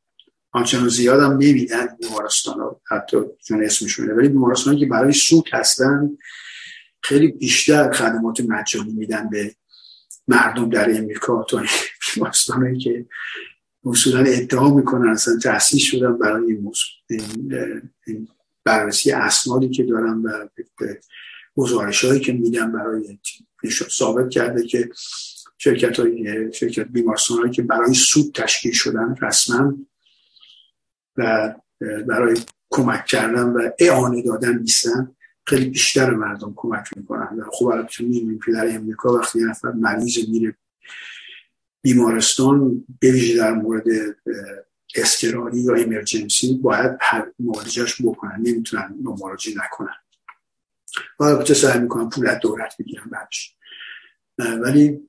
آنچنان 0.54 0.88
زیاد 0.88 1.20
هم 1.20 1.32
نمیدن 1.32 1.86
بیمارستان 2.00 2.60
ها 2.60 2.80
حتی 2.90 3.16
چون 3.46 3.64
اسمشونه 3.64 4.12
ولی 4.12 4.28
بیمارستان 4.28 4.76
که 4.76 4.86
برای 4.86 5.12
سود 5.12 5.48
هستن 5.52 6.10
خیلی 7.02 7.28
بیشتر 7.28 7.92
خدمات 7.92 8.40
مجانی 8.40 8.92
میدن 8.92 9.30
به 9.30 9.54
مردم 10.28 10.70
در 10.70 10.98
امریکا. 10.98 11.42
تا 11.42 11.62
بیمارستان 12.14 12.78
که 12.78 13.06
اصولا 13.84 14.18
ادعا 14.18 14.74
می‌کنن 14.74 15.08
اصلا 15.08 15.38
تحصیل 15.38 15.80
شدن 15.80 16.18
برای 16.18 16.52
این 16.52 16.72
این 18.06 18.28
بررسی 18.64 19.12
اسنادی 19.12 19.68
که 19.68 19.82
دارن 19.82 20.18
و 20.18 20.48
گزارش 21.56 22.04
هایی 22.04 22.20
که 22.20 22.32
میدن 22.32 22.72
برای 22.72 23.18
ثابت 23.90 24.30
کرده 24.30 24.66
که 24.66 24.90
شرکت 25.58 26.00
های 26.00 26.52
شرکت 26.52 26.88
بیمارستان 26.88 27.38
هایی 27.38 27.50
که 27.50 27.62
برای 27.62 27.94
سود 27.94 28.34
تشکیل 28.34 28.72
شدن 28.72 29.14
رسما 29.22 29.74
و 31.16 31.54
برای 32.08 32.36
کمک 32.70 33.06
کردن 33.06 33.42
و 33.42 33.70
اعانه 33.78 34.22
دادن 34.22 34.58
نیستن. 34.58 35.16
خیلی 35.46 35.70
بیشتر 35.70 36.10
مردم 36.10 36.52
کمک 36.56 36.88
می‌کنن. 36.96 37.40
و 37.40 37.44
خب 37.52 37.66
البته 37.66 38.04
می‌بینیم 38.04 38.40
که 38.46 38.52
در 38.52 38.76
امریکا 38.76 39.12
وقتی 39.12 39.38
یه 39.38 39.46
نفر 39.46 39.72
مریض 39.72 40.28
میره 40.28 40.54
بیمارستان 41.82 42.84
به 43.00 43.36
در 43.36 43.52
مورد 43.52 43.84
استراری 44.94 45.60
یا 45.60 45.74
امرجنسی 45.74 46.54
باید 46.62 46.90
مراجعش 47.38 48.02
بکنن. 48.02 48.36
نمی‌تونن 48.38 48.94
مراجعه 49.02 49.54
نکنن. 49.64 49.96
و 51.20 51.24
البته 51.24 51.54
سعی 51.54 51.80
می‌کنن 51.80 52.08
پول 52.08 52.26
از 52.26 52.38
دولت 52.40 52.74
بگیرن 52.78 53.04
بعدش. 53.10 53.56
ولی 54.38 55.00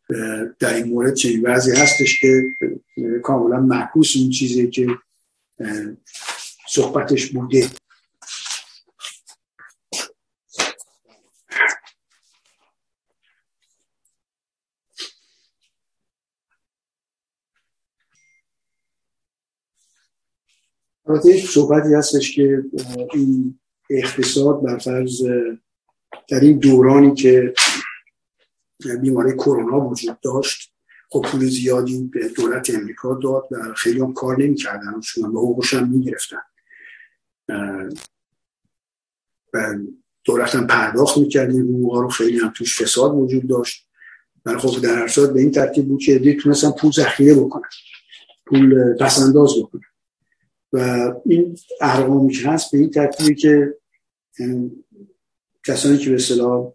در 0.59 0.73
این 0.73 0.87
مورد 0.87 1.13
چنین 1.13 1.41
وضعی 1.45 1.81
هستش 1.81 2.19
که 2.19 2.43
کاملا 3.23 3.59
معکوس 3.59 4.13
اون 4.17 4.29
چیزی 4.29 4.69
که 4.69 4.87
صحبتش 6.67 7.31
بوده. 7.31 7.69
البته 21.07 21.41
صحبتی 21.41 21.93
هستش 21.93 22.35
که 22.35 22.63
این 23.13 23.59
اقتصاد 23.89 24.61
بر 24.63 24.77
فرض 24.77 25.21
در 26.29 26.39
این 26.39 26.59
دورانی 26.59 27.15
که 27.15 27.53
بیماری 29.01 29.33
کرونا 29.33 29.89
وجود 29.89 30.19
داشت 30.19 30.74
خب 31.15 31.21
پول 31.21 31.45
زیادی 31.45 32.09
به 32.13 32.29
دولت 32.29 32.69
امریکا 32.69 33.19
داد 33.23 33.47
و 33.51 33.73
خیلی 33.73 33.99
هم 33.99 34.13
کار 34.13 34.41
نمی‌کردن. 34.41 34.99
چون 34.99 35.33
به 35.33 35.39
حقوقش 35.39 35.73
هم 35.73 35.89
می‌گرفتن. 35.89 36.41
و 39.53 39.75
دولت 40.23 40.55
هم 40.55 40.67
پرداخت 40.67 41.17
می‌کرد. 41.17 41.49
این 41.49 41.61
حقوقا 41.61 42.01
رو 42.01 42.09
خیلی 42.09 42.39
هم 42.39 42.53
توش 42.55 42.81
فساد 42.81 43.15
وجود 43.15 43.47
داشت. 43.47 43.89
ولی 44.45 44.57
خب 44.57 44.81
در 44.81 45.07
هر 45.07 45.27
به 45.27 45.39
این 45.39 45.51
ترتیب 45.51 45.87
بود 45.87 46.01
که 46.01 46.35
تونستن 46.35 46.71
پول 46.71 46.91
ذخیره 46.91 47.35
بکنن. 47.35 47.69
پول 48.45 48.95
پسنداز 48.97 49.51
بکنن. 49.59 49.81
و 50.73 50.79
این 51.25 51.57
ارقامی 51.81 52.33
که 52.33 52.49
هست 52.49 52.71
به 52.71 52.77
این 52.77 52.89
ترتیبی 52.89 53.35
که 53.35 53.77
کسانی 55.65 55.97
که 55.97 56.09
به 56.09 56.15
اصطلاح 56.15 56.73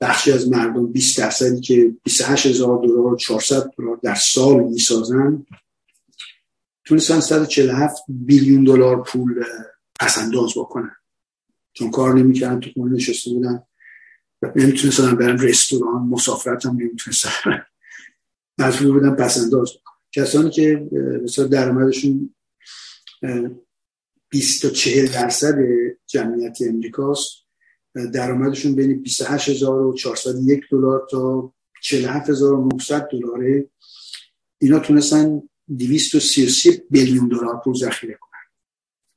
بخشی 0.00 0.32
از 0.32 0.48
مردم 0.48 0.92
20 0.92 1.18
درصدی 1.18 1.60
که 1.60 1.94
28 2.04 2.46
هزار 2.46 2.78
دلار 2.78 3.12
و 3.12 3.16
400 3.16 3.70
دلار 3.78 4.00
در 4.02 4.14
سال 4.14 4.64
می‌سازن. 4.64 5.46
تونستن 6.84 7.20
147 7.20 8.02
بیلیون 8.08 8.64
دلار 8.64 9.02
پول 9.02 9.44
پسنداز 10.00 10.52
بکنن. 10.56 10.96
چون 11.72 11.90
کار 11.90 12.14
نمی‌کردن 12.14 12.60
تو 12.60 12.70
خونه 12.74 12.94
نشسته 12.94 13.30
بودن 13.30 13.62
نمی‌تونستن 14.56 15.16
برن 15.16 15.38
رستوران 15.38 16.02
مسافرت 16.02 16.66
هم 16.66 16.76
نمی‌تونستن. 16.76 17.30
مجبور 18.58 18.92
بودن 18.92 19.14
پسنداز 19.14 19.70
بکنن. 19.70 19.96
کسانی 20.12 20.50
که 20.50 20.88
مثلا 21.24 21.46
درآمدشون 21.46 22.34
20 24.28 24.62
تا 24.62 24.70
40 24.70 25.06
درصد 25.06 25.58
جمعیت 26.06 26.58
امریکاست. 26.68 27.45
درآمدشون 28.04 28.74
بین 28.74 29.02
28401 29.02 30.60
دلار 30.70 31.06
تا 31.10 31.52
47900 31.82 33.08
دلاره. 33.12 33.68
اینا 34.58 34.78
تونستن 34.78 35.42
233 35.78 36.82
بیلیون 36.90 37.28
دلار 37.28 37.60
پول 37.64 37.74
ذخیره 37.74 38.18
کنن 38.20 38.40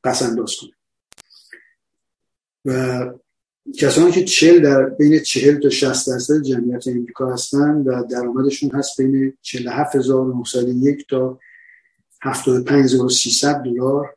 پس 0.03 0.21
انداز 0.21 0.55
کنن. 0.61 0.71
و 2.65 3.13
کسانی 3.77 4.11
که 4.11 4.23
40 4.23 4.61
در 4.61 4.85
بین 4.85 5.19
40 5.19 5.59
تا 5.59 5.69
60 5.69 6.07
درصد 6.07 6.41
جمعیت 6.41 6.87
امریکا 6.87 7.33
هستن 7.33 7.75
و 7.75 8.03
درآمدشون 8.03 8.71
هست 8.71 9.01
بین 9.01 9.33
47901 9.41 11.07
تا 11.09 11.39
75300 12.21 13.63
دلار 13.63 14.15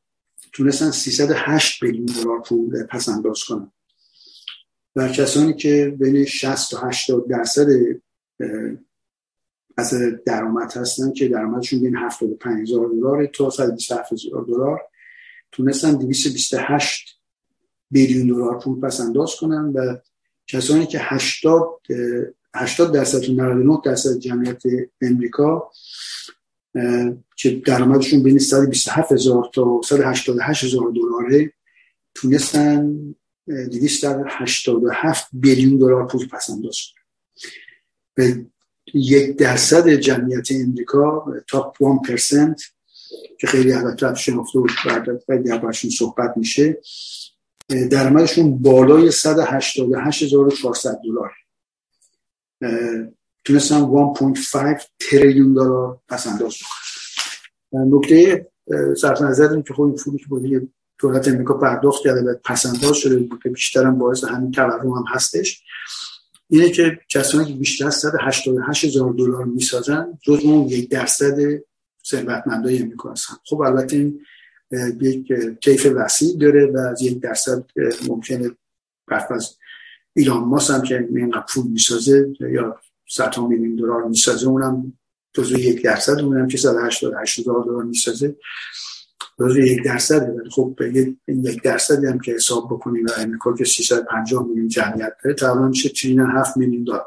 تونستن 0.52 0.90
308 0.90 1.84
بیلیون 1.84 2.06
دلار 2.06 2.42
پول 2.42 2.86
پس 2.86 3.08
انداز 3.08 3.44
کنن. 3.48 3.72
و 4.96 5.08
کسانی 5.08 5.54
که 5.54 5.96
بین 5.98 6.24
60 6.24 6.70
تا 6.70 6.88
80 6.88 7.28
درصد 7.28 7.66
از 9.76 9.94
درآمد 10.26 10.72
هستن 10.72 11.12
که 11.12 11.28
درآمدشون 11.28 11.80
بین 11.80 11.96
75 11.96 12.70
هزار 12.70 12.88
دلار 12.88 13.26
تا 13.26 13.50
127 13.50 14.12
هزار 14.12 14.44
دلار 14.44 14.80
تونستن 15.52 15.92
228 15.92 17.20
بیلیون 17.90 18.26
دلار 18.26 18.58
پول 18.60 18.80
پس 18.80 19.00
انداز 19.00 19.34
کنن 19.40 19.72
و 19.74 19.96
کسانی 20.46 20.86
که 20.86 20.98
80 21.00 21.68
80 22.54 22.94
درصد 22.94 23.30
99 23.30 23.80
درصد 23.84 24.18
جمعیت 24.18 24.62
امریکا 25.00 25.70
که 27.36 27.62
درآمدشون 27.66 28.22
بین 28.22 28.38
127 28.38 29.12
هزار 29.12 29.50
تا 29.54 29.80
188 29.84 30.64
هزار 30.64 30.92
دلاره 30.92 31.52
تونستن 32.14 33.14
287 33.48 35.28
بیلیون 35.32 35.78
دلار 35.78 36.06
پول 36.06 36.28
پس 36.28 36.50
انداز 36.50 36.76
به 38.14 38.46
یک 38.94 39.36
درصد 39.36 39.88
جمعیت 39.88 40.48
امریکا 40.52 41.24
تاپ 41.48 41.76
1 41.80 41.88
پرسنت 42.08 42.62
که 43.40 43.46
خیلی 43.46 43.72
البته 43.72 44.14
شناخته 44.14 44.58
و 44.58 44.66
بعد 45.28 45.46
صحبت 45.90 46.36
میشه 46.36 46.80
درآمدشون 47.90 48.58
بالای 48.58 49.10
188400 49.10 51.00
دلار. 51.04 51.32
تونستن 53.44 53.80
1.5 53.80 54.82
تریلیون 54.98 55.54
دلار 55.54 56.00
پس 56.08 56.26
انداز 56.26 56.54
نکته 57.72 58.46
صرف 59.00 59.22
نظر 59.22 59.62
که 59.62 59.74
خب 59.74 59.82
این 59.82 59.96
پولی 59.96 60.18
که 60.18 60.68
دولت 61.02 61.28
امریکا 61.28 61.54
پرداخت 61.54 62.02
کرده 62.04 62.20
و 62.20 62.34
پس 62.44 62.66
انداز 62.66 62.96
شده 62.96 63.16
بود 63.16 63.42
که 63.42 63.48
بیشتر 63.48 63.86
هم 63.86 63.98
باعث 63.98 64.24
همین 64.24 64.50
تورم 64.50 64.90
هم 64.90 65.04
هستش. 65.08 65.62
اینه 66.48 66.70
که 66.70 66.98
کسانی 67.08 67.44
که 67.44 67.52
بیشتر 67.52 67.86
از 67.86 67.94
188 67.94 68.84
هزار 68.84 69.12
دلار 69.12 69.44
می‌سازن 69.44 70.18
جز 70.22 70.40
اون 70.44 70.68
یک 70.68 70.90
درصد 70.90 71.38
ثروتمندای 72.06 72.78
امریکا 72.78 73.10
هستن. 73.10 73.34
خب 73.44 73.60
البته 73.60 73.96
این 73.96 74.20
یک 75.00 75.32
کیف 75.60 75.86
وسیع 75.96 76.38
داره 76.38 76.66
و 76.66 76.78
از 76.78 77.02
یک 77.02 77.20
درصد 77.20 77.64
ممکنه 78.08 78.50
برف 79.06 79.30
از 79.30 79.56
ایلان 80.14 80.44
ماس 80.44 80.70
هم 80.70 80.82
که 80.82 81.08
اینقدر 81.16 81.44
پول 81.48 81.66
می‌سازه 81.66 82.32
یا 82.40 82.80
صد 83.08 83.38
میلیون 83.38 83.76
دلار 83.76 84.04
می‌سازه 84.04 84.46
اونم 84.46 84.98
جزو 85.32 85.58
یک 85.58 85.82
درصد 85.82 86.20
اونم 86.20 86.48
که 86.48 86.58
188 86.58 87.38
هزار 87.38 87.64
دلار 87.64 87.82
می‌سازه. 87.82 88.36
جزو 89.40 89.60
یک 89.60 89.84
درصد 89.84 90.28
ولی 90.28 90.50
خب 90.50 90.78
این 90.80 91.44
یک 91.44 91.62
درصدی 91.62 92.06
هم 92.06 92.18
که 92.18 92.32
حساب 92.32 92.66
بکنیم 92.66 93.06
و 93.06 93.10
امریکا 93.18 93.54
که 93.54 93.64
350 93.64 94.46
میلیون 94.46 94.68
جمعیت 94.68 95.12
داره 95.24 95.36
تقریبا 95.36 95.68
میشه 95.68 95.88
چین 95.88 96.20
7 96.20 96.56
میلیون 96.56 96.84
دلار 96.84 97.06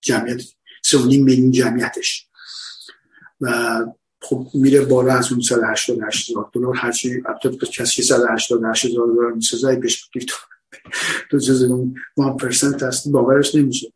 جمعیت 0.00 0.40
3.5 0.86 1.04
میلیون 1.04 1.50
جمعیتش. 1.50 2.26
و 3.40 3.50
خب 4.22 4.46
میره 4.54 4.84
بالا 4.84 5.14
از 5.14 5.32
اون 5.32 5.40
188 5.40 6.30
هزار 6.30 6.50
دلار. 6.52 6.76
هرچی 6.76 7.22
البته 7.26 7.66
کسی 7.66 8.02
188 8.02 8.86
هزار 8.86 9.06
دلار 9.06 9.32
می‌سازه 9.32 9.76
بهش 9.76 10.08
بگید 10.14 10.30
تو 11.30 11.38
جز 11.38 11.62
اون 11.62 11.94
1% 12.38 12.82
هست 12.82 13.08
باورش 13.08 13.54
نمیشه. 13.54 13.92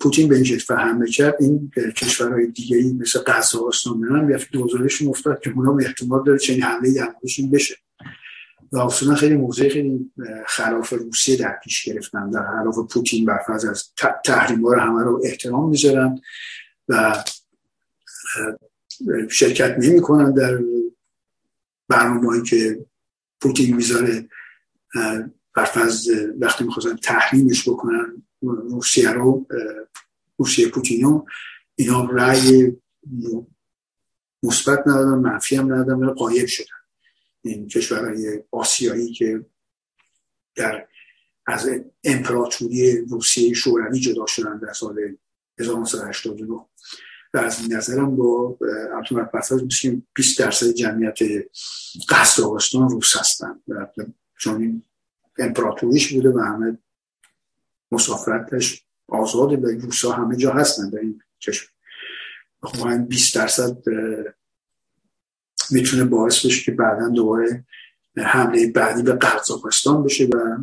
پوتین 0.00 0.28
به 0.28 0.34
این 0.34 0.44
کشور 0.44 0.76
حمله 0.76 1.10
کرد 1.10 1.34
این 1.40 1.70
کشورهای 1.96 2.46
دیگه 2.46 2.76
ای 2.76 2.92
مثل 2.92 3.18
قزاقستان 3.18 4.04
هم 4.04 4.30
یه 4.30 4.38
دوزارشون 4.52 5.08
افتاد 5.08 5.40
که 5.40 5.50
اونا 5.50 5.78
احتمال 5.78 6.24
داره 6.24 6.38
چنین 6.38 6.62
حمله 6.62 6.94
در 6.94 7.14
بشه. 7.52 7.76
و 8.72 8.78
اصولا 8.78 9.14
خیلی 9.14 9.36
موضع 9.36 9.68
خیلی 9.68 10.10
خلاف 10.46 10.92
روسیه 10.92 11.36
در 11.36 11.58
پیش 11.64 11.84
گرفتن 11.84 12.30
در 12.30 12.46
خلاف 12.46 12.92
پوتین 12.92 13.24
برفرض 13.24 13.64
از 13.64 13.84
تحریم 14.24 14.66
رو 14.66 14.80
همه 14.80 15.02
رو 15.02 15.20
احترام 15.24 15.68
می‌ذارن 15.68 16.20
و 16.88 17.24
شرکت 19.30 19.76
نمی 19.78 20.00
کنن 20.00 20.32
در 20.32 20.58
برنامه 21.88 22.42
که 22.42 22.86
پوتین 23.40 23.76
می‌ذاره 23.76 24.28
برفرض 25.54 26.08
وقتی 26.40 26.64
می‌خواستن 26.64 26.96
تحریمش 26.96 27.68
بکنن 27.68 28.22
روسیه 28.42 29.10
رو 29.10 29.46
روسیه 30.38 30.68
پوتینو 30.68 31.24
اینا 31.74 32.04
رأی 32.04 32.76
مثبت 34.42 34.78
ندادن 34.86 35.18
منفی 35.18 35.56
هم 35.56 35.72
ندادن 35.72 36.14
قایب 36.14 36.46
شدن. 36.46 36.66
این 37.42 37.68
کشورهای 37.68 38.42
آسیایی 38.50 39.12
که 39.12 39.46
در 40.54 40.88
از 41.46 41.70
امپراتوری 42.04 43.00
روسیه 43.00 43.54
شوروی 43.54 44.00
جدا 44.00 44.26
شدن 44.26 44.58
در 44.58 44.72
سال 44.72 45.16
1989 45.58 46.66
و 47.36 47.38
از 47.38 47.60
این 47.60 47.76
نظرم 47.76 48.16
با 48.16 48.58
البته 48.94 49.14
پس 49.14 49.52
20 50.14 50.38
درصد 50.38 50.66
جمعیت 50.72 51.18
قصد 52.08 52.42
روس 52.72 53.16
هستن 53.16 53.60
چون 54.38 54.62
این 54.62 54.82
امپراتوریش 55.38 56.12
بوده 56.12 56.30
و 56.30 56.38
همه 56.38 56.78
مسافرتش 57.92 58.84
آزاده 59.08 59.56
به 59.56 59.78
روسا 59.78 60.12
همه 60.12 60.36
جا 60.36 60.52
هستن 60.52 60.90
در 60.90 60.98
این 60.98 61.22
کشور. 61.40 61.68
خب 62.62 63.08
20 63.08 63.34
درصد 63.34 63.76
می‌تونه 65.70 66.04
باعث 66.04 66.46
بشه 66.46 66.64
که 66.64 66.72
بعدا 66.72 67.08
دوباره 67.08 67.64
حمله 68.16 68.72
بعدی 68.72 69.02
به 69.02 69.12
قزاقستان 69.12 70.02
بشه 70.02 70.24
و 70.24 70.56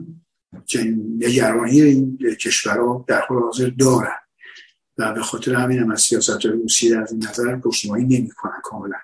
نگرانی 1.17 1.82
این 1.82 2.17
کشورها 2.17 3.05
در 3.07 3.21
حال 3.21 3.41
حاضر 3.41 3.69
دارن. 3.80 4.22
و 4.97 5.13
به 5.13 5.21
خاطر 5.21 5.53
همین 5.53 5.79
هم 5.79 5.91
از 5.91 6.01
سیاست 6.01 6.45
روسیه 6.45 6.97
از 6.97 7.11
این 7.11 7.27
نظر 7.27 7.55
نمی 8.03 8.29
کنن 8.29 8.61
کاملا. 8.63 8.97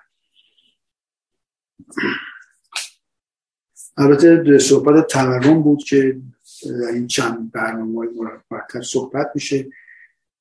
البته 3.96 4.58
صحبت 4.58 5.06
تورم 5.06 5.62
بود 5.62 5.84
که 5.84 6.20
در 6.64 6.88
این 6.94 7.06
چند 7.06 7.52
برنامه 7.52 8.08
مرتب 8.50 8.82
صحبت 8.82 9.32
میشه 9.34 9.66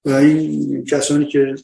و 0.05 0.09
این 0.09 0.85
کسانی 0.85 1.25
که 1.25 1.55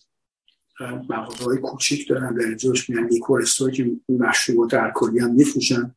مغازه 1.09 1.45
های 1.45 1.57
کوچیک 1.57 2.09
دارن 2.09 2.33
در 2.33 2.45
اینجاش 2.45 2.89
میان 2.89 3.07
لیکور 3.07 3.45
که 3.71 3.91
مشروبات 4.09 4.73
الکلی 4.73 5.19
هم 5.19 5.33
میفروشن. 5.33 5.95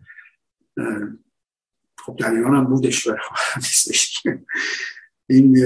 خب 1.98 2.16
در 2.16 2.30
ایران 2.30 2.56
هم 2.56 2.64
بودش 2.64 3.06
و 3.06 3.16
نیستش. 3.56 4.22
این 5.26 5.56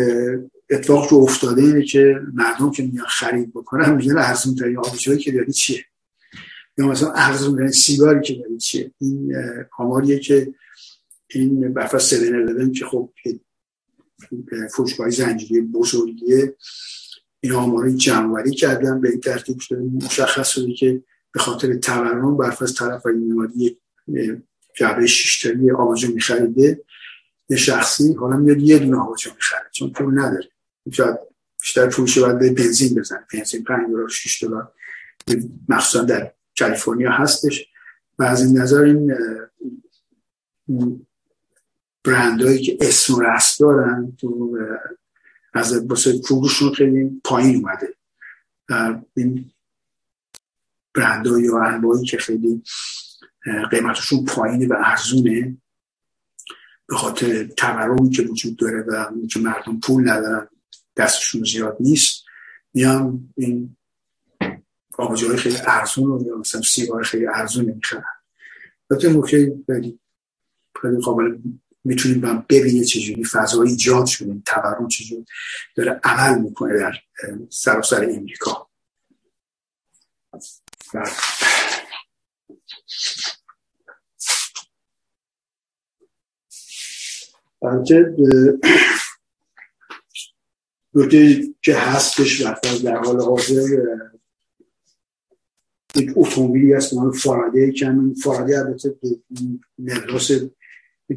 اتفاق 0.72 1.08
که 1.08 1.14
افتاده 1.14 1.62
اینه 1.62 1.84
که 1.84 2.20
مردم 2.34 2.70
که 2.70 2.82
میان 2.82 3.06
خرید 3.06 3.50
بکنن 3.50 3.94
میگن 3.94 4.18
ارزون 4.18 4.54
ترین 4.54 4.78
آبجویی 4.78 5.18
که 5.18 5.32
داری 5.32 5.52
چیه؟ 5.52 5.84
یا 6.78 6.86
مثلا 6.86 7.12
ارزون 7.12 7.56
ترین 7.56 7.70
سیگاری 7.70 8.20
که 8.20 8.34
داری 8.34 8.58
چیه؟ 8.58 8.90
این 8.98 9.34
آماریه 9.78 10.18
که 10.18 10.54
این 11.30 11.72
برفا 11.72 11.98
سیون 11.98 12.72
که 12.72 12.84
خب 12.84 13.12
فروشگاه 14.74 15.10
زنجیری 15.10 15.60
بزرگیه 15.60 16.56
این 17.40 17.52
آمارای 17.52 17.94
جمعوری 17.94 18.50
کردن 18.50 19.00
به 19.00 19.08
این 19.10 19.20
ترتیب 19.20 19.60
شده 19.60 19.80
مشخص 19.80 20.48
شده 20.48 20.72
که 20.72 21.04
به 21.32 21.40
خاطر 21.40 21.74
تورم 21.76 22.36
برف 22.36 22.62
از 22.62 22.74
طرف 22.74 23.06
این 23.06 23.48
جعبه 24.76 25.06
شیشتری 25.06 25.70
آباجو 25.70 26.12
میخریده 26.12 26.84
یه 27.48 27.56
شخصی 27.56 28.14
حالا 28.14 28.36
میاد 28.36 28.60
یه 28.60 28.78
دونه 28.78 28.96
آباجو 28.96 29.30
می‌خره 29.34 29.70
چون 29.72 29.90
پول 29.90 30.18
نداره. 30.18 30.48
شاید 30.90 31.16
بیشتر 31.60 31.88
پولش 31.90 32.18
باید 32.18 32.38
بنزین 32.38 32.94
بزنه. 32.94 33.26
بنزین 33.32 33.64
5 33.64 33.88
دلار 33.88 34.08
6 34.08 34.42
دلار. 34.42 34.72
مخصوصا 35.68 36.04
در 36.04 36.32
کالیفرنیا 36.58 37.10
هستش. 37.10 37.66
و 38.18 38.22
از 38.22 38.46
این 38.46 38.58
نظر 38.58 38.82
این 38.82 39.16
برندهایی 42.04 42.62
که 42.62 42.78
اسم 42.80 43.14
و 43.14 43.20
رست 43.20 43.60
دارن 43.60 44.16
تو 44.20 44.58
از 45.54 45.88
باسه 45.88 46.22
فروششون 46.22 46.72
خیلی 46.72 47.20
پایین 47.24 47.56
اومده. 47.56 47.94
این 49.14 49.50
برندها 50.94 51.40
یا 51.40 51.62
انواعی 51.62 52.04
که 52.04 52.18
خیلی 52.18 52.62
قیمتشون 53.70 54.24
پایینه 54.24 54.68
و 54.68 54.74
ارزونه 54.84 55.56
به 56.86 56.96
خاطر 56.96 57.44
تورمی 57.44 58.10
که 58.10 58.22
وجود 58.22 58.56
داره 58.56 58.82
و 58.82 59.06
که 59.26 59.40
مردم 59.40 59.80
پول 59.80 60.08
ندارن. 60.08 60.48
دستشون 60.96 61.44
زیاد 61.44 61.76
نیست. 61.80 62.24
میان 62.74 63.32
این 63.36 63.76
های 64.98 65.36
خیلی 65.36 65.56
ارزون 65.66 66.06
رو 66.06 66.26
یا 66.26 66.36
مثلا 66.36 66.60
سیگار 66.62 67.02
خیلی 67.02 67.26
ارزون 67.26 67.64
می‌خرن 67.64 68.04
البته 68.90 69.08
نکته 69.12 69.56
خیلی 70.82 71.00
قابل 71.04 71.38
می‌تونیم 71.84 72.46
ببینید 72.48 72.84
چجوری 72.84 73.24
فضا 73.24 73.62
ایجاد 73.62 74.06
شده 74.06 74.42
تورم 74.46 74.88
چجوری 74.88 75.26
داره 75.76 76.00
عمل 76.04 76.38
می‌کنه 76.38 76.78
در 76.78 76.92
سراسر 77.50 78.04
امریکا. 78.04 78.68
البته 87.62 88.16
نکته 90.94 91.42
که 91.62 91.74
هستش 91.74 92.40
در 92.84 92.96
حال 92.96 93.20
حاضر 93.20 93.62
یک 95.96 96.10
اتومبیلی 96.16 96.72
هست 96.72 96.94
نام 96.94 97.12
فاراده 97.12 97.72
که 97.72 97.86
همین 97.86 98.14
فاراده 98.14 98.58
البته 98.58 98.94
مقداس 99.78 100.30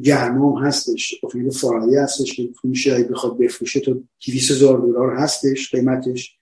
گرما 0.03 0.59
هم 0.59 0.67
هستش. 0.67 1.19
اتومبیل 1.23 1.51
فاراده 1.51 2.03
هستش 2.03 2.33
که 2.33 2.49
میشه 2.63 3.03
بخواد 3.03 3.37
بفروشه 3.37 3.79
تا 3.79 3.97
200 4.25 4.51
هزار 4.51 4.79
دلار 4.79 5.15
هستش 5.15 5.71
قیمتش. 5.71 6.37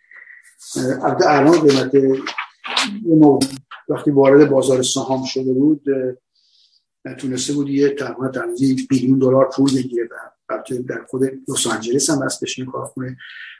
البته 0.75 1.29
الان 1.29 1.67
قیمت 1.67 1.91
وقتی 3.89 4.11
وارد 4.11 4.49
بازار 4.49 4.83
سهام 4.83 5.25
شده 5.25 5.53
بود 5.53 5.85
تونسته 7.19 7.53
بود 7.53 7.69
یه 7.69 7.89
تقریبا 7.89 8.27
در 8.27 8.47
بیلیون 8.89 9.19
دلار 9.19 9.49
پول 9.55 9.75
بگیره. 9.75 10.09
البته 10.09 10.32
در 10.87 11.03
خود 11.07 11.23
لس 11.47 11.67
آنجلس 11.67 12.09
هم 12.09 12.23
هستش 12.23 12.59
این 12.59 12.67
کارخونه 12.71 13.17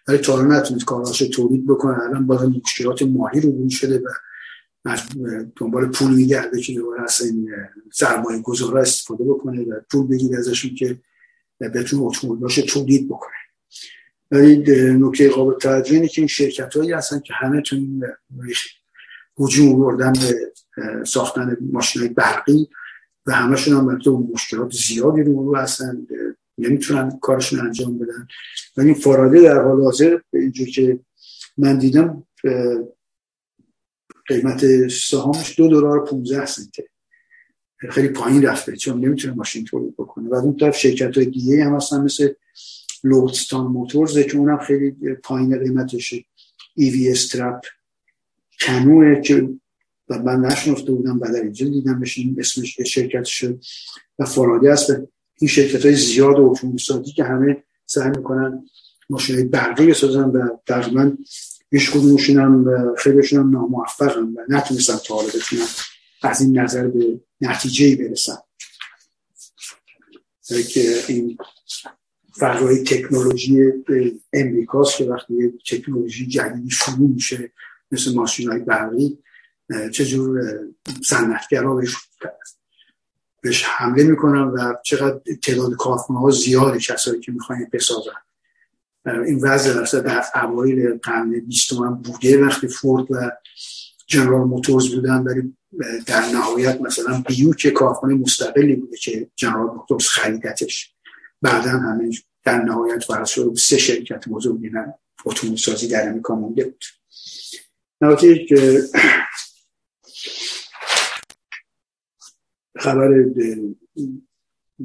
ولی 0.07 0.17
تا 0.17 0.34
الان 0.34 0.51
نتونید 0.51 0.86
کاراش 0.86 1.19
تولید 1.19 1.67
بکنه 1.67 2.03
الان 2.03 2.27
باز 2.27 2.49
مشکلات 2.49 3.01
مالی 3.01 3.41
رو 3.41 3.69
شده 3.69 3.99
و 3.99 4.09
دنبال 5.55 5.88
پول 5.88 6.13
میگرده 6.13 6.61
که 6.61 6.73
دوباره 6.73 7.03
از 7.03 7.21
این 7.21 7.49
سرمایه 7.93 8.41
گذارا 8.41 8.81
استفاده 8.81 9.23
بکنه 9.23 9.61
و 9.61 9.79
پول 9.91 10.07
بگیره 10.07 10.38
ازشون 10.38 10.75
که 10.75 10.99
بتونه 11.59 12.03
اتومبیلاش 12.03 12.55
تولید 12.55 13.09
بکنه. 13.09 13.34
ولی 14.31 14.63
نکته 14.99 15.29
قابل 15.29 15.53
توجه 15.53 15.93
اینه 15.93 16.07
که 16.07 16.21
این 16.21 16.27
شرکت 16.27 16.77
هایی 16.77 16.91
هستن 16.91 17.19
که 17.19 17.34
همه 17.34 17.61
تو 17.61 17.75
این 17.75 18.03
هجوم 19.39 19.79
بردن 19.79 20.13
به 20.13 20.53
ساختن 21.05 21.57
ماشین 21.71 22.01
های 22.01 22.11
برقی 22.11 22.69
و 23.25 23.34
همشون 23.34 23.77
هم 23.77 23.99
مشکلات 24.34 24.73
زیادی 24.73 25.23
رو 25.23 25.34
رو 25.34 25.55
هستن. 25.55 26.07
نمی‌تونن 26.57 27.19
کارشون 27.21 27.59
انجام 27.59 27.97
بدن. 27.97 28.27
ولی 28.77 28.87
این 28.87 28.95
فاراده 28.95 29.41
در 29.41 29.61
حال 29.61 29.81
حاضر 29.81 30.19
اینجور 30.33 30.67
که 30.67 30.99
من 31.57 31.77
دیدم 31.77 32.23
قیمت 34.27 34.87
سهامش 34.87 35.59
دو 35.59 35.67
دلار 35.67 36.05
15 36.05 36.45
سنته 36.45 36.89
خیلی 37.89 38.07
پایین 38.07 38.45
رفته 38.45 38.75
چون 38.75 39.05
نمی‌تونه 39.05 39.33
ماشین 39.33 39.65
تولید 39.65 39.93
بکنه. 39.93 40.29
و 40.29 40.35
اون 40.35 40.57
طرف 40.57 40.77
شرکت 40.77 41.17
های 41.17 41.25
دیگه 41.25 41.65
هم 41.65 41.75
هستن 41.75 42.01
مثل 42.01 42.33
لودستان 43.03 43.67
موتورز 43.67 44.19
که 44.19 44.37
اونم 44.37 44.57
خیلی 44.57 44.91
پایین 45.23 45.59
قیمتشه 45.59 46.25
وی 46.77 47.09
استرپ 47.11 47.61
کنوه 48.61 49.21
که 49.21 49.49
و 50.09 50.19
من 50.19 50.39
نشنفته 50.39 50.91
بودم 50.91 51.19
بعد 51.19 51.35
اینجا 51.35 51.67
دیدم 51.67 51.99
بشین 51.99 52.35
اسمش 52.39 52.81
شرکت 52.81 53.23
شد 53.23 53.63
و 54.19 54.25
فراده 54.25 54.71
است. 54.71 54.91
این 55.41 55.49
شرکت 55.49 55.86
های 55.86 55.95
زیاد 55.95 56.39
و 56.39 56.55
سازی 56.79 57.11
که 57.11 57.23
همه 57.23 57.63
سعی 57.86 58.09
می‌کنن 58.09 58.65
ماشین 59.09 59.47
برقی 59.47 59.88
بسازن 59.88 60.23
و 60.23 60.49
تقریبا 60.67 61.11
هیچ 61.71 61.91
کدومشون 61.91 62.39
هم 62.39 62.65
خیلیشون 62.97 63.39
هم 63.39 63.49
ناموفقن 63.49 64.23
و 64.23 64.45
نتونستن 64.49 64.95
تا 65.05 65.15
حالا 65.15 65.27
بتونن 65.27 65.65
از 66.21 66.41
این 66.41 66.59
نظر 66.59 66.88
به 66.88 67.19
نتیجه 67.41 67.95
برسن 67.95 68.38
که 70.69 70.93
این 71.07 71.38
فرقای 72.34 72.84
تکنولوژی 72.84 73.57
امریکاست 74.34 74.97
که 74.97 75.05
وقتی 75.05 75.53
تکنولوژی 75.69 76.27
جدیدی 76.27 76.69
شروع 76.69 77.09
میشه 77.09 77.51
مثل 77.91 78.13
ماشین 78.15 78.49
های 78.49 78.59
برقی 78.59 79.17
چجور 79.91 80.41
صنعتگرا 81.03 81.75
بهش 81.75 81.95
بهش 83.43 83.63
حمله 83.63 84.03
می‌کنن 84.03 84.41
و 84.41 84.73
چقدر 84.83 85.19
تعداد 85.41 85.75
کارخونه 85.75 86.19
ها 86.19 86.31
زیاده 86.31 86.79
کسایی 86.79 87.19
که 87.19 87.31
می‌خواین 87.31 87.67
بسازن. 87.73 88.11
این 89.05 89.39
وضع 89.41 89.73
درسته 89.73 89.99
در 89.99 90.23
اوایل 90.35 90.97
قرن 90.97 91.39
بیستم 91.39 91.95
بوده 91.95 92.45
وقتی 92.45 92.67
فورد 92.67 93.11
و 93.11 93.31
جنرال 94.07 94.47
موتورز 94.47 94.95
بودن 94.95 95.17
ولی 95.17 95.57
در 96.05 96.21
نهایت 96.21 96.81
مثلا 96.81 97.23
بیو 97.27 97.53
که 97.53 97.71
کارخانه 97.71 98.13
مستقلی 98.15 98.75
بوده 98.75 98.97
که 98.97 99.29
جنرال 99.35 99.67
موتورز 99.67 100.07
خریدتش. 100.07 100.93
بعدا 101.41 101.69
همه 101.69 102.11
در 102.43 102.57
نهایت 102.57 103.25
شد 103.25 103.53
سه 103.57 103.77
شرکت 103.77 104.29
بزرگ 104.29 104.59
بینن 104.59 104.93
اتومبیل 105.25 105.59
سازی 105.59 105.87
در 105.87 106.09
امریکا 106.09 106.35
مونده 106.35 106.63
بود. 106.63 106.83
نکته 108.01 108.45
که 108.45 108.83
خبر 112.84 113.25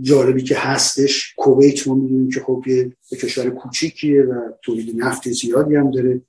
جالبی 0.01 0.42
که 0.42 0.57
هستش 0.59 1.34
کویت 1.36 1.88
ما 1.88 1.94
می‌دونیم 1.94 2.30
که 2.30 2.40
خب 2.40 2.64
یه 2.66 2.92
کشور 3.22 3.51
کوچیکیه 3.51 4.22
و 4.22 4.34
تولید 4.62 5.03
نفت 5.03 5.28
زیادی 5.28 5.76
هم 5.76 5.90
داره. 5.90 6.22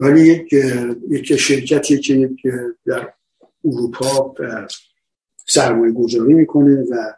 ولی 0.00 0.20
یک, 0.20 0.52
یک 1.10 1.36
شرکتیه 1.36 1.98
که 1.98 2.14
یک 2.14 2.42
در 2.86 3.12
اروپا 3.64 4.34
سرمایه 5.46 5.92
گذاری 5.92 6.34
می‌کنه 6.34 6.82
و 6.90 7.12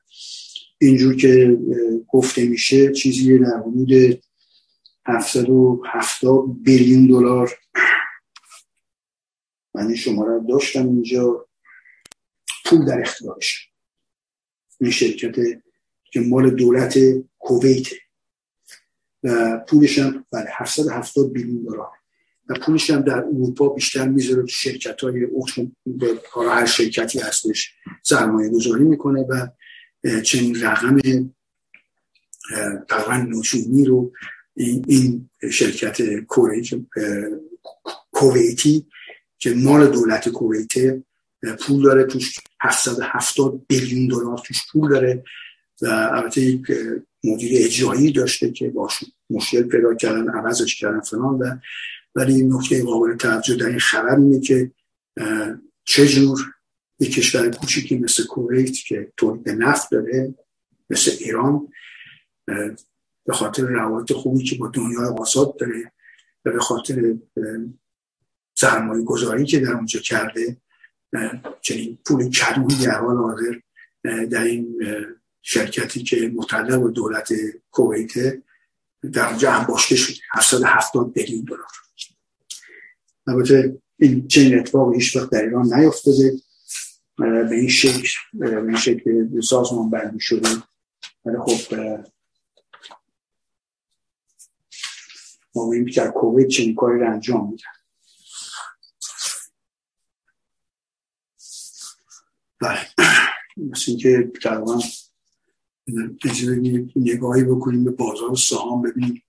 اینجور 0.81 1.17
که 1.17 1.59
گفته 2.09 2.47
میشه 2.47 2.93
چیزی 2.93 3.39
در 3.39 3.57
حدود 3.57 4.23
770 5.07 6.63
بیلیون 6.63 7.07
دلار. 7.07 7.51
من 9.75 9.87
این 9.87 9.97
شماره 9.97 10.41
داشتم 10.49 10.87
اینجا. 10.89 11.47
پول 12.65 12.85
در 12.85 13.01
اختیارش. 13.01 13.69
این 14.81 14.91
شرکت 14.91 15.37
که 16.05 16.21
مال 16.21 16.51
دولت 16.51 16.99
کویت. 17.39 17.87
و 19.23 19.59
پولش 19.69 19.99
هم 19.99 20.25
بله 20.33 20.47
770 20.53 21.33
بیلیون 21.33 21.63
دلار. 21.63 21.91
و 22.49 22.55
پولش 22.55 22.91
هم 22.91 23.01
در 23.01 23.19
اروپا 23.19 23.69
بیشتر 23.69 24.09
می‌ذاره 24.09 24.47
شرکت 24.47 25.01
های 25.01 25.27
هر 26.51 26.67
شرکتی 26.67 27.19
هستش. 27.19 27.75
سرمایه 28.03 28.51
گذاری 28.51 28.85
می‌کنه 28.85 29.21
و 29.21 29.49
چنین 30.21 30.61
رقم 30.61 31.01
تقریبا 32.89 33.39
نجومی 33.39 33.85
رو 33.85 34.13
این 34.57 35.31
شرکت 35.51 36.21
کویتی 38.13 38.87
که 39.39 39.55
مال 39.55 39.87
دولت 39.87 40.29
کویته 40.29 41.03
پول 41.53 41.83
داره 41.83 42.05
توش 42.05 42.39
770 42.61 43.67
بیلیون 43.67 44.09
دلار 44.09 44.39
توش 44.39 44.63
پول 44.73 44.91
داره 44.91 45.25
و 45.83 45.87
البته 45.87 46.41
یک 46.41 46.63
مدیر 47.25 47.65
اجرایی 47.65 48.13
داشته 48.13 48.51
که 48.51 48.71
باشون 48.71 49.09
مشکل 49.31 49.63
پیدا 49.63 49.95
کردن 49.95 50.29
عوضش 50.29 50.81
کردن 50.81 51.01
فلان 51.01 51.35
و 51.39 51.57
ولی 52.15 52.43
نکته 52.43 52.85
قابل 52.85 53.17
توجه 53.17 53.57
در 53.57 53.67
این 53.67 53.79
خبر 53.79 54.17
اینه 54.17 54.41
که 54.41 54.71
چجور 55.85 56.55
یک 57.01 57.15
کشور 57.15 57.51
کوچیکی 57.51 57.99
مثل 57.99 58.27
کویت 58.27 58.75
که 58.75 59.13
تولید 59.17 59.49
نفت 59.49 59.91
داره 59.91 60.35
مثل 60.91 61.11
ایران 61.21 61.69
به 63.27 63.33
خاطر 63.33 63.63
روابط 63.63 64.13
خوبی 64.13 64.45
که 64.45 64.57
با 64.57 64.69
دنیای 64.69 65.07
آزاد 65.19 65.57
داره 65.57 65.93
و 66.45 66.53
به 66.53 66.59
خاطر 66.59 67.15
سرمایه 68.57 69.05
گذاری 69.05 69.45
که 69.45 69.61
در 69.61 69.73
اونجا 69.73 70.01
کرده 70.01 70.57
چنین 71.61 71.99
پول 72.07 72.31
کدوی 72.31 72.87
در 72.87 73.01
حال 73.01 73.17
حاضر 73.17 73.55
در 74.27 74.43
این 74.43 74.83
شرکتی 75.43 76.03
که 76.03 76.33
متعلق 76.35 76.83
به 76.83 76.91
دولت 76.91 77.33
کویت 77.71 78.13
در 79.13 79.29
اونجا 79.29 79.53
انباشته 79.53 79.97
شده 79.97 80.17
770 80.33 81.17
میلیون 81.17 81.45
دلار. 81.45 81.67
البته 83.27 83.79
این 83.99 84.29
چنین 84.29 84.59
اتفاق 84.59 84.95
هیچ 84.95 85.17
وقت 85.17 85.31
در 85.31 85.43
ایران 85.43 85.75
نیفتاده. 85.75 86.33
به 87.17 87.51
این 87.51 87.69
شکل 87.69 88.09
به 88.33 88.57
این 88.57 88.77
شکل 88.77 89.41
سازمان 89.41 89.91
بندی 89.91 90.21
شده. 90.21 90.49
ولی 91.25 91.37
خب 91.39 91.75
ما 95.55 95.85
که 95.85 96.01
در 96.01 96.11
کویت 96.11 96.49
چنین 96.49 96.75
کاری 96.75 97.01
رو 97.01 97.13
انجام 97.13 97.51
میدن. 97.51 97.84
بله. 102.61 102.87
مثل 103.57 103.85
اینکه 103.89 104.33
تقریبا 104.43 104.81
نگاهی 106.97 107.45
بکنیم 107.45 107.85
به 107.85 107.91
بازار 107.91 108.37
سهام 108.37 108.83
ببینیم 108.83 109.23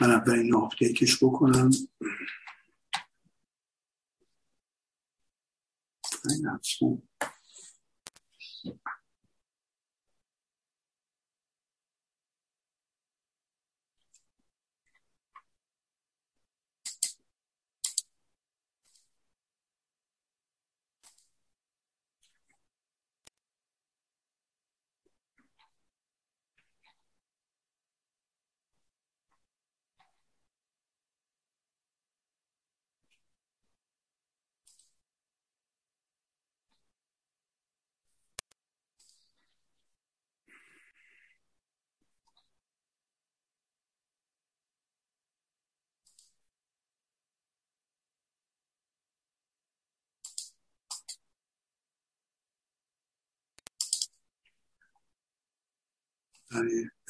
من 0.00 0.10
اولین 0.10 0.54
آپدیتش 0.54 1.24
بکنم. 1.24 1.70
این 6.30 6.48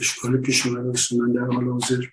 اشکال 0.01 0.37
پیش 0.37 0.67
اومده 0.67 1.01
من 1.19 1.33
در 1.33 1.41
حال 1.41 1.69
حاضر. 1.69 2.05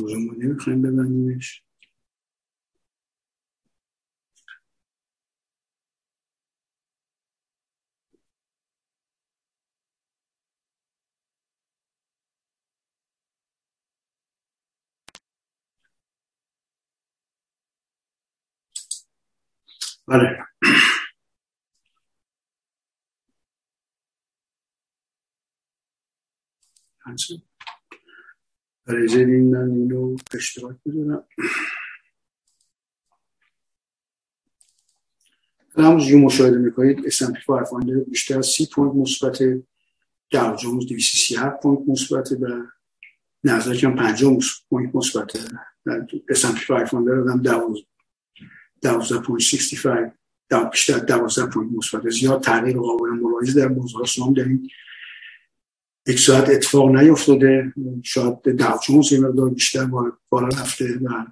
موضوع 0.00 0.36
نمی‌خوایم 0.38 0.82
ببندیمش. 0.82 1.62
بله. 20.10 20.46
برای 28.86 29.08
زمین 29.08 29.50
من 29.56 29.70
اینو 29.70 30.16
اشتراک 30.34 30.76
بذارم 30.86 31.24
همونجور 35.76 36.20
مشاهده 36.20 36.58
می‌کنید. 36.58 37.10
S&P 37.10 37.46
500 37.46 38.04
بیشتر 38.08 38.38
از 38.38 38.46
سی 38.46 38.66
point 38.66 38.94
مثبت. 38.94 39.38
داو 40.30 40.56
جونز 40.56 40.86
237 40.86 41.62
point 41.62 41.88
مثبت 41.88 42.32
و 42.32 42.66
نزدیک 43.44 43.84
هم 43.84 43.96
50 43.96 44.38
point 44.70 44.94
مثبت. 44.94 45.36
S&P 46.32 46.66
500 46.68 47.28
هم 47.28 47.42
12.65 48.86 50.10
بیشتر 50.70 50.98
12 50.98 51.46
پوینت 51.46 51.72
مثبت. 51.72 52.10
زیاد 52.10 52.42
تغییر 52.42 52.78
قابل 52.78 53.10
ملاحظه 53.10 53.60
در 53.60 53.68
بازار 53.68 54.06
سهام 54.06 54.34
در 54.34 54.44
این 54.44 54.70
یک 56.06 56.20
ساعت 56.20 56.50
اتفاق 56.50 56.96
نیفتاده. 56.96 57.74
شاید 58.04 58.56
داو 58.58 58.78
جونز 58.86 59.12
یه 59.12 59.20
مقدار 59.20 59.50
بیشتر 59.50 59.84
بالا 60.28 60.48
رفته 60.48 60.98
و 60.98 61.24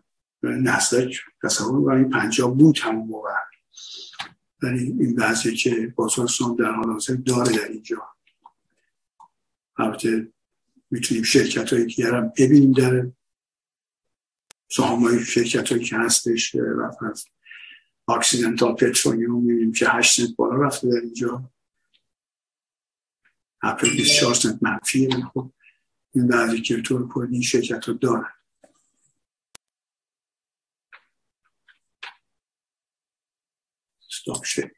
نزدک 0.42 1.16
تصور 1.42 1.80
و 1.80 1.88
این 1.88 2.10
پنجاه 2.10 2.54
بود 2.54 2.78
همون 2.78 3.08
موقع. 3.08 3.30
ولی 4.62 4.96
این 5.00 5.14
بعضی 5.14 5.56
که 5.56 5.92
بازار 5.96 6.26
سهام 6.26 6.56
در 6.56 6.70
حال 6.70 6.90
حاضر 6.90 7.14
داره 7.14 7.56
در 7.56 7.68
اینجا. 7.68 8.02
البته 9.76 10.32
می‌تونیم 10.90 11.22
شرکت 11.22 11.72
های 11.72 11.84
دیگر 11.84 12.14
هم 12.14 12.32
ببینیم 12.38 12.72
در 12.72 13.06
سهام 14.70 15.02
های 15.02 15.24
شرکت 15.24 15.72
هایی 15.72 15.84
که 15.84 15.96
هستش 15.96 16.54
و 16.54 16.58
Occidental 18.08 18.74
Petroleum 18.74 19.44
می‌بینیم 19.44 19.72
که 19.72 19.88
8 19.88 20.20
سنت 20.20 20.36
بالا 20.36 20.56
رفته 20.56 20.88
در 20.88 20.96
اینجا. 20.96 21.50
اپل 23.62 23.90
24 23.90 24.34
سنت 24.34 24.62
منفیه. 24.62 25.08
خب 25.34 25.52
این 26.14 26.26
بعضی 26.26 26.62
که 26.62 26.82
طور 26.82 27.08
کلی 27.08 27.32
این 27.32 27.42
شرکت 27.42 27.88
رو 27.88 27.94
دارن. 27.94 28.32
stop 34.10 34.44
شد 34.44 34.70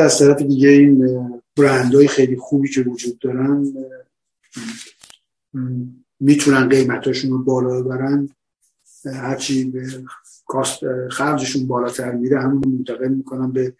از 0.00 0.18
طرف 0.18 0.42
دیگه 0.42 0.68
این 0.68 1.42
برندهای 1.56 2.08
خیلی 2.08 2.36
خوبی 2.36 2.68
که 2.68 2.80
وجود 2.80 3.18
دارن 3.18 3.74
می‌تونن 6.20 6.68
قیمتاشون 6.68 7.30
رو 7.30 7.44
بالا 7.44 7.82
ببرن 7.82 8.28
هرچی 9.04 9.64
به 9.64 10.04
خرجشون 11.10 11.66
بالاتر 11.66 12.12
میره 12.12 12.40
همون 12.40 12.68
منتقل 12.68 13.08
می‌کنن 13.08 13.52
به 13.52 13.74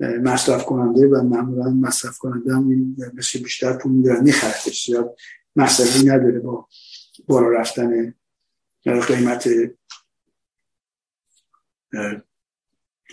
مصرف 0.00 0.64
کننده 0.64 1.08
و 1.08 1.22
معمولا 1.22 1.70
مصرف 1.70 2.18
کننده 2.18 2.54
هم 2.54 2.96
مثل 3.14 3.38
بیشتر 3.42 3.72
پول 3.72 3.92
میدارن. 3.92 4.22
میخرهش 4.22 4.86
زیاد 4.86 5.16
مسئله 5.56 6.14
نداره 6.14 6.40
با 6.40 6.68
بالا 7.26 7.48
رفتن 7.48 8.14
قیمت 8.84 9.48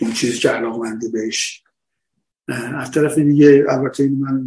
اون 0.00 0.12
چیزی 0.14 0.38
که 0.38 0.48
علاقمنده 0.48 1.08
بهش. 1.08 1.64
از 2.48 2.90
طرف 2.90 3.18
دیگه 3.18 3.64
البته 3.68 4.08
من 4.08 4.46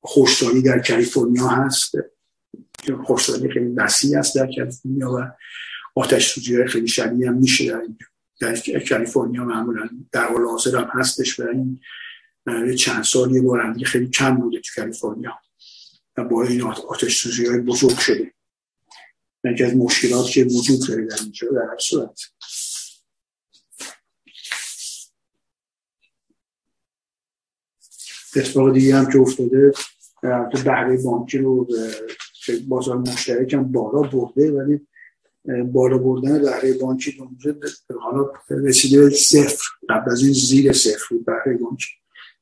خوشسالی 0.00 0.62
در 0.62 0.78
کالیفرنیا 0.78 1.48
هست. 1.48 1.94
خشکسالی 3.06 3.50
خیلی 3.50 3.66
وسیع 3.66 4.18
است 4.18 4.36
در 4.36 4.48
کالیفرنیا 4.56 5.10
و 5.10 5.30
آتش 5.94 6.32
سوزی 6.32 6.66
خیلی 6.66 6.88
شدید 6.88 7.24
هم 7.24 7.34
میشه 7.34 7.70
در, 8.40 8.52
در 8.52 8.84
کالیفرنیا 8.88 9.44
معمولا. 9.44 9.88
در 10.12 10.24
حال 10.24 10.44
حاضر 10.44 10.76
هم 10.76 11.00
هستش 11.00 11.40
و 11.40 11.42
این 11.42 11.80
چند 12.76 13.04
سال 13.04 13.34
یه 13.34 13.42
بارندگی 13.42 13.84
خیلی 13.84 14.08
کم 14.08 14.36
بوده 14.36 14.60
تو 14.60 14.80
کالیفرنیا 14.80 15.38
و 16.16 16.24
با 16.24 16.42
این 16.42 16.62
آتش 16.62 17.20
سوزی 17.22 17.46
های 17.46 17.60
بزرگ 17.60 17.98
شده. 17.98 18.32
یکی 19.44 19.64
از 19.64 19.76
مشکلات 19.76 20.30
که 20.30 20.44
وجود 20.44 20.88
داره 20.88 21.06
در 21.06 21.16
اینجا 21.22 21.48
در 21.48 21.70
هر 21.70 21.78
صورت. 21.78 22.20
اتفاق 28.36 28.74
دیگه 28.74 28.96
هم 28.96 29.12
که 29.12 29.18
افتاده 29.18 29.72
بهره 30.64 31.02
بانکی 31.04 31.38
رو 31.38 31.68
بازار 32.68 32.96
مشترک 32.96 33.54
هم 33.54 33.72
بالا 33.72 34.02
برده 34.02 34.52
ولی 34.52 34.80
بالا 35.72 35.98
بردن 35.98 36.42
بهره 36.42 36.72
بانکی 36.78 37.10
به 37.10 37.22
اونجا 37.22 37.54
حالا 38.00 38.30
رسیده 38.50 39.10
صفر. 39.10 39.64
قبل 39.88 40.10
از 40.10 40.22
این 40.22 40.32
زیر 40.32 40.72
صفر 40.72 41.04
بود 41.10 41.24
بهره 41.24 41.56
بانکی. 41.56 41.88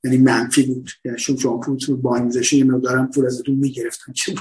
یعنی 0.05 0.17
منفی 0.17 0.63
بود. 0.63 0.91
یعنی 1.05 1.19
چون 1.19 1.37
شما 1.37 1.61
پول 1.61 1.79
تو 1.79 1.97
بانک 1.97 2.25
میذاشین 2.25 2.59
یه 2.59 2.65
مقدارم 2.65 3.11
پول 3.11 3.27
ازتون 3.27 3.55
می‌گرفتن. 3.55 4.13
چه 4.13 4.35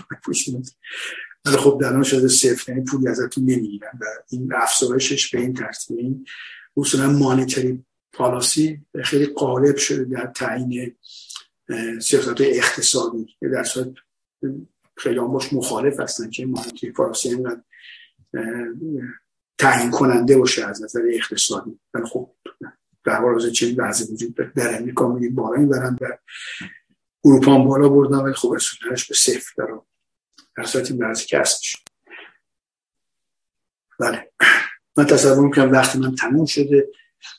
ولی 1.45 1.57
خب 1.57 1.79
در 1.81 2.03
شده 2.03 2.27
صفر 2.27 2.71
یعنی 2.71 2.83
پولی 2.83 3.07
ازتون 3.07 3.43
نمی‌گیرن. 3.43 3.91
و 4.01 4.05
این 4.29 4.53
افزایشش 4.55 5.35
به 5.35 5.41
این 5.41 5.53
ترتیب 5.53 5.97
این 5.97 6.25
اصولا 6.77 7.11
مانیتری 7.11 7.85
پالاسی 8.13 8.81
خیلی 9.03 9.25
قالب 9.25 9.77
شده 9.77 10.03
در 10.03 10.31
تعیین 10.35 10.95
سیاست 12.01 12.41
اقتصادی. 12.41 13.27
در 13.41 13.63
صورت 13.63 13.93
خیلی 15.03 15.19
هم 15.19 15.27
باش 15.27 15.53
مخالف 15.53 15.99
هستن 15.99 16.29
که 16.29 16.45
مانیتری 16.45 16.91
پالاسی 16.91 17.29
اینقدر 17.29 17.61
تعیین 19.57 19.91
کننده 19.91 20.37
باشه 20.37 20.65
از 20.65 20.83
نظر 20.83 21.01
اقتصادی. 21.13 21.79
ولی 21.93 22.05
خب 22.05 22.35
در 23.05 23.21
حال 23.21 23.49
چه 23.49 23.75
وضعی 23.77 24.13
وجود 24.13 24.35
در 24.35 24.77
امریکا 24.77 25.07
میگیم 25.07 25.35
بالا 25.35 25.59
این 25.59 25.69
برن 25.69 25.95
در 25.95 26.19
اروپا 27.25 27.57
بالا 27.57 27.89
بردن 27.89 28.17
ولی 28.17 28.33
خب 28.33 28.53
رسوندنش 28.55 29.07
به 29.07 29.15
صفر 29.15 29.51
در 29.57 29.67
در 30.57 30.63
صورت 30.63 30.91
این 30.91 31.03
وضعی 31.03 31.25
که 31.25 31.43
بله. 33.99 34.31
من 34.97 35.05
تصور 35.05 35.45
می‌کنم 35.45 35.71
وقتی 35.71 35.99
من 35.99 36.15
تموم 36.15 36.45
شده 36.45 36.89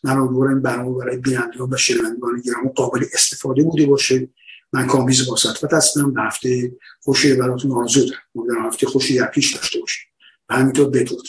من 0.05 0.13
امیدوارم 0.13 0.63
برنامه 0.63 0.99
برای 0.99 1.17
بینندگان 1.17 1.73
و 1.73 1.77
شنوندگان 1.77 2.41
گرامی 2.41 2.71
قابل 2.77 3.05
استفاده 3.15 3.63
بوده 3.63 3.87
باشه. 3.87 4.29
من 4.75 4.87
کامیز 4.87 5.29
با 5.29 5.37
سطفت 5.37 5.73
هستم 5.73 6.13
به 6.13 6.23
هفته 6.23 6.73
خوشی 7.01 7.35
براتون 7.35 7.73
آرزو 7.73 8.07
دارم. 8.07 8.67
هفته 8.67 8.87
خوشی 8.87 9.21
پیش 9.35 9.57
داشته 9.57 9.81
باشیم. 9.81 10.05
و 10.49 10.55
همینطور 10.55 10.91
بدود 10.91 11.29